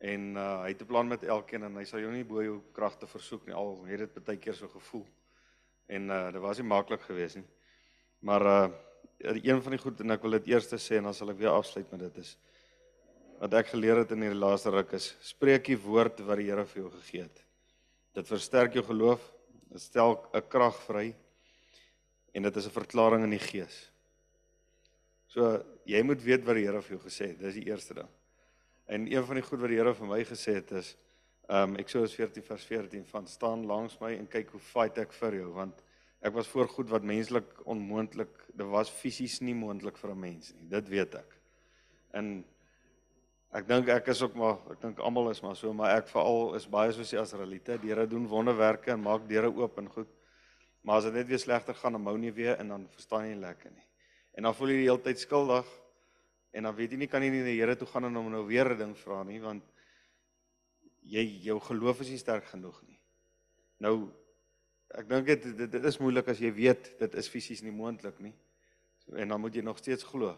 En 0.00 0.36
uh, 0.36 0.62
hy 0.64 0.68
het 0.68 0.82
'n 0.82 0.86
plan 0.86 1.08
met 1.08 1.24
elkeen 1.24 1.64
en 1.64 1.76
hy 1.76 1.84
sal 1.84 2.00
jou 2.00 2.12
nie 2.12 2.24
bo 2.24 2.42
jou 2.42 2.60
kragte 2.72 3.06
versoek 3.06 3.46
nie 3.46 3.54
al 3.54 3.84
het 3.86 4.14
dit 4.14 4.24
baie 4.24 4.38
keer 4.38 4.54
so 4.54 4.68
gevoel. 4.68 5.06
En 5.88 6.10
uh 6.10 6.30
dit 6.32 6.40
was 6.40 6.58
nie 6.58 6.66
maklik 6.66 7.02
geweest 7.02 7.36
nie. 7.36 7.48
Maar 8.20 8.46
uh 8.46 8.68
een 9.18 9.62
van 9.62 9.70
die 9.70 9.80
goed 9.80 10.00
en 10.00 10.10
ek 10.10 10.22
wil 10.22 10.30
dit 10.30 10.46
eers 10.48 10.68
sê 10.74 10.96
en 10.96 11.04
dan 11.04 11.14
sal 11.14 11.30
ek 11.30 11.38
weer 11.38 11.52
afsluit 11.52 11.90
met 11.90 12.00
dit 12.00 12.16
is 12.18 12.38
wat 13.40 13.54
ek 13.56 13.70
geleer 13.72 14.02
het 14.02 14.10
in 14.12 14.20
hierdie 14.26 14.38
laaste 14.38 14.70
ruk 14.72 14.92
is 14.98 15.14
spreek 15.24 15.70
die 15.70 15.78
woord 15.80 16.20
wat 16.26 16.40
die 16.40 16.50
Here 16.50 16.66
vir 16.68 16.82
jou 16.82 16.90
gegee 16.98 17.24
het. 17.24 17.42
Dit 18.14 18.28
versterk 18.28 18.74
jou 18.76 18.84
geloof, 18.84 19.22
dit 19.72 19.80
stel 19.80 20.18
'n 20.34 20.42
krag 20.48 20.76
vry 20.84 21.14
en 22.34 22.42
dit 22.42 22.56
is 22.56 22.66
'n 22.66 22.76
verklaring 22.76 23.24
in 23.24 23.30
die 23.30 23.46
gees. 23.46 23.90
So 25.26 25.64
jy 25.86 26.02
moet 26.02 26.22
weet 26.22 26.44
wat 26.44 26.54
die 26.54 26.66
Here 26.66 26.82
vir 26.82 26.98
jou 26.98 27.02
gesê 27.08 27.28
het. 27.28 27.38
Dis 27.38 27.54
die 27.54 27.66
eerste 27.66 27.94
ding. 27.94 28.08
En 28.86 29.06
een 29.06 29.24
van 29.24 29.34
die 29.36 29.42
goed 29.42 29.60
wat 29.60 29.68
die 29.68 29.78
Here 29.78 29.94
vir 29.94 30.06
my 30.06 30.24
gesê 30.24 30.54
het 30.54 30.72
is 30.72 30.96
um 31.48 31.76
Eksodus 31.76 32.14
14 32.14 32.42
vers 32.42 32.64
14 32.64 33.04
van 33.04 33.26
staan 33.26 33.66
langs 33.66 33.98
my 34.00 34.12
en 34.16 34.26
kyk 34.26 34.50
hoe 34.50 34.60
fight 34.60 34.98
ek 34.98 35.12
vir 35.12 35.34
jou 35.34 35.52
want 35.52 35.82
ek 36.20 36.32
was 36.32 36.46
voor 36.46 36.68
goed 36.68 36.90
wat 36.90 37.02
menslik 37.02 37.66
onmoontlik, 37.66 38.28
dit 38.52 38.66
was 38.66 38.90
fisies 38.90 39.40
nie 39.40 39.54
moontlik 39.54 39.96
vir 39.96 40.10
'n 40.10 40.20
mens 40.20 40.52
nie. 40.52 40.68
Dit 40.68 40.88
weet 40.88 41.14
ek. 41.14 41.36
En 42.12 42.44
ek 43.50 43.66
dink 43.66 43.88
ek 43.90 44.08
is 44.12 44.22
ook 44.22 44.36
maar 44.38 44.58
ek 44.70 44.80
dink 44.82 45.00
almal 45.02 45.30
is 45.32 45.42
maar 45.42 45.56
so, 45.58 45.72
maar 45.74 45.96
ek 45.98 46.08
veral 46.12 46.54
is 46.58 46.68
baie 46.70 46.92
soos 46.94 47.10
die 47.10 47.18
Israeliete. 47.20 47.78
Die 47.82 47.90
Here 47.90 48.06
doen 48.06 48.28
wonderwerke 48.30 48.94
en 48.94 49.02
maak 49.02 49.26
deure 49.28 49.50
oop 49.50 49.78
en 49.78 49.90
goed. 49.90 50.10
Maar 50.82 51.00
as 51.00 51.08
dit 51.10 51.18
net 51.18 51.28
weer 51.28 51.42
slegter 51.42 51.76
gaan, 51.76 51.98
dan 51.98 52.02
mou 52.02 52.16
nie 52.18 52.32
weer 52.32 52.56
en 52.58 52.68
dan 52.72 52.86
verstaan 52.94 53.26
jy 53.26 53.34
nie 53.34 53.42
lekker 53.42 53.72
nie. 53.74 53.86
En 54.38 54.46
dan 54.46 54.54
voel 54.56 54.72
jy 54.72 54.78
die 54.78 54.88
hele 54.88 55.04
tyd 55.04 55.20
skuldig 55.20 55.68
en 56.56 56.66
dan 56.66 56.74
weet 56.78 56.94
jy 56.94 57.02
nie 57.02 57.10
kan 57.10 57.22
jy 57.22 57.30
nie 57.34 57.42
na 57.42 57.50
die 57.50 57.58
Here 57.60 57.76
toe 57.78 57.88
gaan 57.90 58.08
en 58.08 58.16
hom 58.16 58.30
nou 58.32 58.46
weer 58.46 58.70
'n 58.70 58.78
ding 58.78 58.94
vra 58.96 59.22
nie 59.24 59.40
want 59.40 59.64
jy 61.02 61.24
jou 61.44 61.58
geloof 61.60 62.00
is 62.00 62.10
nie 62.10 62.18
sterk 62.18 62.44
genoeg 62.44 62.82
nie. 62.86 62.98
Nou 63.80 64.12
ek 64.94 65.08
dink 65.08 65.26
dit, 65.26 65.70
dit 65.70 65.84
is 65.84 65.98
moeilik 65.98 66.28
as 66.28 66.40
jy 66.40 66.50
weet 66.52 66.98
dit 66.98 67.14
is 67.14 67.28
fisies 67.28 67.62
nie 67.62 67.74
moontlik 67.74 68.18
nie. 68.20 68.34
So, 69.04 69.14
en 69.14 69.28
dan 69.28 69.40
moet 69.40 69.54
jy 69.54 69.62
nog 69.62 69.78
steeds 69.78 70.04
glo. 70.04 70.36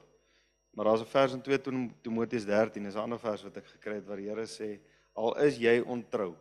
Maar 0.72 0.84
daar's 0.84 1.02
'n 1.02 1.06
vers 1.06 1.32
in 1.32 1.42
2 1.42 1.60
Timoteus 2.00 2.44
13, 2.44 2.86
is 2.86 2.94
'n 2.94 2.98
ander 2.98 3.18
vers 3.18 3.42
wat 3.42 3.56
ek 3.56 3.66
gekry 3.66 3.94
het 3.94 4.06
waar 4.06 4.16
die 4.16 4.28
Here 4.28 4.46
sê 4.46 4.80
Al 5.12 5.36
is 5.44 5.58
jy 5.60 5.80
ontrou, 5.84 6.32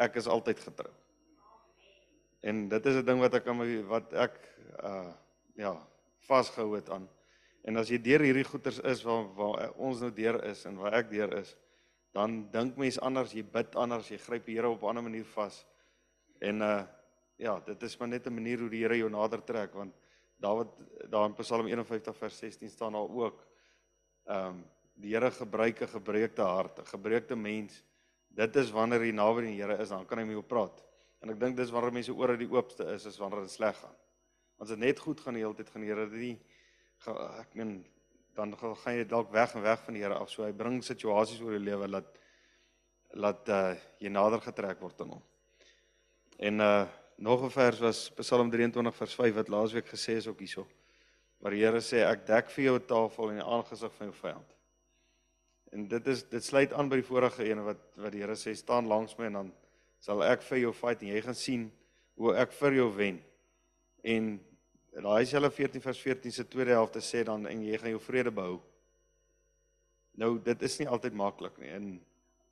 ek 0.00 0.16
is 0.16 0.26
altyd 0.26 0.60
getrou. 0.60 0.92
En 2.40 2.68
dit 2.68 2.86
is 2.86 2.96
'n 2.96 3.04
ding 3.04 3.20
wat 3.20 3.34
ek 3.34 3.46
aan 3.46 3.58
my 3.58 3.82
wat 3.84 4.12
ek 4.12 4.38
uh 4.82 5.12
ja, 5.54 5.76
vasgehou 6.24 6.76
het 6.76 6.88
aan. 6.90 7.08
En 7.64 7.76
as 7.76 7.88
jy 7.88 7.98
deur 7.98 8.20
hierdie 8.20 8.44
goeters 8.44 8.78
is 8.78 9.02
waar 9.02 9.26
waar 9.34 9.72
ons 9.76 10.00
nou 10.00 10.10
deur 10.10 10.44
is 10.44 10.64
en 10.64 10.76
waar 10.76 10.94
ek 10.94 11.10
deur 11.10 11.34
is, 11.38 11.56
dan 12.12 12.50
dink 12.50 12.76
mens 12.76 12.98
anders, 13.00 13.32
jy 13.32 13.44
bid 13.44 13.76
anders, 13.76 14.08
jy 14.08 14.16
gryp 14.16 14.46
die 14.46 14.56
Here 14.56 14.68
op 14.68 14.82
'n 14.82 14.86
ander 14.86 15.02
manier 15.02 15.24
vas. 15.24 15.66
En 16.40 16.62
uh 16.62 16.86
ja, 17.36 17.60
dit 17.60 17.82
is 17.82 17.96
maar 17.98 18.08
net 18.08 18.26
'n 18.26 18.34
manier 18.34 18.58
hoe 18.58 18.70
die 18.70 18.82
Here 18.82 18.96
jou 18.96 19.10
nader 19.10 19.44
trek 19.44 19.74
want 19.74 19.94
Dawid 20.40 20.68
daar 21.10 21.26
in 21.26 21.34
Psalm 21.34 21.66
51 21.66 22.16
vers 22.16 22.38
16 22.38 22.70
staan 22.70 22.92
daar 22.92 23.08
ook 23.08 23.44
ehm 24.30 24.52
um, 24.54 24.60
die 25.00 25.14
Here 25.14 25.30
gebruik 25.32 25.80
'n 25.80 25.88
gebreekte 25.88 26.42
hart, 26.42 26.78
'n 26.78 26.86
gebreekte 26.86 27.36
mens. 27.36 27.82
Dit 28.28 28.56
is 28.56 28.70
wanneer 28.70 29.04
jy 29.04 29.12
naby 29.12 29.40
die 29.46 29.62
Here 29.62 29.78
is, 29.80 29.88
dan 29.88 30.06
kan 30.06 30.18
hy 30.18 30.24
met 30.24 30.36
jou 30.36 30.42
praat. 30.42 30.84
En 31.20 31.30
ek 31.30 31.40
dink 31.40 31.56
dis 31.56 31.70
wanneer 31.70 31.92
mense 31.92 32.12
ore 32.12 32.36
die 32.36 32.50
oopste 32.50 32.84
is, 32.94 33.06
is 33.06 33.18
wanneer 33.18 33.40
dit 33.40 33.50
sleg 33.50 33.76
gaan. 33.76 33.96
As 34.60 34.68
dit 34.68 34.78
net 34.78 34.98
goed 34.98 35.20
gaan 35.20 35.34
die 35.34 35.42
hele 35.42 35.54
tyd 35.54 35.70
gaan 35.70 35.82
die 35.82 35.88
Here 35.88 36.06
dit 36.08 36.20
nie 36.20 36.38
ek 37.40 37.54
meen 37.54 37.84
dan 38.36 38.52
gaan 38.56 38.94
jy 38.94 39.04
dalk 39.08 39.30
weg 39.32 39.54
en 39.54 39.62
weg 39.62 39.80
van 39.84 39.94
die 39.94 40.02
Here 40.02 40.14
af. 40.14 40.30
So 40.30 40.44
hy 40.44 40.52
bring 40.52 40.82
situasies 40.84 41.40
oor 41.40 41.56
jou 41.56 41.64
lewe 41.64 41.88
laat 41.88 42.18
laat 43.18 43.48
uh, 43.48 43.74
jy 43.98 44.10
nader 44.12 44.40
getrek 44.40 44.80
word 44.80 45.00
aan 45.00 45.16
hom. 45.16 45.22
En 46.38 46.60
uh 46.60 46.86
nog 47.20 47.42
'n 47.44 47.50
vers 47.50 47.78
was 47.78 48.10
Psalm 48.16 48.50
23 48.50 48.94
vers 48.96 49.14
5 49.14 49.34
wat 49.34 49.48
laasweek 49.48 49.86
gesê 49.86 50.16
is 50.16 50.26
ook 50.26 50.38
hierso. 50.38 50.66
Waar 51.40 51.56
die 51.56 51.62
Here 51.64 51.80
sê 51.80 52.02
ek 52.04 52.26
dek 52.28 52.50
vir 52.50 52.64
jou 52.64 52.74
'n 52.76 52.86
tafel 52.86 53.30
in 53.30 53.40
die 53.40 53.46
aangesig 53.46 53.92
van 53.92 54.06
jou 54.10 54.16
vyand. 54.16 54.50
En 55.72 55.88
dit 55.88 56.06
is 56.06 56.22
dit 56.22 56.44
sluit 56.44 56.72
aan 56.72 56.88
by 56.88 56.96
die 56.96 57.06
vorige 57.06 57.44
ene 57.44 57.62
wat 57.62 57.80
wat 57.96 58.12
die 58.12 58.20
Here 58.20 58.36
sê 58.36 58.54
staan 58.56 58.88
langs 58.88 59.16
my 59.18 59.26
en 59.26 59.32
dan 59.32 59.52
sal 60.00 60.22
ek 60.22 60.42
vir 60.42 60.58
jou 60.58 60.72
fight 60.72 61.02
en 61.02 61.08
jy 61.08 61.20
gaan 61.20 61.34
sien 61.34 61.70
hoe 62.16 62.34
ek 62.36 62.52
vir 62.52 62.72
jou 62.74 62.88
wen. 62.96 63.20
En 64.04 64.40
daai 64.92 65.24
selfe 65.26 65.50
14 65.62 65.80
vers 65.80 66.00
14 66.00 66.32
se 66.32 66.44
tweede 66.44 66.74
helfte 66.76 67.00
sê 67.00 67.24
dan 67.24 67.46
en 67.46 67.62
jy 67.62 67.78
gaan 67.78 67.94
jou 67.94 68.00
vrede 68.00 68.30
behou. 68.30 68.60
Nou 70.18 70.38
dit 70.38 70.62
is 70.62 70.78
nie 70.80 70.88
altyd 70.88 71.14
maklik 71.14 71.58
nie. 71.58 71.70
En 71.70 72.00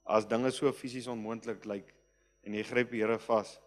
as 0.06 0.28
dinge 0.28 0.50
so 0.54 0.72
fisies 0.72 1.08
onmoontlik 1.10 1.66
lyk 1.68 1.92
en 2.46 2.54
jy 2.54 2.62
gryp 2.64 2.92
die 2.94 3.02
Here 3.02 3.18
vas, 3.18 3.58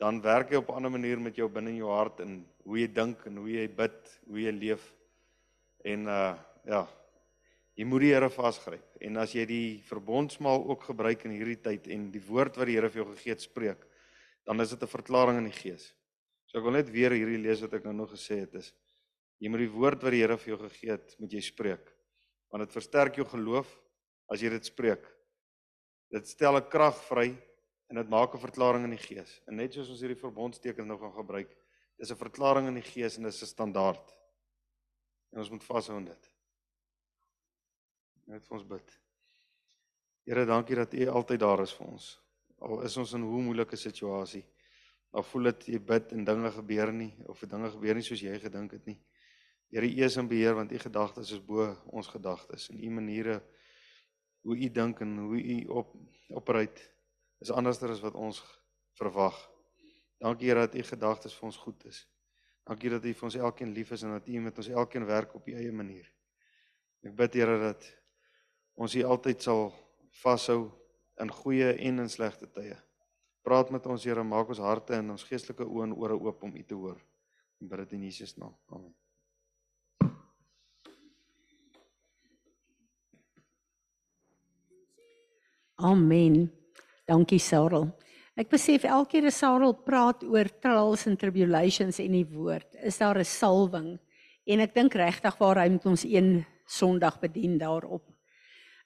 dan 0.00 0.20
werk 0.20 0.50
hy 0.52 0.60
op 0.60 0.68
'n 0.68 0.76
ander 0.76 0.90
manier 0.90 1.20
met 1.20 1.36
jou 1.36 1.48
binne 1.48 1.70
in 1.70 1.80
jou 1.80 1.90
hart 1.90 2.20
en 2.20 2.44
hoe 2.64 2.78
jy 2.78 2.88
dink 2.92 3.26
en 3.26 3.36
hoe 3.36 3.50
jy 3.50 3.68
bid, 3.68 4.20
hoe 4.26 4.40
jy 4.40 4.52
leef. 4.52 4.94
En 5.84 6.06
uh 6.06 6.36
ja, 6.66 6.86
jy 7.74 7.84
moet 7.84 8.00
die 8.00 8.12
Here 8.12 8.28
vasgryp. 8.30 8.96
En 9.00 9.16
as 9.16 9.32
jy 9.32 9.44
die 9.46 9.82
verbondsmaal 9.86 10.64
ook 10.66 10.82
gebruik 10.82 11.24
in 11.24 11.30
hierdie 11.30 11.60
tyd 11.62 11.86
en 11.86 12.10
die 12.10 12.20
woord 12.20 12.56
wat 12.56 12.66
die 12.66 12.74
Here 12.74 12.90
vir 12.90 13.04
jou 13.04 13.14
gegee 13.14 13.32
het 13.32 13.40
spreek, 13.40 13.86
dan 14.44 14.60
is 14.60 14.70
dit 14.70 14.82
'n 14.82 14.86
verklaring 14.86 15.38
in 15.38 15.50
die 15.50 15.60
gees. 15.60 15.94
So 16.46 16.58
ek 16.58 16.64
wil 16.64 16.72
net 16.72 16.90
weer 16.90 17.10
hierdie 17.10 17.38
lees 17.38 17.60
wat 17.60 17.74
ek 17.74 17.84
nou 17.84 17.94
nog 17.94 18.10
gesê 18.10 18.40
het 18.40 18.54
is 18.54 18.72
jy 19.38 19.48
moet 19.48 19.60
die 19.60 19.70
woord 19.70 20.02
wat 20.02 20.12
die 20.12 20.20
Here 20.20 20.36
vir 20.36 20.56
jou 20.56 20.68
gegee 20.68 20.90
het, 20.90 21.16
moet 21.18 21.32
jy 21.32 21.40
spreek. 21.40 21.92
Want 22.50 22.64
dit 22.64 22.72
versterk 22.72 23.16
jou 23.16 23.26
geloof 23.26 23.78
as 24.28 24.40
jy 24.40 24.50
dit 24.50 24.64
spreek. 24.64 25.04
Dit 26.10 26.26
stel 26.28 26.56
'n 26.56 26.68
krag 26.68 26.96
vry 27.08 27.36
en 27.86 28.00
dit 28.00 28.08
maak 28.08 28.34
'n 28.34 28.38
verklaring 28.38 28.84
in 28.84 28.96
die 28.96 29.06
gees. 29.06 29.40
En 29.46 29.56
net 29.56 29.72
soos 29.72 29.88
ons 29.90 30.00
hierdie 30.00 30.20
verbondstekens 30.20 30.86
nou 30.86 30.98
gaan 30.98 31.12
gebruik, 31.12 31.56
dis 31.96 32.10
'n 32.10 32.16
verklaring 32.16 32.68
in 32.68 32.74
die 32.74 32.90
gees 32.90 33.16
en 33.16 33.22
dis 33.22 33.42
'n 33.42 33.46
standaard. 33.46 34.16
En 35.32 35.38
ons 35.38 35.50
moet 35.50 35.64
vashou 35.64 35.96
aan 35.96 36.04
dit. 36.04 36.30
Net 38.26 38.46
vir 38.46 38.56
ons 38.58 38.66
bid. 38.66 39.00
Here, 40.24 40.44
dankie 40.44 40.76
dat 40.76 40.94
U 40.94 41.06
altyd 41.06 41.40
daar 41.40 41.60
is 41.62 41.72
vir 41.74 41.86
ons. 41.86 42.20
Al 42.58 42.82
is 42.82 42.96
ons 42.96 43.12
in 43.12 43.22
hoe 43.22 43.42
moeilike 43.42 43.76
situasie. 43.76 44.44
Of 45.10 45.28
voel 45.28 45.42
dit 45.42 45.66
jy 45.66 45.78
bid 45.78 46.12
en 46.12 46.24
dinge 46.24 46.50
gebeur 46.50 46.92
nie 46.92 47.12
of 47.26 47.40
dinge 47.40 47.70
gebeur 47.70 47.94
nie 47.94 48.02
soos 48.02 48.20
jy 48.20 48.38
gedink 48.38 48.72
het 48.72 48.86
nie. 48.86 48.98
Here, 49.70 49.86
U 49.86 50.04
is 50.04 50.16
in 50.16 50.28
beheer 50.28 50.54
want 50.54 50.72
U 50.72 50.78
gedagtes 50.78 51.32
is 51.32 51.44
bo 51.44 51.76
ons 51.86 52.06
gedagtes 52.06 52.68
en 52.70 52.82
U 52.82 52.90
maniere 52.90 53.40
hoe 54.42 54.56
U 54.56 54.68
dink 54.68 55.00
en 55.00 55.16
hoe 55.18 55.40
U 55.40 55.56
op 55.68 55.94
opruit 56.28 56.95
is 57.40 57.52
anderster 57.52 57.90
as 57.92 58.02
wat 58.04 58.14
ons 58.14 58.40
verwag. 58.96 59.36
Dankie 60.22 60.48
Here 60.48 60.64
dat 60.64 60.74
U 60.74 60.82
gedagtes 60.82 61.34
vir 61.36 61.48
ons 61.50 61.58
goed 61.60 61.84
is. 61.84 62.06
Dankie 62.66 62.90
dat 62.90 63.04
U 63.04 63.12
vir 63.12 63.28
ons 63.28 63.38
elkeen 63.38 63.74
lief 63.76 63.92
is 63.92 64.02
en 64.02 64.16
dat 64.16 64.28
U 64.28 64.40
met 64.40 64.58
ons 64.58 64.68
elkeen 64.72 65.06
werk 65.06 65.34
op 65.36 65.48
U 65.48 65.54
eie 65.54 65.72
manier. 65.72 66.08
Ek 67.04 67.14
bid 67.16 67.36
Here 67.38 67.58
dat 67.60 67.84
ons 68.74 68.96
U 68.96 69.04
altyd 69.04 69.44
sal 69.44 69.68
vashou 70.22 70.70
in 71.20 71.32
goeie 71.32 71.74
en 71.76 72.04
in 72.04 72.12
slegte 72.12 72.48
tye. 72.48 72.76
Praat 73.46 73.70
met 73.70 73.86
ons 73.86 74.04
Here, 74.04 74.24
maak 74.24 74.48
ons 74.50 74.62
harte 74.64 74.96
en 74.96 75.14
ons 75.14 75.28
geestelike 75.28 75.64
oë 75.64 75.90
en 75.90 75.96
ore 75.96 76.16
oop 76.18 76.42
om 76.42 76.56
U 76.56 76.62
te 76.64 76.74
hoor. 76.74 76.98
En 77.60 77.68
bid 77.68 77.84
dit 77.84 77.98
in 77.98 78.08
Jesus 78.08 78.36
naam. 78.40 78.56
Amen. 78.66 78.94
Amen. 85.76 86.65
Dankie 87.06 87.38
Sarel. 87.38 87.86
Ek 88.36 88.50
besef 88.50 88.84
elke 88.84 89.14
keer 89.14 89.28
as 89.30 89.38
Sarel 89.38 89.72
praat 89.86 90.24
oor 90.26 90.48
trials 90.60 91.06
and 91.06 91.18
tribulations 91.20 92.00
en 92.02 92.12
die 92.12 92.26
woord, 92.26 92.66
is 92.82 92.98
daar 92.98 93.18
'n 93.18 93.24
salwing 93.24 93.98
en 94.46 94.60
ek 94.60 94.74
dink 94.74 94.94
regtig 94.94 95.38
waar 95.38 95.62
hy 95.62 95.68
met 95.68 95.86
ons 95.86 96.04
een 96.04 96.44
Sondag 96.66 97.20
bedien 97.20 97.58
daarop. 97.58 98.02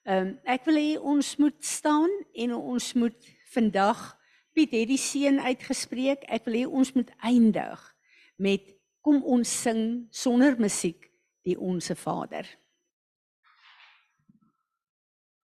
Ehm 0.05 0.27
um, 0.27 0.39
ek 0.45 0.65
wil 0.67 0.77
hê 0.77 0.99
ons 1.01 1.37
moet 1.39 1.65
staan 1.65 2.11
en 2.35 2.55
ons 2.55 2.95
moet 2.95 3.17
vandag 3.55 4.21
Piet 4.53 4.73
het 4.75 4.89
die 4.91 4.99
seën 4.99 5.39
uitgespreek. 5.41 6.25
Ek 6.27 6.45
wil 6.45 6.55
hê 6.55 6.67
ons 6.67 6.93
moet 6.93 7.11
eindig 7.23 7.81
met 8.37 8.67
kom 9.01 9.23
ons 9.23 9.49
sing 9.63 10.09
sonder 10.11 10.59
musiek 10.59 11.07
die 11.47 11.57
onsse 11.57 11.95
Vader. 11.95 12.45